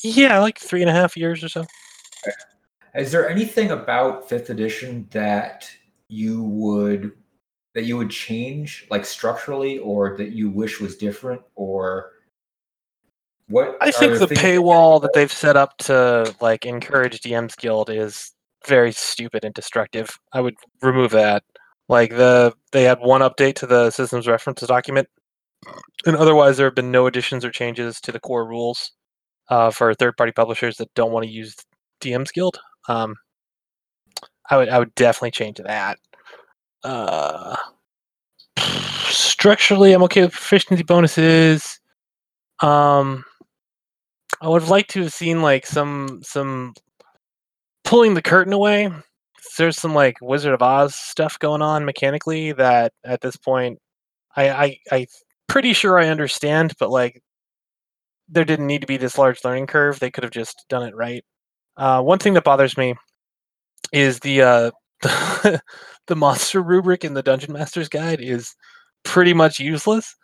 [0.02, 1.66] Yeah, like three and a half years or so.
[2.94, 5.70] Is there anything about fifth edition that
[6.08, 7.12] you would
[7.74, 12.10] that you would change, like structurally, or that you wish was different, or
[13.48, 13.76] what?
[13.80, 18.32] I think the paywall that they've set up to like encourage DMs Guild is
[18.66, 20.18] very stupid and destructive.
[20.32, 21.44] I would remove that.
[21.90, 25.08] Like the they had one update to the systems references document,
[26.06, 28.92] and otherwise there have been no additions or changes to the core rules
[29.48, 31.56] uh, for third-party publishers that don't want to use
[32.00, 32.60] DMs Guild.
[32.88, 33.16] Um,
[34.48, 35.98] I would I would definitely change that.
[36.84, 37.56] Uh,
[39.08, 41.80] structurally, I'm okay with proficiency bonuses.
[42.60, 43.24] Um,
[44.40, 46.74] I would have liked to have seen like some some
[47.82, 48.92] pulling the curtain away.
[49.58, 53.78] There's some like Wizard of Oz stuff going on mechanically that at this point
[54.36, 55.06] I I I
[55.48, 57.22] pretty sure I understand, but like
[58.28, 59.98] there didn't need to be this large learning curve.
[59.98, 61.24] They could have just done it right.
[61.76, 62.94] Uh, one thing that bothers me
[63.92, 64.70] is the uh,
[66.06, 68.54] the monster rubric in the Dungeon Master's Guide is
[69.04, 70.14] pretty much useless.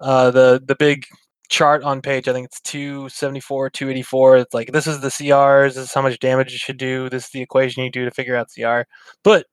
[0.00, 1.04] Uh, the the big
[1.50, 4.36] chart on page, I think it's 274, 284.
[4.38, 7.24] It's like this is the CRs, this is how much damage it should do, this
[7.24, 8.82] is the equation you do to figure out CR.
[9.22, 9.46] But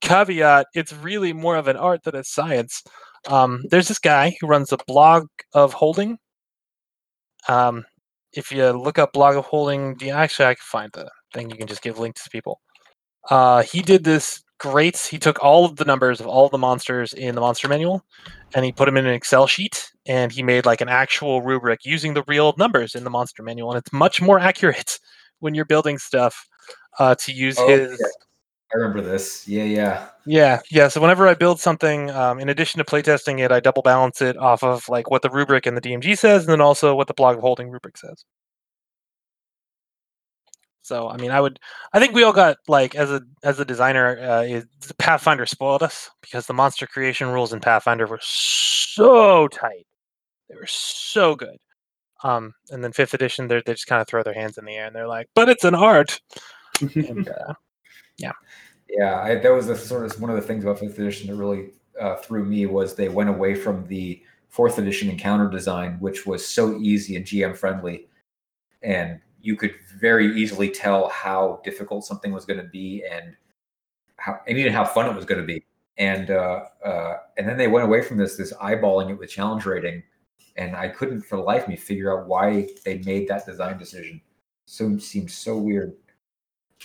[0.00, 2.82] caveat, it's really more of an art than a science.
[3.28, 6.18] Um, there's this guy who runs a blog of holding.
[7.48, 7.84] Um,
[8.32, 11.50] if you look up blog of holding, actually I can find the thing.
[11.50, 12.60] You can just give links to people.
[13.30, 14.96] Uh, he did this great.
[14.98, 18.04] He took all of the numbers of all the monsters in the monster manual,
[18.54, 21.80] and he put them in an Excel sheet, and he made like an actual rubric
[21.84, 24.98] using the real numbers in the monster manual, and it's much more accurate
[25.40, 26.46] when you're building stuff
[26.98, 27.90] uh, to use Oh, his.
[28.00, 28.06] yeah.
[28.74, 29.46] I remember this.
[29.46, 30.08] Yeah, yeah.
[30.26, 30.88] Yeah, yeah.
[30.88, 34.36] So whenever I build something, um, in addition to playtesting it, I double balance it
[34.36, 37.14] off of like what the rubric and the DMG says, and then also what the
[37.14, 38.24] blog of holding rubric says.
[40.86, 41.58] So I mean, I would,
[41.92, 44.66] I think we all got like as a as a designer, uh, is,
[44.98, 49.84] Pathfinder spoiled us because the monster creation rules in Pathfinder were so tight,
[50.48, 51.56] they were so good.
[52.22, 54.74] Um, and then fifth edition, they they just kind of throw their hands in the
[54.74, 56.20] air and they're like, "But it's an art."
[56.80, 57.54] and, uh,
[58.88, 61.36] Yeah, I, that was the sort of one of the things about fifth edition that
[61.36, 61.70] really
[62.00, 66.46] uh, threw me was they went away from the fourth edition encounter design, which was
[66.46, 68.06] so easy and GM friendly,
[68.82, 73.36] and you could very easily tell how difficult something was going to be and
[74.16, 75.64] how and even how fun it was going to be.
[75.98, 79.64] And uh, uh, and then they went away from this this eyeballing it with challenge
[79.64, 80.02] rating,
[80.56, 83.78] and I couldn't for the life of me figure out why they made that design
[83.78, 84.20] decision.
[84.66, 85.94] So seems so weird.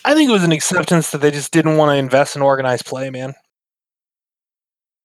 [0.05, 2.85] I think it was an acceptance that they just didn't want to invest in organized
[2.85, 3.33] play, man.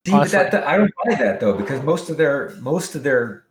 [0.07, 3.47] See, that, that- I don't buy that though, because most of their most of their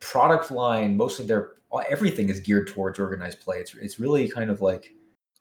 [0.00, 3.58] product line, most of their everything is geared towards organized play.
[3.58, 4.92] It's it's really kind of like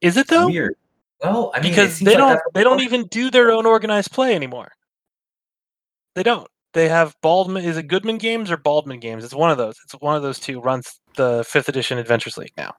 [0.01, 0.47] Is it though?
[0.47, 0.75] weird.
[1.23, 4.35] Well, I mean, because they like don't they don't even do their own organized play
[4.35, 4.71] anymore.
[6.15, 6.47] They don't.
[6.73, 7.65] They have Baldman.
[7.65, 9.23] Is it Goodman Games or Baldman Games?
[9.23, 9.77] It's one of those.
[9.83, 12.73] It's one of those two runs the fifth edition Adventures League now.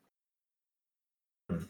[1.50, 1.64] Hmm.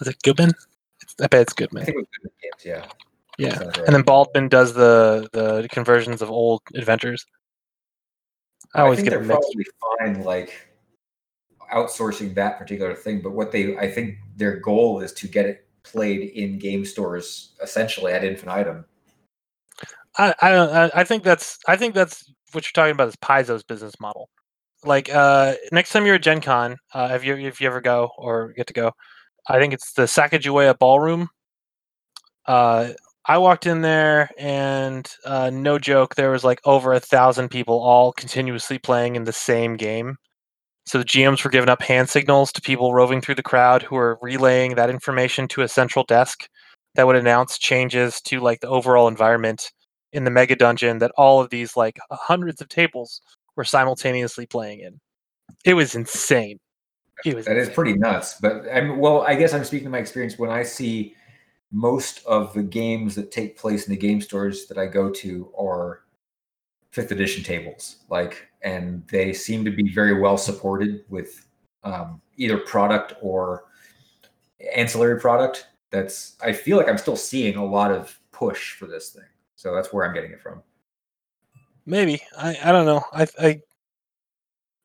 [0.00, 0.52] Is it Goodman?
[1.00, 1.82] It's, I bet it's Goodman.
[1.82, 2.04] I Goodman.
[2.04, 2.86] think it was good games, yeah.
[3.38, 3.82] Yeah.
[3.86, 4.02] And then.
[4.02, 7.24] Baldwin does the the conversions of old adventures.
[8.74, 9.54] I always think get they're mixed.
[9.54, 9.66] probably
[10.14, 10.67] fine, like
[11.72, 13.20] outsourcing that particular thing.
[13.20, 17.50] But what they, I think, their goal is to get it played in game stores,
[17.62, 18.84] essentially at infinitum.
[20.16, 23.94] I, I I think that's I think that's what you're talking about is Paizo's business
[24.00, 24.28] model.
[24.84, 28.10] Like uh, next time you're at Gen Con, uh, if you if you ever go
[28.18, 28.92] or get to go,
[29.48, 31.28] I think it's the Sagamore Ballroom.
[32.46, 32.90] Uh,
[33.26, 37.78] I walked in there and uh, no joke, there was like over a thousand people
[37.78, 40.16] all continuously playing in the same game.
[40.88, 43.96] So the GMs were giving up hand signals to people roving through the crowd who
[43.96, 46.48] were relaying that information to a central desk
[46.94, 49.70] that would announce changes to like the overall environment
[50.14, 53.20] in the mega dungeon that all of these like hundreds of tables
[53.54, 54.98] were simultaneously playing in.
[55.62, 56.58] It was insane.
[57.22, 57.74] It was That is insane.
[57.74, 58.40] pretty nuts.
[58.40, 61.14] But I'm well, I guess I'm speaking to my experience when I see
[61.70, 65.52] most of the games that take place in the game stores that I go to
[65.58, 66.00] are
[66.92, 67.96] fifth edition tables.
[68.08, 71.46] Like and they seem to be very well supported with
[71.84, 73.64] um, either product or
[74.74, 75.68] ancillary product.
[75.90, 79.24] That's I feel like I'm still seeing a lot of push for this thing.
[79.56, 80.62] So that's where I'm getting it from.
[81.86, 83.02] Maybe I, I don't know.
[83.12, 83.60] I I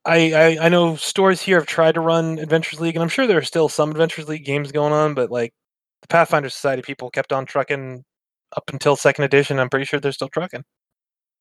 [0.05, 3.27] I, I I know stores here have tried to run Adventures League, and I'm sure
[3.27, 5.53] there are still some Adventures League games going on, but like
[6.01, 8.03] the Pathfinder Society people kept on trucking
[8.55, 9.59] up until second edition.
[9.59, 10.63] I'm pretty sure they're still trucking.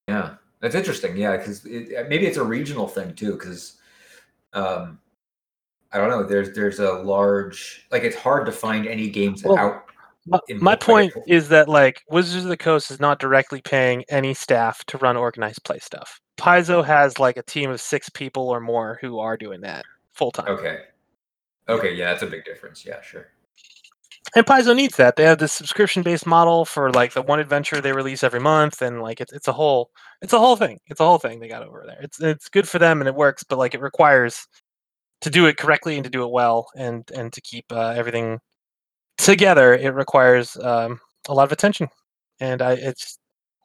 [0.08, 1.16] Yeah, that's interesting.
[1.16, 3.32] Yeah, because it, maybe it's a regional thing too.
[3.32, 3.76] Because
[4.54, 5.00] um,
[5.92, 6.22] I don't know.
[6.22, 9.84] There's there's a large like it's hard to find any games Well, out.
[10.24, 14.32] My, my point is that like Wizards of the Coast is not directly paying any
[14.34, 16.20] staff to run organized play stuff.
[16.38, 20.30] Paizo has like a team of six people or more who are doing that full
[20.30, 20.46] time.
[20.48, 20.78] Okay.
[21.68, 22.86] Okay, yeah, that's a big difference.
[22.86, 23.28] Yeah, sure.
[24.34, 25.16] And Paizo needs that.
[25.16, 28.80] They have this subscription based model for like the one adventure they release every month,
[28.80, 29.90] and like it's it's a whole
[30.22, 30.78] it's a whole thing.
[30.86, 32.00] It's a whole thing they got over there.
[32.00, 34.46] It's it's good for them and it works, but like it requires
[35.20, 38.38] to do it correctly and to do it well and and to keep uh, everything
[39.18, 39.74] together.
[39.74, 41.88] It requires um, a lot of attention,
[42.40, 43.18] and I it's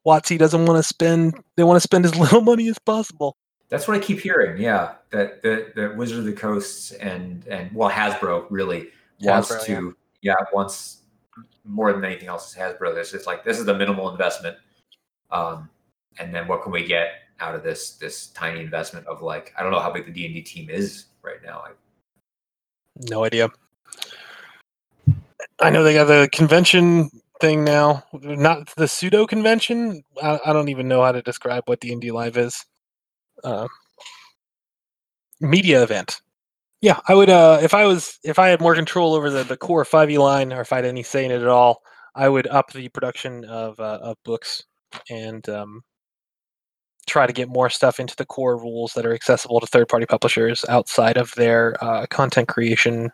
[0.06, 1.36] WotC doesn't want to spend.
[1.56, 3.38] They want to spend as little money as possible.
[3.70, 4.62] That's what I keep hearing.
[4.62, 8.90] Yeah, that that that Wizard of the Coast and and well Hasbro really
[9.22, 9.92] wants Hasbro, to yeah.
[10.54, 11.02] Wants
[11.64, 12.96] more than anything else is Hasbro.
[12.96, 14.58] This it's like this is the minimal investment,
[15.32, 15.70] um,
[16.20, 17.10] and then what can we get
[17.40, 20.26] out of this this tiny investment of like I don't know how big the D
[20.26, 21.64] and D team is right now.
[21.66, 21.72] I,
[23.10, 23.50] No idea.
[25.60, 27.10] I know they got the convention
[27.40, 28.04] thing now.
[28.14, 30.04] Not the pseudo convention.
[30.22, 32.66] I, I don't even know how to describe what D and D Live is.
[33.44, 33.68] Uh,
[35.40, 36.22] media event.
[36.82, 37.30] Yeah, I would.
[37.30, 40.18] Uh, if I was, if I had more control over the, the core five E
[40.18, 41.82] line, or if I had any say in it at all,
[42.16, 44.64] I would up the production of uh, of books
[45.10, 45.82] and um,
[47.08, 50.06] try to get more stuff into the core rules that are accessible to third party
[50.06, 53.12] publishers outside of their uh, content creation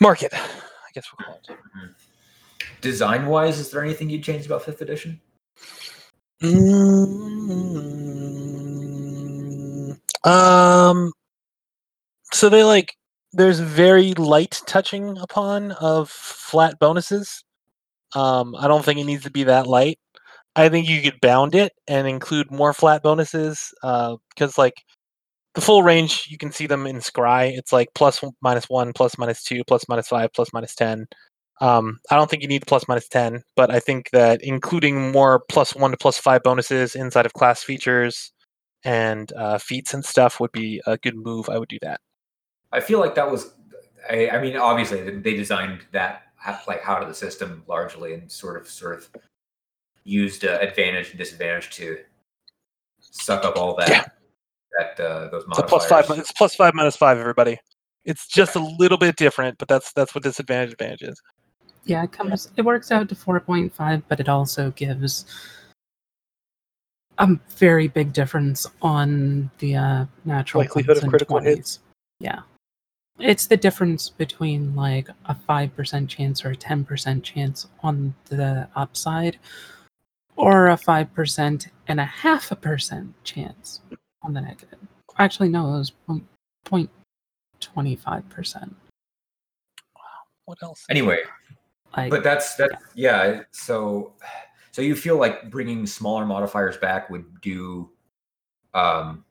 [0.00, 0.32] market.
[0.34, 1.50] I guess we'll call it.
[2.80, 5.20] design wise, is there anything you'd change about fifth edition?
[6.42, 6.72] Mm,
[10.24, 11.12] Um,
[12.32, 12.94] so they like
[13.32, 17.44] there's very light touching upon of flat bonuses.
[18.14, 19.98] Um, I don't think it needs to be that light.
[20.54, 24.74] I think you could bound it and include more flat bonuses because like
[25.54, 27.56] the full range you can see them in Scry.
[27.56, 31.06] It's like plus minus one, plus minus two, plus minus five, plus minus ten.
[31.60, 35.42] Um, I don't think you need plus minus ten, but I think that including more
[35.48, 38.32] plus one to plus five bonuses inside of class features
[38.84, 41.48] and uh, feats and stuff would be a good move.
[41.48, 42.00] I would do that.
[42.72, 43.52] I feel like that was.
[44.10, 46.22] I, I mean, obviously they- they designed that
[46.66, 49.08] like out of the system largely, and sort of sort of
[50.04, 51.98] used uh, advantage and disadvantage to
[53.00, 54.04] suck up all that Yeah.
[54.78, 56.08] that uh, those It's plus five.
[56.08, 56.18] modifiers.
[56.20, 57.18] It's plus five minus five.
[57.18, 57.58] Everybody.
[58.04, 61.22] It's just a little bit different, but that's that's what disadvantage advantage is.
[61.84, 62.48] Yeah, it comes.
[62.56, 65.24] It works out to four point five, but it also gives
[67.18, 71.44] a very big difference on the uh, natural Likelihood of critical 20s.
[71.44, 71.78] hits.
[72.18, 72.40] Yeah,
[73.18, 78.14] it's the difference between like a five percent chance or a ten percent chance on
[78.28, 79.38] the upside,
[80.36, 83.80] or a five percent and a half a percent chance
[84.22, 84.78] on the negative.
[85.18, 86.24] Actually, no, it was point
[86.64, 86.90] point
[87.60, 88.74] twenty five percent.
[89.94, 90.02] Wow.
[90.46, 90.84] What else?
[90.88, 91.18] Anyway,
[91.96, 92.70] Like, but that's that.
[92.94, 93.42] Yeah.
[93.52, 94.12] So,
[94.70, 97.90] so you feel like bringing smaller modifiers back would do,
[98.74, 99.24] um,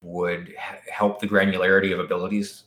[0.00, 0.54] would
[0.90, 2.64] help the granularity of abilities.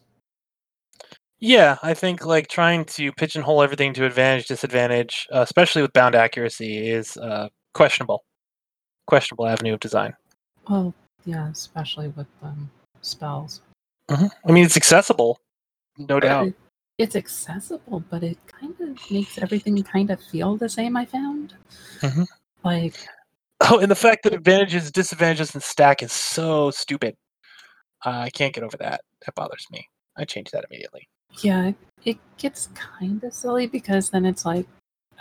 [1.39, 6.15] Yeah, I think like trying to pigeonhole everything to advantage, disadvantage, uh, especially with bound
[6.15, 8.23] accuracy, is uh, questionable.
[9.07, 10.13] Questionable avenue of design.
[10.69, 10.93] well,
[11.25, 12.69] yeah, especially with um,
[13.01, 13.61] spells.
[14.09, 15.39] I mean, it's accessible,
[15.97, 16.47] no doubt.
[16.47, 16.55] It-
[16.97, 20.97] it's accessible, but it kind of makes everything kind of feel the same.
[20.97, 21.53] I found,
[22.01, 22.25] Mhm.
[22.65, 22.95] like,
[23.61, 27.15] Oh, and the fact that advantages, disadvantages, and stack is so stupid.
[28.05, 28.99] Uh, I can't get over that.
[29.25, 29.87] That bothers me.
[30.17, 31.07] I changed that immediately.
[31.41, 31.71] Yeah,
[32.05, 34.65] it gets kind of silly because then it's like,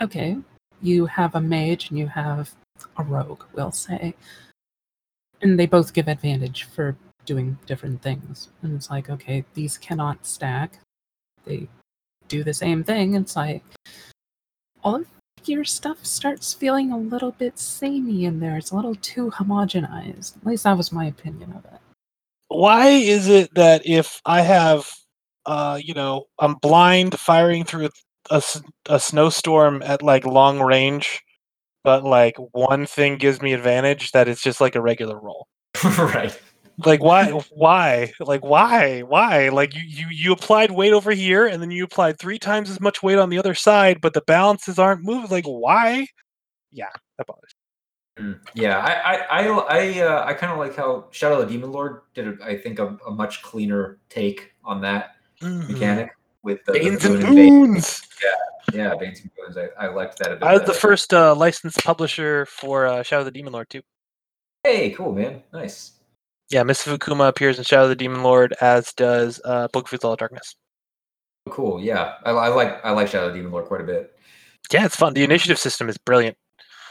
[0.01, 0.37] okay,
[0.81, 2.51] you have a mage and you have
[2.97, 4.13] a rogue, we'll say,
[5.41, 6.95] and they both give advantage for
[7.25, 10.79] doing different things, and it's like, okay, these cannot stack.
[11.45, 11.67] They
[12.27, 13.15] do the same thing.
[13.15, 13.63] It's like
[14.83, 15.07] all of
[15.45, 18.57] your stuff starts feeling a little bit samey in there.
[18.57, 20.37] It's a little too homogenized.
[20.37, 21.79] At least that was my opinion of it.
[22.49, 24.89] Why is it that if I have,
[25.49, 27.89] uh, you know, I'm blind firing through
[28.29, 28.43] a,
[28.85, 31.23] a snowstorm at like long range,
[31.83, 35.47] but like one thing gives me advantage, that it's just like a regular roll?
[35.97, 36.39] right.
[36.85, 41.61] like why why like why why like you, you you applied weight over here and
[41.61, 44.79] then you applied three times as much weight on the other side but the balances
[44.79, 46.07] aren't moving like why
[46.71, 47.53] yeah that bothers
[48.19, 51.53] Mm, Yeah, I I I I, uh, I kind of like how Shadow of the
[51.53, 52.27] Demon Lord did.
[52.27, 55.69] A, I think a, a much cleaner take on that Mhm.
[55.69, 56.09] mechanic
[56.43, 57.65] with the, the Banes and Boon and Bane.
[57.73, 58.01] Boons.
[58.73, 59.57] Yeah, Banes and Boons.
[59.57, 60.43] I, I liked that a bit.
[60.43, 63.81] I was the first uh, licensed publisher for uh, Shadow of the Demon Lord too.
[64.63, 65.93] Hey, cool man, nice.
[66.49, 69.91] Yeah, Mists of Akuma appears in Shadow of the Demon Lord, as does uh, Book
[69.91, 70.55] of Law of Darkness.
[71.49, 72.15] Cool, yeah.
[72.25, 74.13] I, I like I like Shadow of the Demon Lord quite a bit.
[74.71, 75.13] Yeah, it's fun.
[75.13, 76.37] The initiative system is brilliant.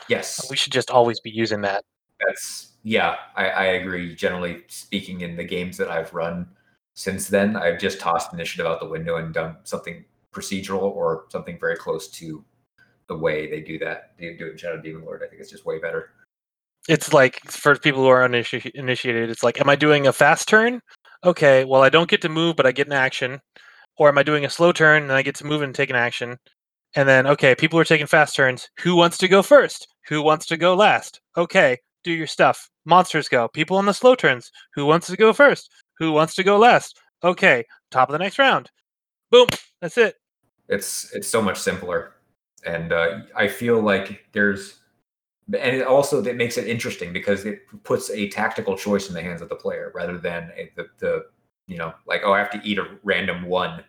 [0.09, 1.85] Yes, We should just always be using that.
[2.27, 3.17] that's yeah.
[3.37, 4.15] I, I agree.
[4.15, 6.49] Generally speaking, in the games that I've run
[6.99, 11.57] since then, I've just tossed initiative out the window and done something procedural or something
[11.57, 12.45] very close to
[13.07, 14.15] the way they do that.
[14.19, 15.23] They do it in Shadow Demon Lord.
[15.23, 16.11] I think it's just way better.
[16.89, 20.49] It's like for people who are uniniti- initiated, it's like, am I doing a fast
[20.49, 20.81] turn?
[21.23, 23.41] Okay, well, I don't get to move, but I get an action.
[23.97, 25.97] Or am I doing a slow turn and I get to move and take an
[25.97, 26.37] action?
[26.97, 28.69] And then, okay, people are taking fast turns.
[28.81, 29.87] Who wants to go first?
[30.09, 31.21] Who wants to go last?
[31.37, 32.69] Okay, do your stuff.
[32.85, 33.47] Monsters go.
[33.47, 34.51] People on the slow turns.
[34.75, 35.71] Who wants to go first?
[35.99, 36.99] Who wants to go last?
[37.25, 38.71] Okay, top of the next round.
[39.31, 39.49] Boom.
[39.81, 40.17] That's it.
[40.69, 42.15] it's it's so much simpler
[42.67, 44.81] and uh, i feel like there's
[45.47, 49.23] and it also that makes it interesting because it puts a tactical choice in the
[49.23, 51.25] hands of the player rather than a, the, the
[51.67, 53.83] you know like oh i have to eat a random one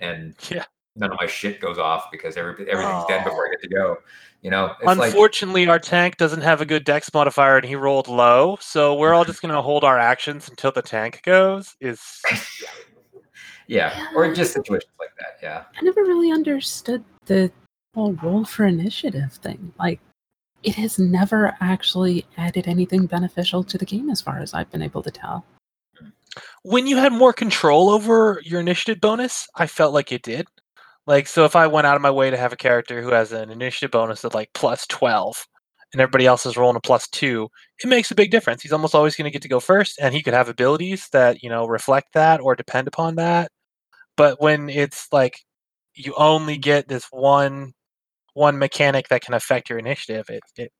[0.00, 0.64] and Yeah.
[0.96, 3.96] None of my shit goes off because every, everything's dead before i get to go
[4.42, 7.76] you know it's like Unfortunately, our tank doesn't have a good dex modifier and he
[7.76, 8.58] rolled low.
[8.60, 11.74] So we're all just going to hold our actions until the tank goes.
[11.80, 12.20] Is
[13.66, 17.50] yeah or just situations like that yeah I never really understood the
[17.94, 19.72] whole roll for initiative thing.
[19.78, 20.00] Like,
[20.62, 24.82] it has never actually added anything beneficial to the game as far as I've been
[24.82, 25.44] able to tell.
[26.62, 30.46] when you had more control over your initiative bonus, I felt like it did.
[31.06, 33.32] Like, so if I went out of my way to have a character who has
[33.32, 35.46] an initiative bonus of like plus 12
[35.92, 37.48] and everybody else is rolling a plus two,
[37.82, 38.62] it makes a big difference.
[38.62, 41.42] He's almost always going to get to go first and he could have abilities that,
[41.42, 43.50] you know, reflect that or depend upon that.
[44.16, 45.40] But when it's like
[45.94, 47.72] you only get this one
[48.32, 50.72] one mechanic that can affect your initiative, it, it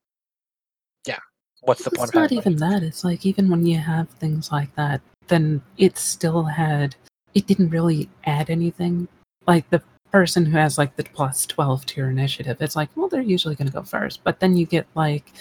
[1.06, 1.18] yeah.
[1.62, 2.82] What's the point It's not even that.
[2.82, 6.96] It's like even when you have things like that, then it still had.
[7.34, 9.08] It didn't really add anything.
[9.46, 9.82] Like the
[10.14, 13.56] person who has like the plus twelve to your initiative, it's like, well, they're usually
[13.56, 14.22] going to go first.
[14.22, 15.32] But then you get like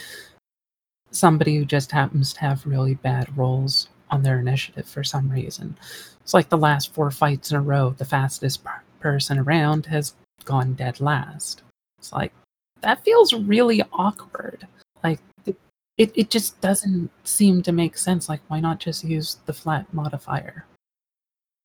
[1.11, 5.77] somebody who just happens to have really bad rolls on their initiative for some reason.
[6.23, 10.15] It's like the last four fights in a row, the fastest per- person around has
[10.43, 11.61] gone dead last.
[11.99, 12.33] It's like
[12.81, 14.67] that feels really awkward.
[15.03, 15.55] Like it,
[15.99, 18.27] it, it just doesn't seem to make sense.
[18.27, 20.65] Like, why not just use the flat modifier?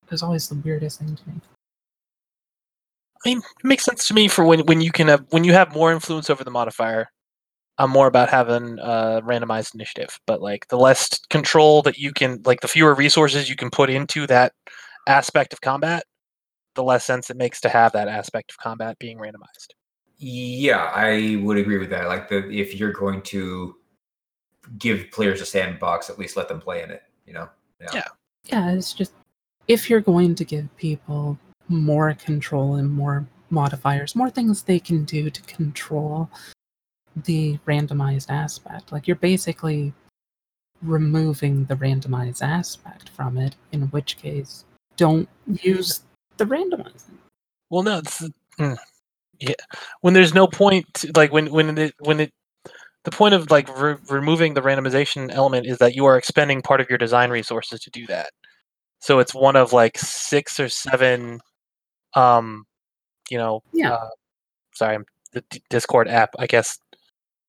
[0.05, 1.41] It was always the weirdest thing to me.
[3.25, 5.53] I mean, it makes sense to me for when when you can have when you
[5.53, 7.09] have more influence over the modifier.
[7.81, 12.43] I'm more about having a randomized initiative, but like the less control that you can,
[12.45, 14.53] like the fewer resources you can put into that
[15.07, 16.03] aspect of combat,
[16.75, 19.75] the less sense it makes to have that aspect of combat being randomized.
[20.17, 22.09] Yeah, I would agree with that.
[22.09, 23.77] Like the if you're going to
[24.77, 27.05] give players a sandbox, at least let them play in it.
[27.27, 27.49] You know.
[27.95, 28.03] Yeah.
[28.45, 29.13] Yeah, it's just
[29.69, 31.39] if you're going to give people
[31.69, 36.31] more control and more modifiers, more things they can do to control
[37.25, 39.93] the randomized aspect, like you're basically
[40.83, 44.65] removing the randomized aspect from it, in which case,
[44.97, 45.29] don't
[45.63, 46.03] use
[46.37, 47.17] the randomizing.
[47.71, 48.79] Well, no, it's, mm,
[49.41, 49.55] yeah.
[50.01, 52.33] When there's no point, to, like when when it when it,
[53.05, 56.81] the point of like re- removing the randomization element is that you are expending part
[56.81, 58.31] of your design resources to do that.
[59.01, 61.41] So it's one of like six or seven,
[62.19, 62.67] um,
[63.31, 63.93] you know, Yeah.
[63.93, 64.09] Uh,
[64.75, 66.79] sorry, I'm- the D- Discord app, I guess,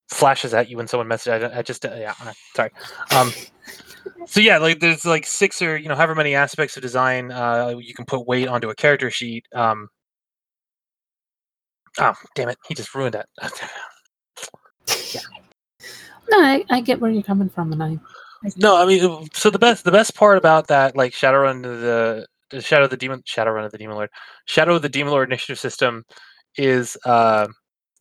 [0.10, 1.50] flashes at you when someone messages.
[1.52, 2.14] I, I just, uh, yeah,
[2.56, 2.72] sorry.
[3.16, 3.32] Um,
[4.28, 7.76] so yeah, like there's like six or you know however many aspects of design uh,
[7.80, 9.46] you can put weight onto a character sheet.
[9.56, 9.88] Um,
[12.00, 13.28] oh damn it, he just ruined that.
[16.32, 17.98] No, I, I get where you're coming from, and I
[18.56, 22.28] no, I mean, so the best the best part about that like Shadowrun the,
[22.60, 24.10] Shadow of the Demon Shadowrun of the Demon Lord
[24.46, 26.04] Shadow of the Demon Lord initiative system
[26.58, 27.48] is uh,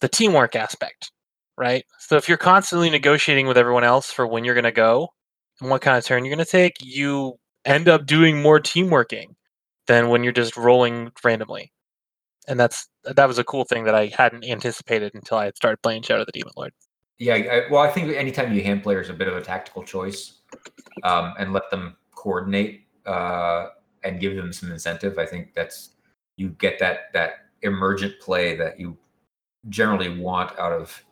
[0.01, 1.11] the teamwork aspect,
[1.57, 1.85] right?
[1.99, 5.09] So if you're constantly negotiating with everyone else for when you're going to go
[5.61, 7.35] and what kind of turn you're going to take, you
[7.65, 9.35] end up doing more teamworking
[9.87, 11.73] than when you're just rolling randomly.
[12.47, 15.83] And that's that was a cool thing that I hadn't anticipated until I had started
[15.83, 16.73] playing Shadow of the Demon Lord.
[17.19, 20.39] Yeah, I, well, I think anytime you hand players a bit of a tactical choice
[21.03, 23.67] um, and let them coordinate uh,
[24.05, 25.91] and give them some incentive, I think that's
[26.37, 28.97] you get that that emergent play that you
[29.69, 31.03] generally want out of.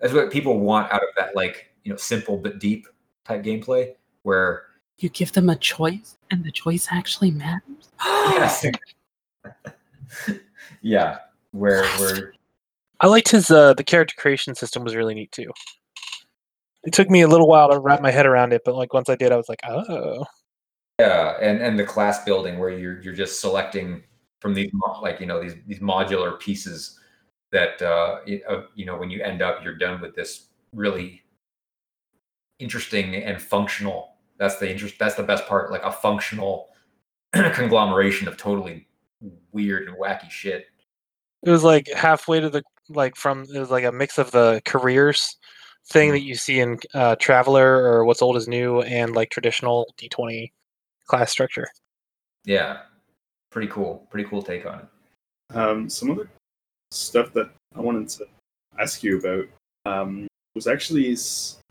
[0.00, 2.86] That's what people want out of that like you know simple but deep
[3.24, 4.64] type gameplay where
[4.98, 7.90] You give them a choice, and the choice actually matters.
[8.04, 8.64] yes,
[10.82, 11.18] yeah,
[11.52, 12.32] where where
[13.00, 15.50] I liked his uh, the character creation system was really neat too.
[16.84, 19.08] It took me a little while to wrap my head around it, but like once
[19.08, 20.24] I did, I was like, oh,
[20.98, 24.02] yeah, and and the class building where you're you're just selecting
[24.40, 24.70] from these
[25.02, 26.98] like you know these these modular pieces
[27.52, 28.18] that uh,
[28.48, 31.22] uh, you know when you end up you're done with this really
[32.58, 34.14] interesting and functional.
[34.38, 34.96] That's the interest.
[34.98, 35.70] That's the best part.
[35.70, 36.68] Like a functional
[37.32, 38.86] conglomeration of totally
[39.52, 40.66] weird and wacky shit.
[41.42, 44.60] it was like halfway to the like from it was like a mix of the
[44.64, 45.36] careers
[45.88, 49.92] thing that you see in uh, Traveller or What's Old is New and like traditional
[49.96, 50.52] D twenty
[51.06, 51.68] class structure.
[52.44, 52.82] Yeah,
[53.50, 54.06] pretty cool.
[54.10, 55.56] Pretty cool take on it.
[55.56, 56.28] Um, some other
[56.90, 58.26] stuff that I wanted to
[58.78, 59.46] ask you about
[59.84, 61.16] um, was actually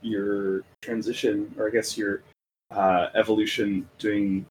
[0.02, 2.24] your transition, or I guess your
[2.72, 4.46] uh, evolution doing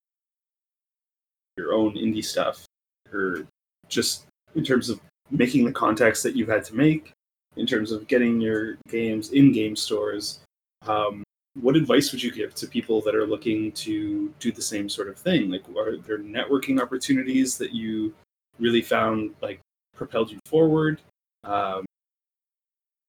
[1.56, 2.64] your own indie stuff,
[3.12, 3.46] or
[3.88, 7.12] just in terms of making the contacts that you've had to make,
[7.56, 10.40] in terms of getting your games in game stores.
[10.86, 11.22] Um,
[11.60, 15.08] what advice would you give to people that are looking to do the same sort
[15.08, 15.50] of thing?
[15.50, 18.12] Like, are there networking opportunities that you
[18.58, 19.60] really found like
[19.94, 21.00] propelled you forward?
[21.44, 21.84] Um,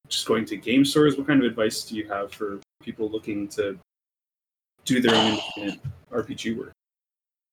[0.08, 1.18] just going to game stores.
[1.18, 3.80] What kind of advice do you have for people looking to
[4.84, 5.40] do their own
[6.12, 6.72] RPG work?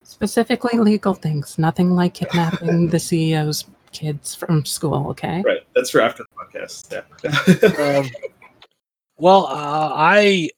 [0.04, 1.58] Specifically, legal things.
[1.58, 5.08] Nothing like kidnapping the CEO's kids from school.
[5.10, 5.42] Okay.
[5.46, 6.92] Right, that's for after the podcast.
[6.92, 7.98] Yeah.
[7.98, 8.10] Um,
[9.16, 10.50] well, uh, I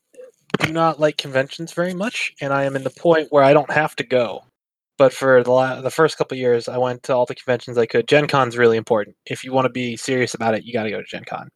[0.58, 3.70] do not like conventions very much, and I am in the point where I don't
[3.70, 4.44] have to go.
[4.96, 7.86] But for the la- the first couple years, I went to all the conventions I
[7.86, 8.06] could.
[8.06, 9.16] Gen Con's really important.
[9.26, 11.48] If you want to be serious about it, you got to go to Gen Con.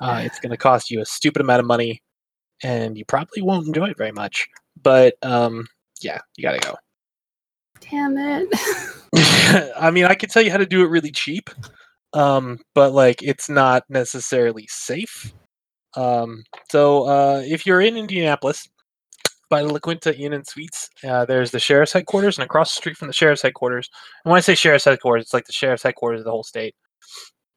[0.00, 2.02] Uh, it's going to cost you a stupid amount of money,
[2.62, 4.48] and you probably won't enjoy it very much.
[4.82, 5.66] But um,
[6.00, 6.76] yeah, you got to go.
[7.80, 8.48] Damn it.
[9.76, 11.50] I mean, I could tell you how to do it really cheap,
[12.14, 15.34] um, but like it's not necessarily safe.
[15.96, 18.68] Um, so uh, if you're in Indianapolis,
[19.48, 22.80] by the La Quinta Inn and Suites, uh, there's the sheriff's headquarters, and across the
[22.80, 23.90] street from the sheriff's headquarters,
[24.24, 26.74] and when I say sheriff's headquarters, it's like the sheriff's headquarters of the whole state.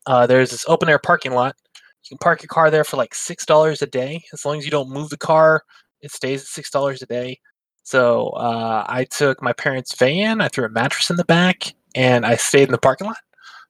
[0.08, 1.56] Uh, there's this open air parking lot.
[2.04, 4.66] You can park your car there for like six dollars a day, as long as
[4.66, 5.64] you don't move the car.
[6.02, 7.40] It stays at six dollars a day.
[7.84, 12.26] So uh, I took my parents' van, I threw a mattress in the back, and
[12.26, 13.18] I stayed in the parking lot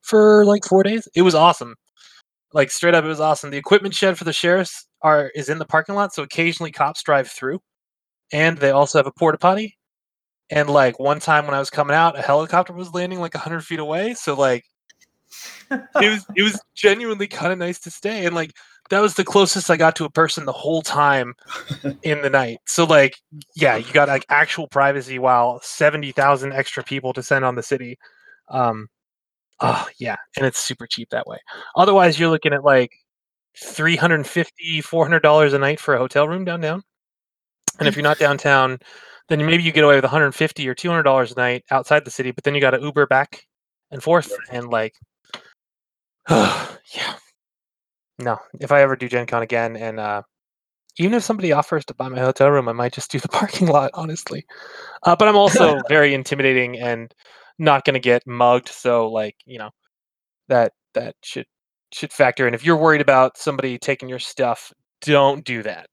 [0.02, 1.08] for like four days.
[1.14, 1.76] It was awesome.
[2.54, 3.50] Like straight up, it was awesome.
[3.52, 7.04] The equipment shed for the sheriffs are is in the parking lot, so occasionally cops
[7.04, 7.60] drive through,
[8.34, 9.78] and they also have a porta potty.
[10.52, 13.66] And like one time when I was coming out, a helicopter was landing like hundred
[13.66, 14.14] feet away.
[14.16, 14.66] So like
[15.72, 18.52] it was it was genuinely kind of nice to stay, and like
[18.90, 21.34] that was the closest I got to a person the whole time
[22.04, 22.60] in the night.
[22.68, 23.16] So like,
[23.56, 27.64] yeah, you got like actual privacy while seventy thousand extra people to send on the
[27.64, 27.98] city.
[28.50, 28.88] Um,
[29.64, 31.40] oh yeah, and it's super cheap that way.
[31.76, 32.92] Otherwise, you're looking at like
[33.58, 36.84] 350 400 dollars a night for a hotel room downtown.
[37.80, 38.78] And if you're not downtown,
[39.30, 42.32] then maybe you get away with 150 or 200 dollars a night outside the city.
[42.32, 43.46] But then you got to Uber back
[43.92, 44.94] and forth, and like,
[46.30, 47.16] oh, yeah,
[48.20, 48.40] no.
[48.60, 50.24] If I ever do Gen Con again, and uh,
[50.98, 53.68] even if somebody offers to buy my hotel room, I might just do the parking
[53.68, 54.46] lot, honestly.
[55.04, 57.14] Uh, but I'm also very intimidating and
[57.64, 58.70] not going to get mugged.
[58.70, 59.72] So, like, you know,
[60.50, 61.46] that that should
[61.94, 62.54] should factor in.
[62.54, 64.72] If you're worried about somebody taking your stuff,
[65.02, 65.88] don't do that.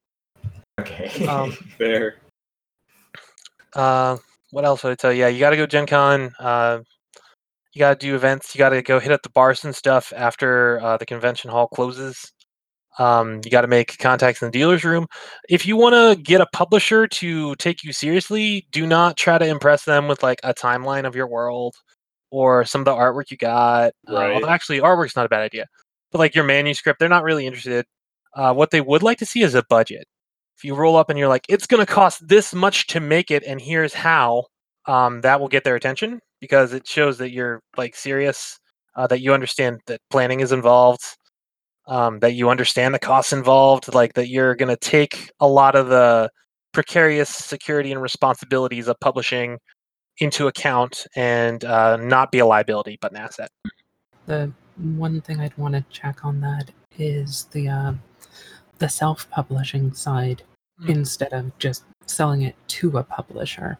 [0.80, 1.26] Okay.
[1.26, 2.16] Um, Fair.
[3.74, 4.16] Uh,
[4.50, 5.20] what else would I tell you?
[5.20, 6.32] Yeah, you got to go Gen Con.
[6.38, 6.80] Uh,
[7.72, 8.54] you got to do events.
[8.54, 11.68] You got to go hit up the bars and stuff after uh, the convention hall
[11.68, 12.32] closes.
[13.00, 15.06] Um, you got to make contacts in the dealer's room.
[15.48, 19.46] If you want to get a publisher to take you seriously, do not try to
[19.46, 21.74] impress them with like a timeline of your world
[22.30, 23.92] or some of the artwork you got.
[24.08, 24.32] Uh, Right.
[24.34, 25.66] although actually, artwork's not a bad idea.
[26.12, 27.86] But like your manuscript, they're not really interested.
[28.36, 30.04] Uh, what they would like to see is a budget.
[30.58, 33.30] If you roll up and you're like, it's going to cost this much to make
[33.30, 34.44] it, and here's how,
[34.86, 38.58] um, that will get their attention because it shows that you're like serious,
[38.94, 41.02] uh, that you understand that planning is involved,
[41.90, 45.74] um, that you understand the costs involved, like that you're going to take a lot
[45.74, 46.30] of the
[46.72, 49.58] precarious security and responsibilities of publishing
[50.18, 53.50] into account and uh, not be a liability but an asset.
[54.26, 57.92] The one thing I'd want to check on that is the uh,
[58.78, 60.42] the self-publishing side
[60.82, 60.88] Mm.
[60.88, 63.78] instead of just selling it to a publisher.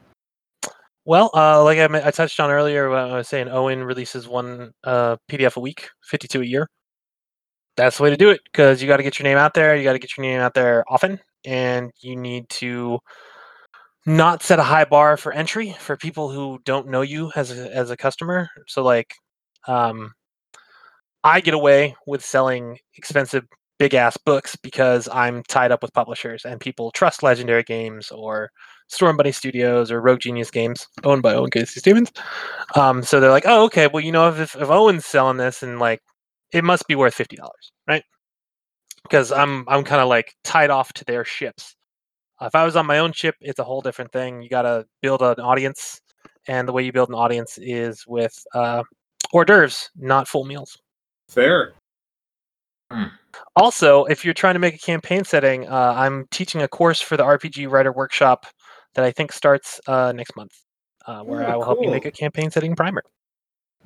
[1.07, 4.73] Well, uh, like I, I touched on earlier when I was saying Owen releases one
[4.85, 6.69] uh, PDF a week, 52 a year.
[7.81, 9.75] That's the way to do it because you got to get your name out there.
[9.75, 12.99] You got to get your name out there often, and you need to
[14.05, 17.75] not set a high bar for entry for people who don't know you as a,
[17.75, 18.51] as a customer.
[18.67, 19.15] So like,
[19.67, 20.13] um,
[21.25, 23.45] I get away with selling expensive
[23.79, 28.51] big ass books because I'm tied up with publishers and people trust Legendary Games or
[28.89, 31.81] Storm Bunny Studios or Rogue Genius Games, owned by Owen K.C.
[31.81, 32.13] Stephens.
[32.75, 35.79] Um, so they're like, oh, okay, well, you know, if, if Owen's selling this and
[35.79, 36.03] like,
[36.53, 38.03] it must be worth fifty dollars, right?
[39.03, 41.75] Because I'm I'm kind of like tied off to their ships.
[42.41, 44.43] Uh, if I was on my own ship, it's a whole different thing.
[44.43, 46.01] You got to build an audience,
[46.49, 48.83] and the way you build an audience is with uh,
[49.33, 50.77] hors d'oeuvres, not full meals.
[51.29, 51.75] Fair.
[53.57, 57.17] Also, if you're trying to make a campaign setting, uh, I'm teaching a course for
[57.17, 58.47] the RPG Writer Workshop
[58.95, 60.53] that I think starts uh, next month,
[61.07, 63.03] uh, where Oh, I will help you make a campaign setting primer.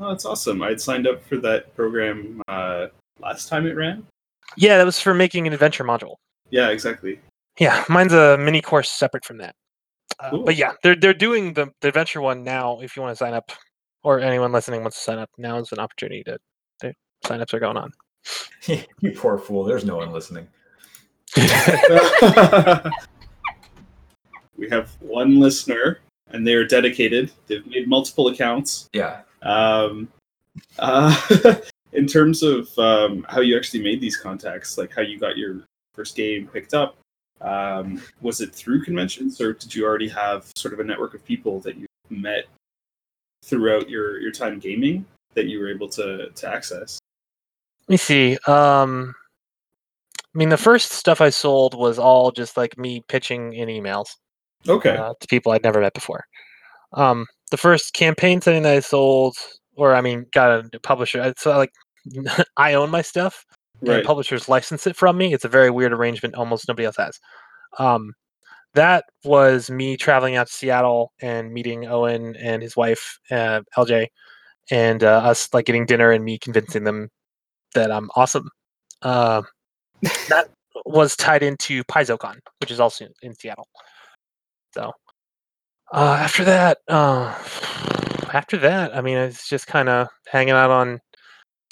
[0.00, 0.62] Oh, that's awesome.
[0.62, 2.88] I'd signed up for that program uh,
[3.20, 4.06] last time it ran.
[4.56, 6.16] Yeah, that was for making an adventure module.
[6.50, 7.20] Yeah, exactly.
[7.58, 9.54] Yeah, mine's a mini course separate from that.
[10.18, 10.44] Uh, Cool.
[10.44, 12.80] But yeah, they're they're doing the, the adventure one now.
[12.80, 13.50] If you want to sign up,
[14.02, 16.38] or anyone listening wants to sign up, now is an opportunity to.
[16.80, 16.92] to
[17.24, 17.92] sign-ups are going on.
[19.00, 19.64] you poor fool.
[19.64, 20.46] There's no one listening.
[24.56, 27.32] we have one listener, and they are dedicated.
[27.46, 28.88] They've made multiple accounts.
[28.92, 29.22] Yeah.
[29.44, 30.08] Um,
[30.78, 31.56] uh,
[31.92, 35.62] in terms of um, how you actually made these contacts, like how you got your
[35.94, 36.96] first game picked up,
[37.40, 41.24] um, was it through conventions, or did you already have sort of a network of
[41.24, 42.46] people that you met
[43.44, 45.04] throughout your, your time gaming
[45.34, 46.98] that you were able to to access?
[47.88, 48.38] Let me see.
[48.46, 49.14] Um,
[50.34, 54.08] I mean, the first stuff I sold was all just like me pitching in emails
[54.68, 54.96] Okay.
[54.96, 56.24] uh, to people I'd never met before.
[56.94, 59.36] Um, the first campaign setting that I sold,
[59.76, 61.20] or I mean, got a publisher.
[61.22, 61.70] Uh, like
[62.56, 63.46] I own my stuff,
[63.80, 64.04] and right.
[64.04, 65.32] publishers license it from me.
[65.32, 66.34] It's a very weird arrangement.
[66.34, 67.20] Almost nobody else has.
[67.78, 68.12] Um,
[68.74, 74.08] that was me traveling out to Seattle and meeting Owen and his wife, uh, LJ,
[74.72, 77.08] and uh, us like getting dinner and me convincing them
[77.74, 78.50] that I'm awesome.
[79.00, 79.42] Uh,
[80.28, 80.48] that
[80.86, 83.68] was tied into PaizoCon, which is also in Seattle.
[84.72, 84.90] So
[85.92, 87.26] uh, after that, uh,
[88.32, 91.00] after that, I mean, it's just kind of hanging out on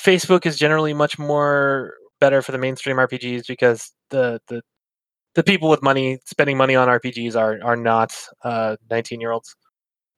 [0.00, 4.62] Facebook is generally much more better for the mainstream RPGs because the the
[5.34, 8.14] the people with money spending money on RPGs are are not
[8.44, 9.54] uh 19 year olds.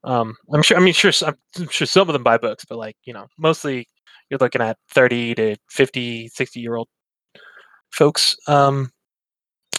[0.04, 0.76] Um, I'm sure.
[0.76, 1.12] I mean, sure.
[1.56, 3.86] I'm sure some of them buy books, but like you know, mostly
[4.30, 6.88] you're looking at 30 to 50, 60 year old
[7.90, 8.36] folks.
[8.48, 8.90] Um,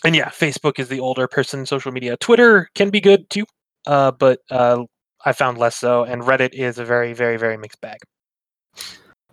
[0.04, 2.18] and yeah, Facebook is the older person social media.
[2.18, 3.46] Twitter can be good too,
[3.88, 4.84] uh, but uh,
[5.26, 6.03] I found less so.
[6.03, 7.99] And Reddit is a very, very, very mixed bag.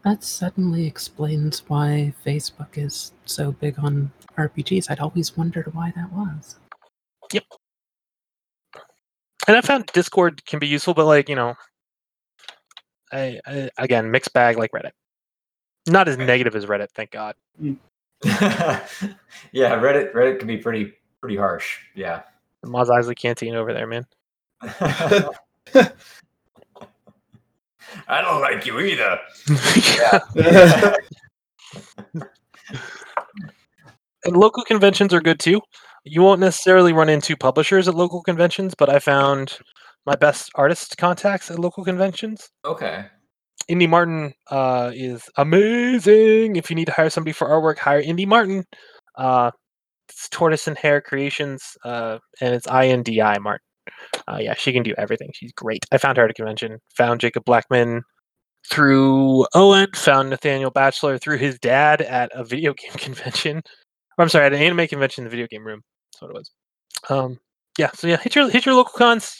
[0.04, 4.90] That suddenly explains why Facebook is so big on RPGs.
[4.90, 6.56] I'd always wondered why that was.
[7.32, 7.44] Yep.
[9.46, 11.54] And I found Discord can be useful, but like you know,
[13.12, 14.92] I, I again mixed bag like Reddit.
[15.88, 17.34] Not as negative as Reddit, thank God.
[17.60, 18.80] yeah,
[19.52, 21.78] Reddit Reddit can be pretty pretty harsh.
[21.94, 22.22] Yeah.
[22.62, 24.04] The Mos Eisley Canteen over there, man.
[28.08, 29.18] I don't like you either.
[34.24, 35.60] and local conventions are good too.
[36.04, 39.58] You won't necessarily run into publishers at local conventions, but I found
[40.06, 42.48] my best artist contacts at local conventions.
[42.64, 43.06] okay.
[43.68, 46.56] Indy Martin uh, is amazing.
[46.56, 48.64] If you need to hire somebody for artwork, hire Indy Martin.
[49.16, 49.52] Uh,
[50.08, 53.64] it's Tortoise and Hare Creations, uh, and it's I N D I Martin.
[54.28, 55.30] Uh, yeah, she can do everything.
[55.34, 55.84] She's great.
[55.90, 56.78] I found her at a convention.
[56.96, 58.02] Found Jacob Blackman
[58.70, 59.88] through Owen.
[59.94, 63.62] Found Nathaniel Batchelor through his dad at a video game convention.
[64.18, 65.82] I'm sorry, at an anime convention in the video game room.
[66.12, 66.50] That's what it was.
[67.08, 67.38] Um,
[67.78, 67.90] yeah.
[67.94, 69.38] So yeah, hit your hit your local cons.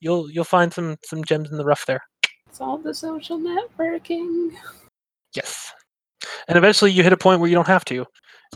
[0.00, 2.00] You'll you'll find some some gems in the rough there.
[2.48, 4.52] It's all the social networking.
[5.34, 5.72] Yes.
[6.46, 8.06] And eventually you hit a point where you don't have to,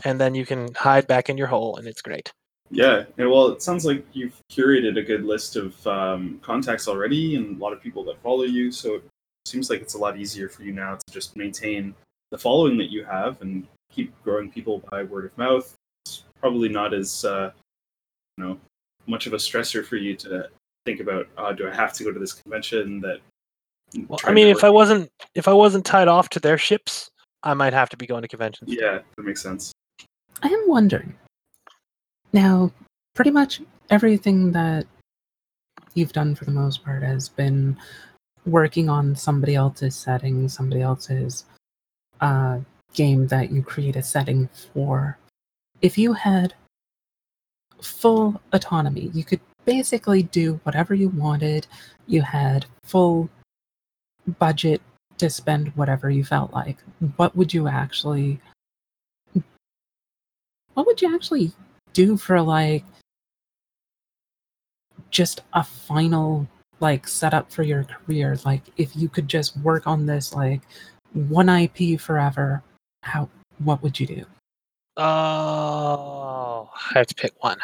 [0.03, 2.33] and then you can hide back in your hole, and it's great.
[2.73, 7.35] Yeah, and well, it sounds like you've curated a good list of um, contacts already,
[7.35, 8.71] and a lot of people that follow you.
[8.71, 9.03] So it
[9.45, 11.93] seems like it's a lot easier for you now to just maintain
[12.31, 15.75] the following that you have and keep growing people by word of mouth.
[16.05, 17.51] It's probably not as uh,
[18.37, 18.59] you know
[19.05, 20.49] much of a stressor for you to
[20.87, 21.27] think about.
[21.37, 23.01] Uh, do I have to go to this convention?
[23.01, 23.19] That
[24.07, 27.11] Well, I mean, if I wasn't if I wasn't tied off to their ships,
[27.43, 28.73] I might have to be going to conventions.
[28.73, 29.71] yeah, that makes sense.
[30.41, 31.13] I am wondering.
[32.33, 32.71] Now,
[33.13, 34.85] pretty much everything that
[35.93, 37.77] you've done for the most part has been
[38.45, 41.45] working on somebody else's setting, somebody else's
[42.21, 42.59] uh,
[42.93, 45.17] game that you create a setting for,
[45.81, 46.53] if you had
[47.81, 51.67] full autonomy, you could basically do whatever you wanted.
[52.07, 53.29] You had full
[54.39, 54.81] budget
[55.17, 56.77] to spend whatever you felt like.
[57.17, 58.39] What would you actually
[60.73, 61.51] what would you actually
[61.93, 62.83] do for like
[65.09, 66.47] just a final
[66.79, 68.37] like setup for your career.
[68.45, 70.61] Like if you could just work on this like
[71.13, 72.63] one ip forever
[73.03, 73.29] how
[73.59, 74.25] what would you do?
[74.97, 77.57] Oh, I have to pick one.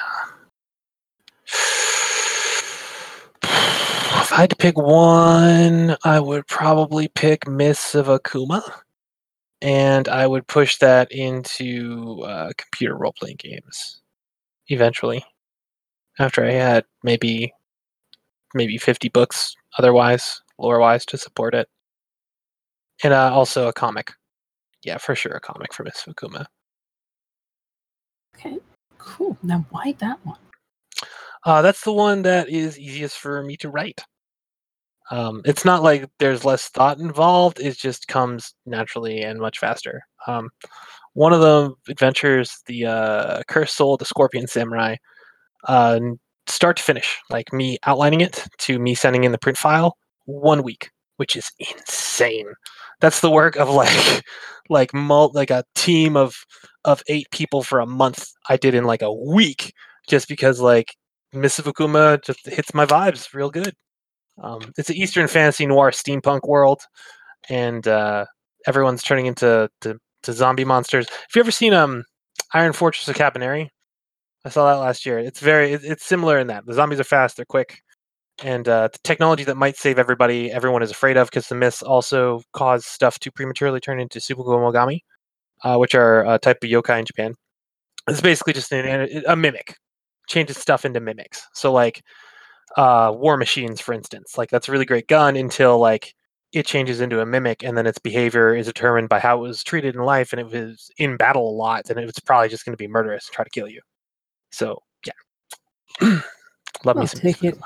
[4.21, 8.61] If I had to pick one, I would probably pick Mists of Akuma,
[9.61, 13.98] and I would push that into uh, computer role playing games
[14.69, 15.23] eventually.
[16.19, 17.53] After I had maybe
[18.53, 21.67] maybe fifty books otherwise lore wise to support it,
[23.03, 24.13] and uh, also a comic.
[24.83, 26.45] Yeah, for sure, a comic for Mists of Akuma.
[28.37, 28.57] Okay
[28.99, 30.37] cool now why that one
[31.45, 34.03] Uh, that's the one that is easiest for me to write.
[35.11, 40.03] Um, it's not like there's less thought involved; it just comes naturally and much faster.
[40.27, 40.49] Um,
[41.13, 44.95] one of the adventures, the uh, Cursed Soul, the Scorpion Samurai,
[45.67, 45.99] uh,
[46.47, 50.63] start to finish, like me outlining it to me sending in the print file, one
[50.63, 52.47] week, which is insane.
[53.01, 54.23] That's the work of like,
[54.69, 56.35] like mul- like a team of
[56.85, 58.27] of eight people for a month.
[58.47, 59.73] I did in like a week,
[60.07, 60.95] just because like
[61.33, 63.73] Mists of Akuma just hits my vibes real good.
[64.41, 66.81] Um, it's an Eastern fantasy noir steampunk world,
[67.49, 68.25] and uh,
[68.65, 71.07] everyone's turning into to, to zombie monsters.
[71.09, 72.03] Have you ever seen um
[72.53, 73.69] Iron Fortress of Kabaneri?
[74.45, 75.19] I saw that last year.
[75.19, 77.81] It's very it, it's similar in that the zombies are fast, they're quick,
[78.43, 81.81] and uh, the technology that might save everybody, everyone is afraid of because the myths
[81.81, 84.99] also cause stuff to prematurely turn into Mogami,
[85.63, 87.33] uh, which are a type of yokai in Japan.
[88.07, 89.75] It's basically just an, a mimic
[90.27, 91.47] changes stuff into mimics.
[91.53, 92.01] So like
[92.77, 96.13] uh war machines for instance, like that's a really great gun until like
[96.51, 99.63] it changes into a mimic and then its behavior is determined by how it was
[99.63, 102.65] treated in life and if it was in battle a lot then it's probably just
[102.65, 103.81] going to be murderous and try to kill you.
[104.51, 105.13] So, yeah.
[106.85, 107.57] Love me I'll some take it.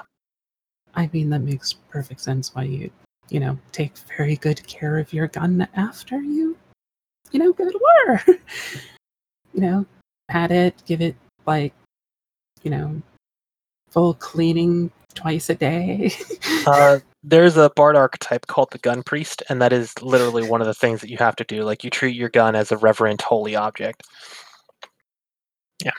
[0.95, 2.91] I mean that makes perfect sense why you
[3.30, 6.57] you know take very good care of your gun after you
[7.31, 8.22] you know go to war
[9.53, 9.85] you know
[10.27, 11.15] pat it give it
[11.45, 11.73] like
[12.64, 13.01] you know
[13.89, 16.11] full cleaning twice a day
[16.65, 20.67] Uh, there's a bard archetype called the gun priest, and that is literally one of
[20.67, 21.63] the things that you have to do.
[21.63, 24.03] Like you treat your gun as a reverent, holy object.
[25.83, 25.91] Yeah.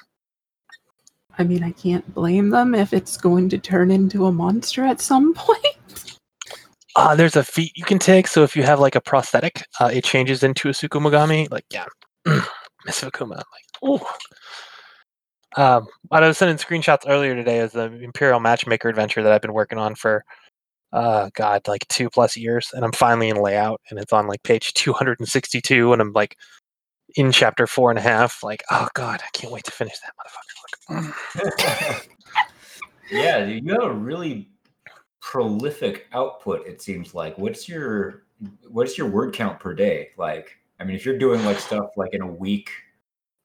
[1.38, 5.00] I mean, I can't blame them if it's going to turn into a monster at
[5.00, 6.10] some point.
[6.96, 8.28] Uh, there's a feat you can take.
[8.28, 11.50] So if you have like a prosthetic, uh, it changes into a Tsukumogami.
[11.50, 11.86] Like, yeah,
[12.84, 13.36] Mists of Akuma.
[13.36, 13.46] Like,
[13.82, 14.10] oh.
[15.56, 19.52] Um, I was sending screenshots earlier today as the Imperial Matchmaker adventure that I've been
[19.52, 20.24] working on for,
[20.94, 24.42] uh, God, like two plus years, and I'm finally in layout, and it's on like
[24.44, 26.38] page 262, and I'm like
[27.16, 28.42] in chapter four and a half.
[28.42, 30.14] Like, oh God, I can't wait to finish that
[30.88, 32.06] motherfucker.
[33.10, 34.48] yeah, you have a really
[35.20, 36.64] prolific output.
[36.66, 37.36] It seems like.
[37.38, 38.22] What's your
[38.68, 40.10] what's your word count per day?
[40.16, 42.70] Like, I mean, if you're doing like stuff like in a week,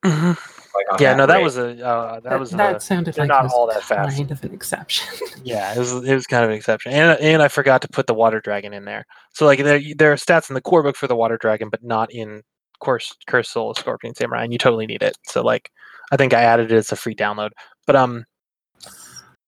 [0.06, 0.38] Mhm.
[0.76, 3.28] like on Yeah, no, that rate- was a uh, that was that a, sounded like
[3.28, 4.16] not it was all that fast.
[4.18, 5.08] kind of an exception.
[5.44, 8.08] Yeah, it was it was kind of an exception, and and I forgot to put
[8.08, 9.06] the water dragon in there.
[9.34, 11.84] So like there there are stats in the core book for the water dragon, but
[11.84, 12.44] not in
[12.80, 15.18] course Curse Soul Scorpion Samurai, and you totally need it.
[15.28, 15.70] So like
[16.12, 17.50] I think I added it as a free download.
[17.88, 18.26] But um,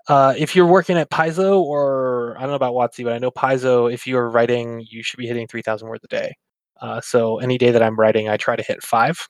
[0.07, 3.31] uh, if you're working at Paizo or I don't know about WotC, but I know
[3.31, 6.33] Paizo, if you're writing, you should be hitting three thousand words a day.
[6.81, 9.27] Uh, so any day that I'm writing, I try to hit five.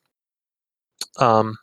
[1.19, 1.57] Um,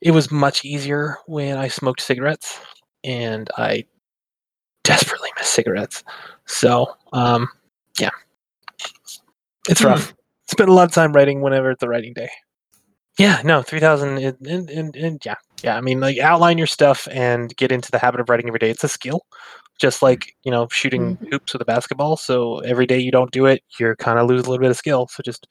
[0.00, 2.58] it was much easier when I smoked cigarettes,
[3.04, 3.84] and I
[4.84, 6.04] desperately miss cigarettes.
[6.46, 7.48] So, um,
[8.00, 8.10] yeah,
[9.68, 9.88] it's Hmm.
[9.88, 10.14] rough.
[10.50, 12.30] Spend a lot of time writing whenever it's the writing day.
[13.18, 15.76] Yeah, no, three thousand, and, and, and, yeah, yeah.
[15.76, 18.70] I mean, like outline your stuff and get into the habit of writing every day.
[18.70, 19.22] It's a skill,
[19.80, 21.30] just like you know shooting Mhm.
[21.32, 22.16] hoops with a basketball.
[22.16, 24.76] So every day you don't do it, you're kind of lose a little bit of
[24.76, 25.08] skill.
[25.08, 25.48] So just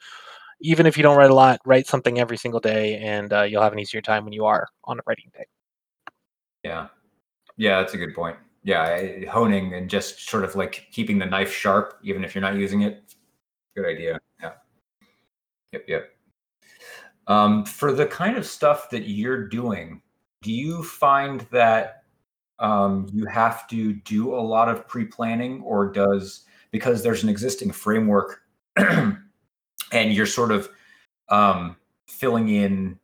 [0.59, 3.61] even if you don't write a lot, write something every single day, and uh, you'll
[3.61, 5.45] have an easier time when you are on a writing day.
[6.63, 6.87] Yeah.
[7.57, 8.37] Yeah, that's a good point.
[8.63, 12.55] Yeah, honing and just sort of like keeping the knife sharp, even if you're not
[12.55, 13.15] using it.
[13.75, 14.19] Good idea.
[14.41, 14.51] Yeah.
[15.71, 16.09] Yep, yep.
[17.27, 20.01] Um, for the kind of stuff that you're doing,
[20.41, 22.03] do you find that
[22.59, 27.71] um, you have to do a lot of pre-planning, or does because there's an existing
[27.71, 28.41] framework
[29.91, 30.69] and you're sort of
[31.29, 31.75] um,
[32.07, 32.99] filling in,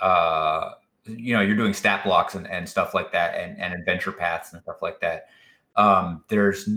[0.00, 0.72] uh,
[1.06, 4.52] you know, you're doing stat blocks and, and stuff like that, and, and adventure paths
[4.52, 5.28] and stuff like that.
[5.76, 6.68] Um, there's,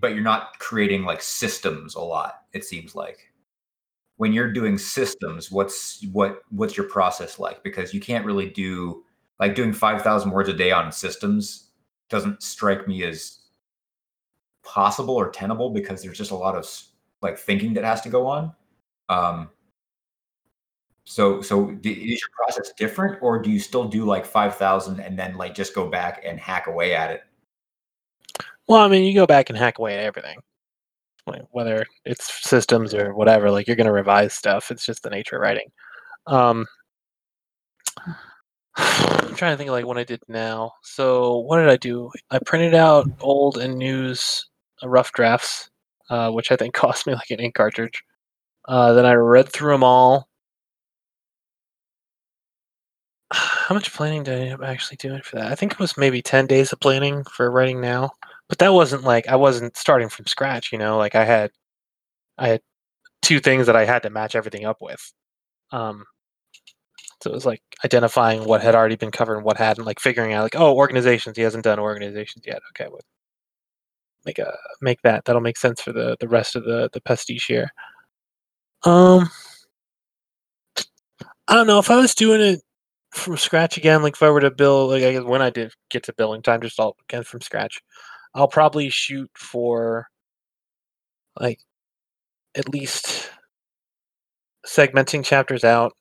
[0.00, 2.42] but you're not creating like systems a lot.
[2.52, 3.32] It seems like
[4.18, 7.62] when you're doing systems, what's what what's your process like?
[7.62, 9.04] Because you can't really do
[9.40, 11.70] like doing five thousand words a day on systems
[12.10, 13.38] doesn't strike me as
[14.64, 16.66] possible or tenable because there's just a lot of
[17.22, 18.52] like thinking that has to go on.
[19.08, 19.50] Um,
[21.04, 25.18] so so is your process different, or do you still do like five thousand and
[25.18, 27.22] then like just go back and hack away at it?
[28.66, 30.38] Well, I mean, you go back and hack away at everything,
[31.26, 33.50] like, whether it's systems or whatever.
[33.50, 34.70] Like you're going to revise stuff.
[34.70, 35.70] It's just the nature of writing.
[36.26, 36.66] Um,
[38.76, 40.72] I'm trying to think of like what I did now.
[40.82, 42.10] So what did I do?
[42.30, 44.46] I printed out old and news
[44.84, 45.70] rough drafts,
[46.10, 48.02] uh, which I think cost me like an ink cartridge.
[48.66, 50.28] Uh, then I read through them all.
[53.32, 55.52] How much planning did I end up actually doing for that?
[55.52, 58.10] I think it was maybe ten days of planning for writing now
[58.48, 60.96] but that wasn't like I wasn't starting from scratch, you know.
[60.98, 61.50] Like I had,
[62.38, 62.62] I had
[63.22, 65.12] two things that I had to match everything up with.
[65.72, 66.04] Um,
[67.22, 70.32] so it was like identifying what had already been covered and what hadn't, like figuring
[70.32, 71.36] out like, oh, organizations.
[71.36, 72.60] He hasn't done organizations yet.
[72.70, 73.00] Okay, well,
[74.26, 75.24] make a make that.
[75.24, 77.70] That'll make sense for the the rest of the the pastiche here.
[78.84, 79.28] Um,
[81.48, 82.60] I don't know if I was doing it
[83.12, 84.02] from scratch again.
[84.02, 86.42] Like if I were to build, like I guess when I did get to building
[86.42, 87.80] time, just all again from scratch.
[88.34, 90.06] I'll probably shoot for
[91.40, 91.60] like
[92.56, 93.30] at least
[94.66, 95.92] segmenting chapters out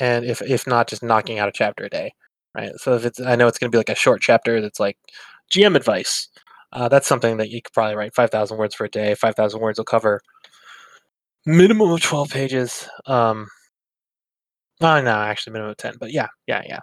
[0.00, 2.12] and if if not just knocking out a chapter a day
[2.54, 4.80] right so if it's i know it's going to be like a short chapter that's
[4.80, 4.96] like
[5.52, 6.28] gm advice
[6.72, 9.14] uh, that's something that you could probably write 5000 words for a day.
[9.14, 10.20] 5000 words will cover
[11.46, 12.88] minimum of 12 pages.
[13.06, 13.46] Um
[14.82, 16.80] oh no actually minimum of 10 but yeah yeah yeah.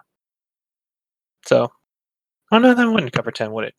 [1.45, 1.69] So
[2.51, 3.73] oh no that wouldn't cover 10 would it?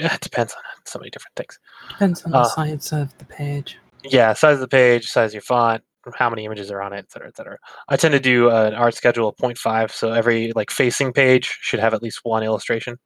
[0.00, 1.58] Yeah, it depends on so many different things.
[1.88, 3.78] Depends on the Uh, size of the page.
[4.04, 5.82] yeah size of the page size of your font
[6.14, 7.58] how many images are on it et cetera et cetera.
[7.88, 11.80] I tend to do an art schedule of 0.5 so every like facing page should
[11.80, 12.96] have at least one illustration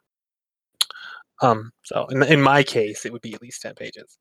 [1.42, 4.18] um so in, in my case it would be at least 10 pages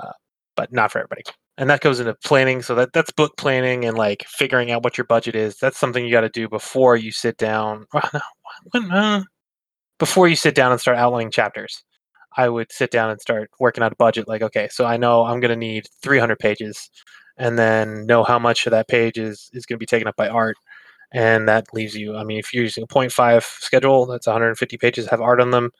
[0.00, 0.12] uh,
[0.56, 1.22] but not for everybody
[1.58, 4.98] and that goes into planning so that that's book planning and like figuring out what
[4.98, 7.86] your budget is that's something you got to do before you sit down
[8.74, 9.22] uh,
[9.98, 11.82] before you sit down and start outlining chapters
[12.36, 14.28] I would sit down and start working out a budget.
[14.28, 16.90] Like, okay, so I know I'm going to need 300 pages,
[17.36, 20.16] and then know how much of that page is is going to be taken up
[20.16, 20.56] by art,
[21.12, 22.16] and that leaves you.
[22.16, 25.70] I mean, if you're using a 0.5 schedule, that's 150 pages have art on them.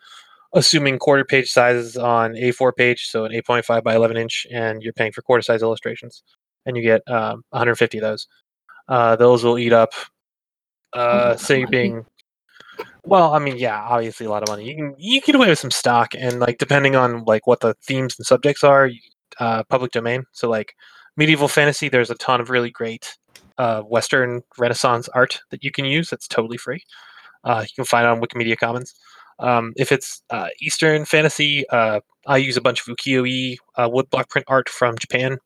[0.54, 4.92] Assuming quarter page sizes on A4 page, so an 8.5 by 11 inch, and you're
[4.92, 6.22] paying for quarter size illustrations,
[6.64, 8.28] and you get um, 150 of those.
[8.88, 9.90] Uh, those will eat up.
[10.92, 11.70] Uh, that's say money.
[11.70, 12.06] being
[13.04, 14.68] well, I mean, yeah, obviously a lot of money.
[14.68, 17.60] You can you can get away with some stock, and like depending on like what
[17.60, 18.90] the themes and subjects are,
[19.38, 20.24] uh, public domain.
[20.32, 20.74] So like
[21.16, 23.16] medieval fantasy, there's a ton of really great
[23.58, 26.08] uh, Western Renaissance art that you can use.
[26.10, 26.82] That's totally free.
[27.44, 28.94] Uh, you can find it on Wikimedia Commons.
[29.38, 34.08] Um, if it's uh, Eastern fantasy, uh, I use a bunch of ukiyo-e uh, wood
[34.10, 35.38] block print art from Japan.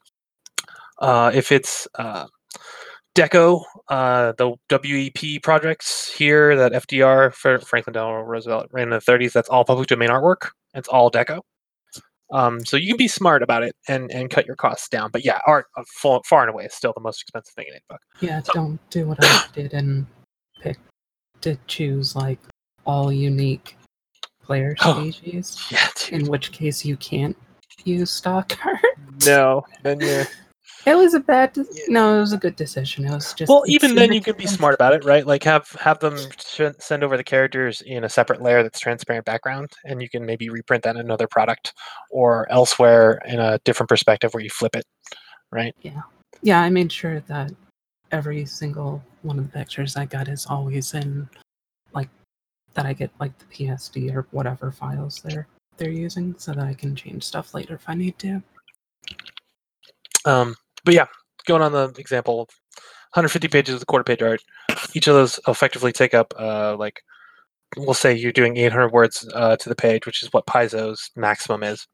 [0.98, 2.27] Uh, if it's uh,
[3.15, 9.32] Deco, uh, the WEP projects here that FDR, Franklin Delano Roosevelt, ran in the 30s,
[9.32, 10.51] that's all public domain artwork.
[10.74, 11.40] It's all Deco.
[12.31, 15.10] Um, so you can be smart about it and, and cut your costs down.
[15.10, 17.81] But yeah, art far, far and away is still the most expensive thing in a
[17.89, 18.01] book.
[18.20, 20.06] Yeah, So- don't do what I did and
[20.60, 20.78] pick
[21.40, 22.39] to choose like
[22.89, 23.77] all unique
[24.43, 24.94] player Oh.
[25.01, 25.56] species.
[25.70, 27.36] Yeah, In which case you can't
[27.85, 28.81] use stock art.
[29.27, 30.24] No, then you're
[30.86, 31.52] It was a bad.
[31.52, 31.85] De- Yeah.
[31.89, 33.05] No, it was a good decision.
[33.05, 33.51] It was just.
[33.51, 33.62] well.
[33.66, 35.27] Even then, you can be smart about it, right?
[35.27, 39.27] Like have have them sh- send over the characters in a separate layer that's transparent
[39.27, 41.73] background, and you can maybe reprint that in another product
[42.10, 44.85] or elsewhere in a different perspective where you flip it,
[45.52, 45.74] right?
[45.82, 46.01] Yeah,
[46.43, 46.60] yeah.
[46.62, 47.52] I made sure that
[48.12, 51.28] every single one of the pictures I got is always in,
[52.74, 55.47] that I get like the PSD or whatever files they're
[55.77, 58.43] they're using, so that I can change stuff later if I need to.
[60.24, 61.07] Um, but yeah,
[61.47, 62.49] going on the example
[63.15, 64.43] 150 pages of the quarter page art,
[64.95, 67.01] each of those effectively take up uh, like
[67.77, 71.62] we'll say you're doing 800 words uh, to the page, which is what Paizo's maximum
[71.62, 71.86] is.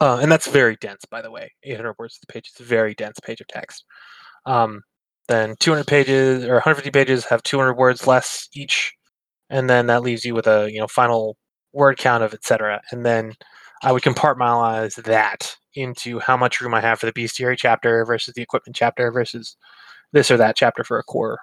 [0.00, 1.52] Uh, and that's very dense, by the way.
[1.62, 3.84] 800 words to the page is a very dense page of text.
[4.46, 4.82] Um,
[5.28, 8.92] then 200 pages or 150 pages have 200 words less each,
[9.52, 11.36] and then that leaves you with a you know final
[11.72, 12.82] word count of etc.
[12.90, 13.34] And then
[13.84, 18.34] I would compartmentalize that into how much room I have for the bestiary chapter versus
[18.34, 19.56] the equipment chapter versus
[20.12, 21.38] this or that chapter for a core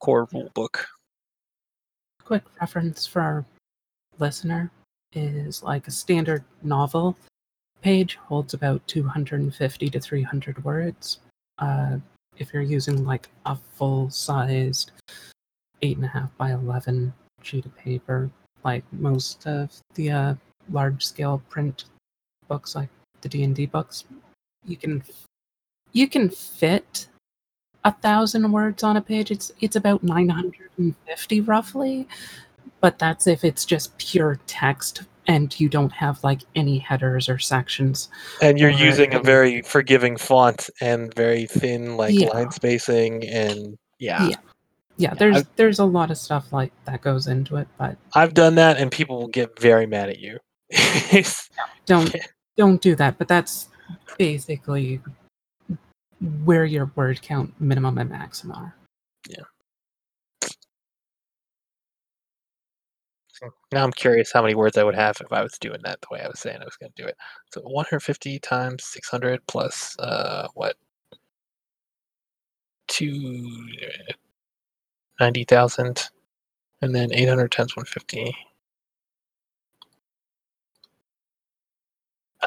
[0.00, 0.86] core rule book.
[2.24, 3.44] Quick reference for our
[4.18, 4.70] listener
[5.12, 7.16] is like a standard novel
[7.82, 11.18] page holds about 250 to 300 words.
[11.58, 11.98] Uh,
[12.38, 14.92] if you're using like a full sized
[15.82, 17.12] eight and a half by 11
[17.44, 18.30] sheet of paper,
[18.64, 20.34] like most of the uh,
[20.70, 21.84] large scale print
[22.48, 22.88] books, like
[23.20, 24.04] the D and D books,
[24.64, 25.02] you can
[25.92, 27.06] you can fit
[27.84, 29.30] a thousand words on a page.
[29.30, 32.08] It's it's about 950 roughly,
[32.80, 37.38] but that's if it's just pure text and you don't have like any headers or
[37.38, 38.08] sections.
[38.42, 42.28] And you're using a very forgiving font and very thin like Yeah.
[42.28, 44.28] line spacing and yeah.
[44.28, 44.36] Yeah.
[44.96, 48.54] Yeah, there's there's a lot of stuff like that goes into it, but I've done
[48.56, 50.38] that and people will get very mad at you.
[51.86, 52.14] don't
[52.56, 53.18] don't do that.
[53.18, 53.68] But that's
[54.18, 55.00] basically
[56.44, 58.74] where your word count minimum and maximum are.
[59.28, 59.42] Yeah.
[63.72, 66.06] Now I'm curious how many words I would have if I was doing that the
[66.10, 67.16] way I was saying I was going to do it.
[67.52, 70.76] So 150 times 600 plus uh what?
[72.86, 73.66] Two
[75.20, 76.10] ninety thousand,
[76.82, 78.36] and then 800 times 150.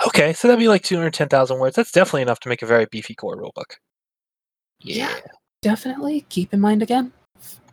[0.06, 1.76] Okay, so that'd be like 210,000 words.
[1.76, 3.78] That's definitely enough to make a very beefy core rulebook.
[4.80, 5.16] Yeah.
[5.64, 7.12] Definitely keep in mind again,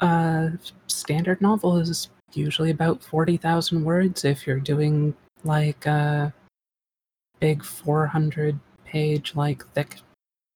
[0.01, 0.51] uh,
[0.87, 4.25] standard novel is usually about 40,000 words.
[4.25, 5.15] If you're doing
[5.45, 6.33] like a
[7.41, 9.97] big 400 page, like thick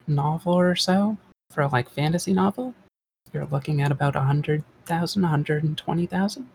[0.07, 1.19] novel or so
[1.51, 2.75] for like fantasy novel,
[3.33, 6.49] you're looking at about 100,000, 120,000.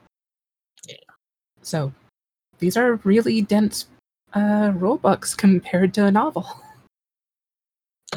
[0.87, 0.95] Yeah.
[1.61, 1.93] So
[2.59, 3.87] these are really dense
[4.33, 6.47] uh, rule books compared to a novel.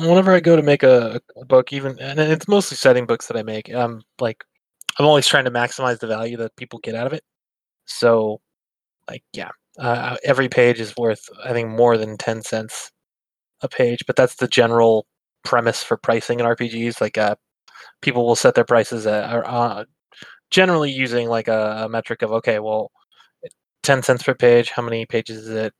[0.00, 3.36] whenever I go to make a, a book, even and it's mostly setting books that
[3.36, 4.44] I make, um, like
[4.98, 7.22] I'm always trying to maximize the value that people get out of it.
[7.86, 8.40] So,
[9.08, 12.90] like, yeah, uh, every page is worth I think more than ten cents
[13.62, 15.06] a page, but that's the general
[15.44, 17.00] premise for pricing in RPGs.
[17.00, 17.36] Like, uh,
[18.00, 19.84] people will set their prices at are uh,
[20.50, 22.90] generally using like a, a metric of okay, well,
[23.82, 24.70] ten cents per page.
[24.70, 25.74] How many pages is it?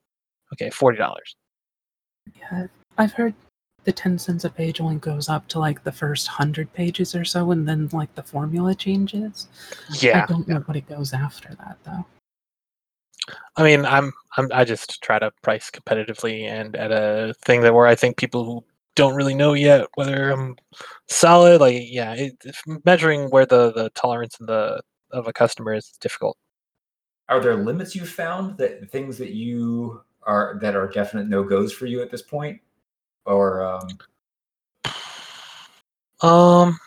[0.53, 1.37] Okay, forty dollars.
[2.35, 2.67] Yeah,
[2.99, 3.35] I've heard
[3.85, 7.25] the 10 cents a page only goes up to like the first 100 pages or
[7.25, 9.49] so, and then like the formula changes.
[10.01, 12.05] Yeah, I don't know what it goes after that though.
[13.57, 17.75] I mean, I'm, I'm I just try to price competitively and at a thing that
[17.75, 18.65] where I think people who
[18.97, 20.57] don't really know yet whether I'm
[21.09, 22.35] solid, like yeah, it,
[22.85, 24.83] measuring where the the tolerance of the
[25.13, 26.37] of a customer is difficult.
[27.29, 31.73] Are there limits you found that things that you are that are definite no goes
[31.73, 32.61] for you at this point,
[33.27, 33.89] or um,
[36.21, 36.79] Um.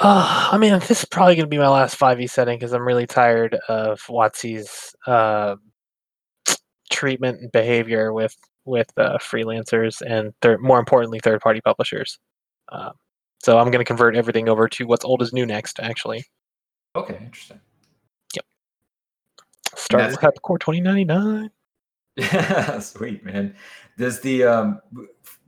[0.00, 2.86] Uh, I mean, this is probably going to be my last 5e setting because I'm
[2.86, 5.56] really tired of WotC's uh,
[6.90, 8.34] treatment and behavior with
[8.64, 12.18] with uh, freelancers and third, more importantly, third party publishers.
[12.70, 12.92] Um,
[13.42, 15.80] so I'm going to convert everything over to what's old is new next.
[15.80, 16.24] Actually,
[16.94, 17.60] okay, interesting.
[18.34, 18.44] Yep.
[19.76, 21.50] Start with Core 2099.
[22.16, 23.54] Yeah, sweet man.
[23.98, 24.80] Does the um,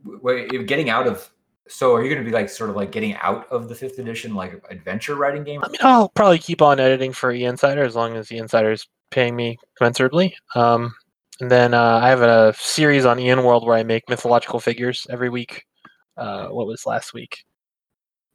[0.04, 1.30] wait, getting out of
[1.68, 3.98] so are you going to be like sort of like getting out of the fifth
[3.98, 5.62] edition like adventure writing game?
[5.64, 8.72] I mean, I'll probably keep on editing for E Insider as long as E Insider
[8.72, 10.36] is paying me commensurably.
[10.54, 10.94] Um,
[11.40, 15.06] and then uh, I have a series on EN World where I make mythological figures
[15.10, 15.64] every week.
[16.16, 17.44] Uh, what was last week?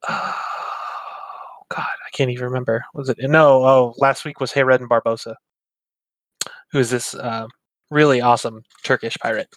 [0.12, 2.84] Oh God, I can't even remember.
[2.96, 3.64] Was it no?
[3.64, 5.36] Oh, last week was Hayreddin Barbarossa,
[6.72, 7.46] who is this uh,
[7.92, 9.50] really awesome Turkish pirate.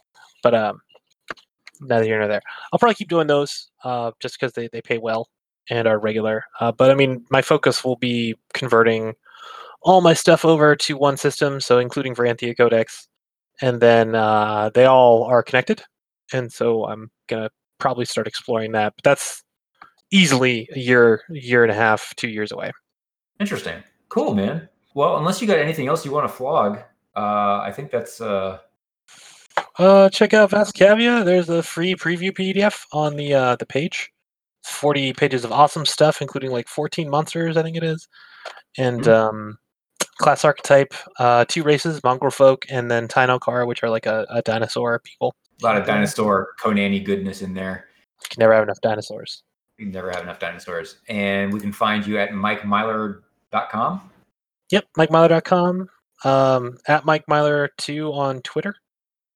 [0.43, 0.81] But um,
[1.81, 2.43] neither here nor there.
[2.73, 5.28] I'll probably keep doing those uh, just because they, they pay well
[5.70, 6.44] and are regular.
[6.60, 9.14] Uh, but I mean, my focus will be converting
[9.82, 13.09] all my stuff over to one system, so including Veranthea Codex,
[13.62, 15.82] and then uh, they all are connected,
[16.32, 17.48] and so I'm gonna
[17.78, 18.93] probably start exploring that.
[18.97, 19.43] But that's
[20.10, 22.70] easily a year, year and a half, two years away.
[23.40, 23.82] Interesting.
[24.10, 24.68] Cool, man.
[24.94, 26.78] Well, unless you got anything else you want to flog,
[27.16, 28.59] uh, I think that's uh,
[29.78, 31.24] Uh, check out Vast Kaviya.
[31.24, 34.12] There's a free preview PDF on the uh, the page.
[34.62, 38.06] It's 40 pages of awesome stuff, including like 14 monsters, I think it is,
[38.78, 39.09] and Mhm.
[39.12, 39.59] um,
[40.23, 44.40] class archetype, uh, two races, mongrel folk, and then Tainokar, which are like a, a
[44.43, 45.35] dinosaur people.
[45.62, 47.86] a lot of dinosaur Konani goodness in there.
[48.23, 49.43] You can never have enough dinosaurs.
[49.78, 50.97] We never have enough dinosaurs.
[51.09, 54.11] And we can find you at mikemyler.com.
[54.70, 55.89] Yep, MikeMyler.com.
[56.24, 58.74] Um, at Mike Myler two on Twitter.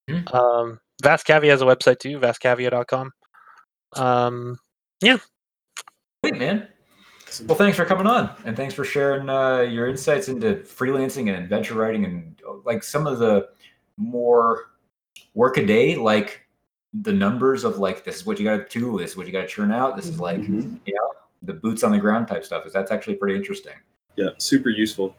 [0.08, 0.32] Mhm.
[0.32, 3.10] Um, Vast Kaviya has a website too, vastkaviya.com.
[3.96, 4.58] Um,
[5.02, 6.68] Sweet man.
[7.42, 11.42] Well, thanks for coming on, and thanks for sharing uh, your insights into freelancing and
[11.42, 13.48] adventure writing, and like some of the
[13.96, 14.70] more
[15.34, 16.42] work a day, like
[17.02, 19.32] the numbers of like this is what you got to do, this is what you
[19.32, 20.78] got to churn out, this is like Mhm.
[21.42, 22.64] the boots on the ground type stuff.
[22.66, 23.74] Is that's actually pretty interesting.
[24.16, 25.14] Yeah, super useful.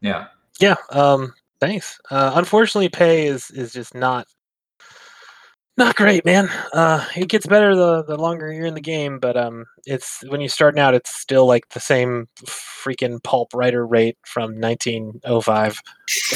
[0.00, 0.28] Yeah.
[0.60, 0.76] yeah.
[0.90, 1.98] Um, thanks.
[2.10, 4.26] Uh, unfortunately, pay is is just not
[5.76, 6.48] not great, man.
[6.72, 10.40] Uh, it gets better the the longer you're in the game, but um, it's when
[10.40, 15.80] you're starting out, it's still like the same freaking pulp writer rate from 1905.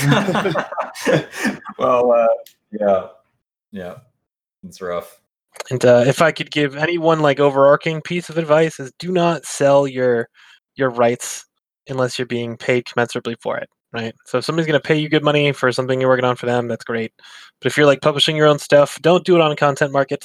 [1.79, 2.29] well, uh,
[2.73, 3.07] yeah,
[3.73, 3.95] yeah,
[4.67, 5.21] it's rough.
[5.71, 9.47] And uh, if I could give anyone like overarching piece of advice is do not
[9.47, 10.29] sell your
[10.75, 11.47] your rights
[11.89, 14.15] unless you're being paid commensurably for it, right?
[14.25, 16.47] So if somebody's going to pay you good money for something you're working on for
[16.47, 17.13] them, that's great.
[17.61, 20.25] But if you're like publishing your own stuff, don't do it on a content market.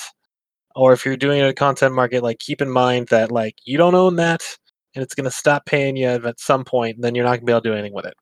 [0.75, 3.55] Or if you're doing it on a content market, like keep in mind that like
[3.63, 4.43] you don't own that
[4.95, 7.41] and it's going to stop paying you at some point, and then you're not going
[7.41, 8.13] to be able to do anything with it.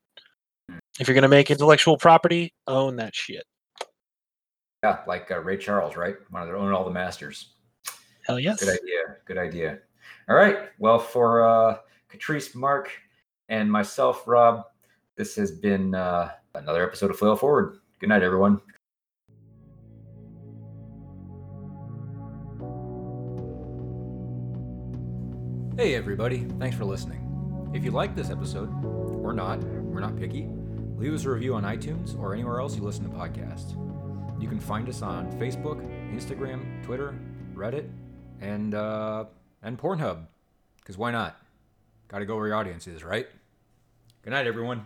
[1.00, 3.44] If you're going to make intellectual property, own that shit.
[4.84, 6.16] Yeah, like uh, Ray Charles, right?
[6.30, 7.54] One of their own all the masters.
[8.26, 8.60] Hell yes.
[8.60, 9.18] Good idea.
[9.26, 9.80] Good idea.
[10.28, 10.70] All right.
[10.80, 11.78] Well, for uh,
[12.12, 12.92] Catrice, Mark,
[13.50, 14.64] and myself, Rob,
[15.16, 17.78] this has been uh, another episode of Flail Forward.
[18.00, 18.60] Good night, everyone.
[25.78, 26.46] Hey, everybody.
[26.60, 27.20] Thanks for listening.
[27.74, 30.48] If you like this episode, or not, we're not picky,
[30.98, 33.72] leave us a review on iTunes or anywhere else you listen to podcasts.
[34.42, 35.82] You can find us on Facebook,
[36.14, 37.16] Instagram, Twitter,
[37.56, 37.90] Reddit,
[38.42, 39.26] and uh,
[39.62, 40.26] and Pornhub.
[40.78, 41.38] Because why not?
[42.10, 43.28] Got to go where your audience is, right?
[44.24, 44.86] Good night, everyone.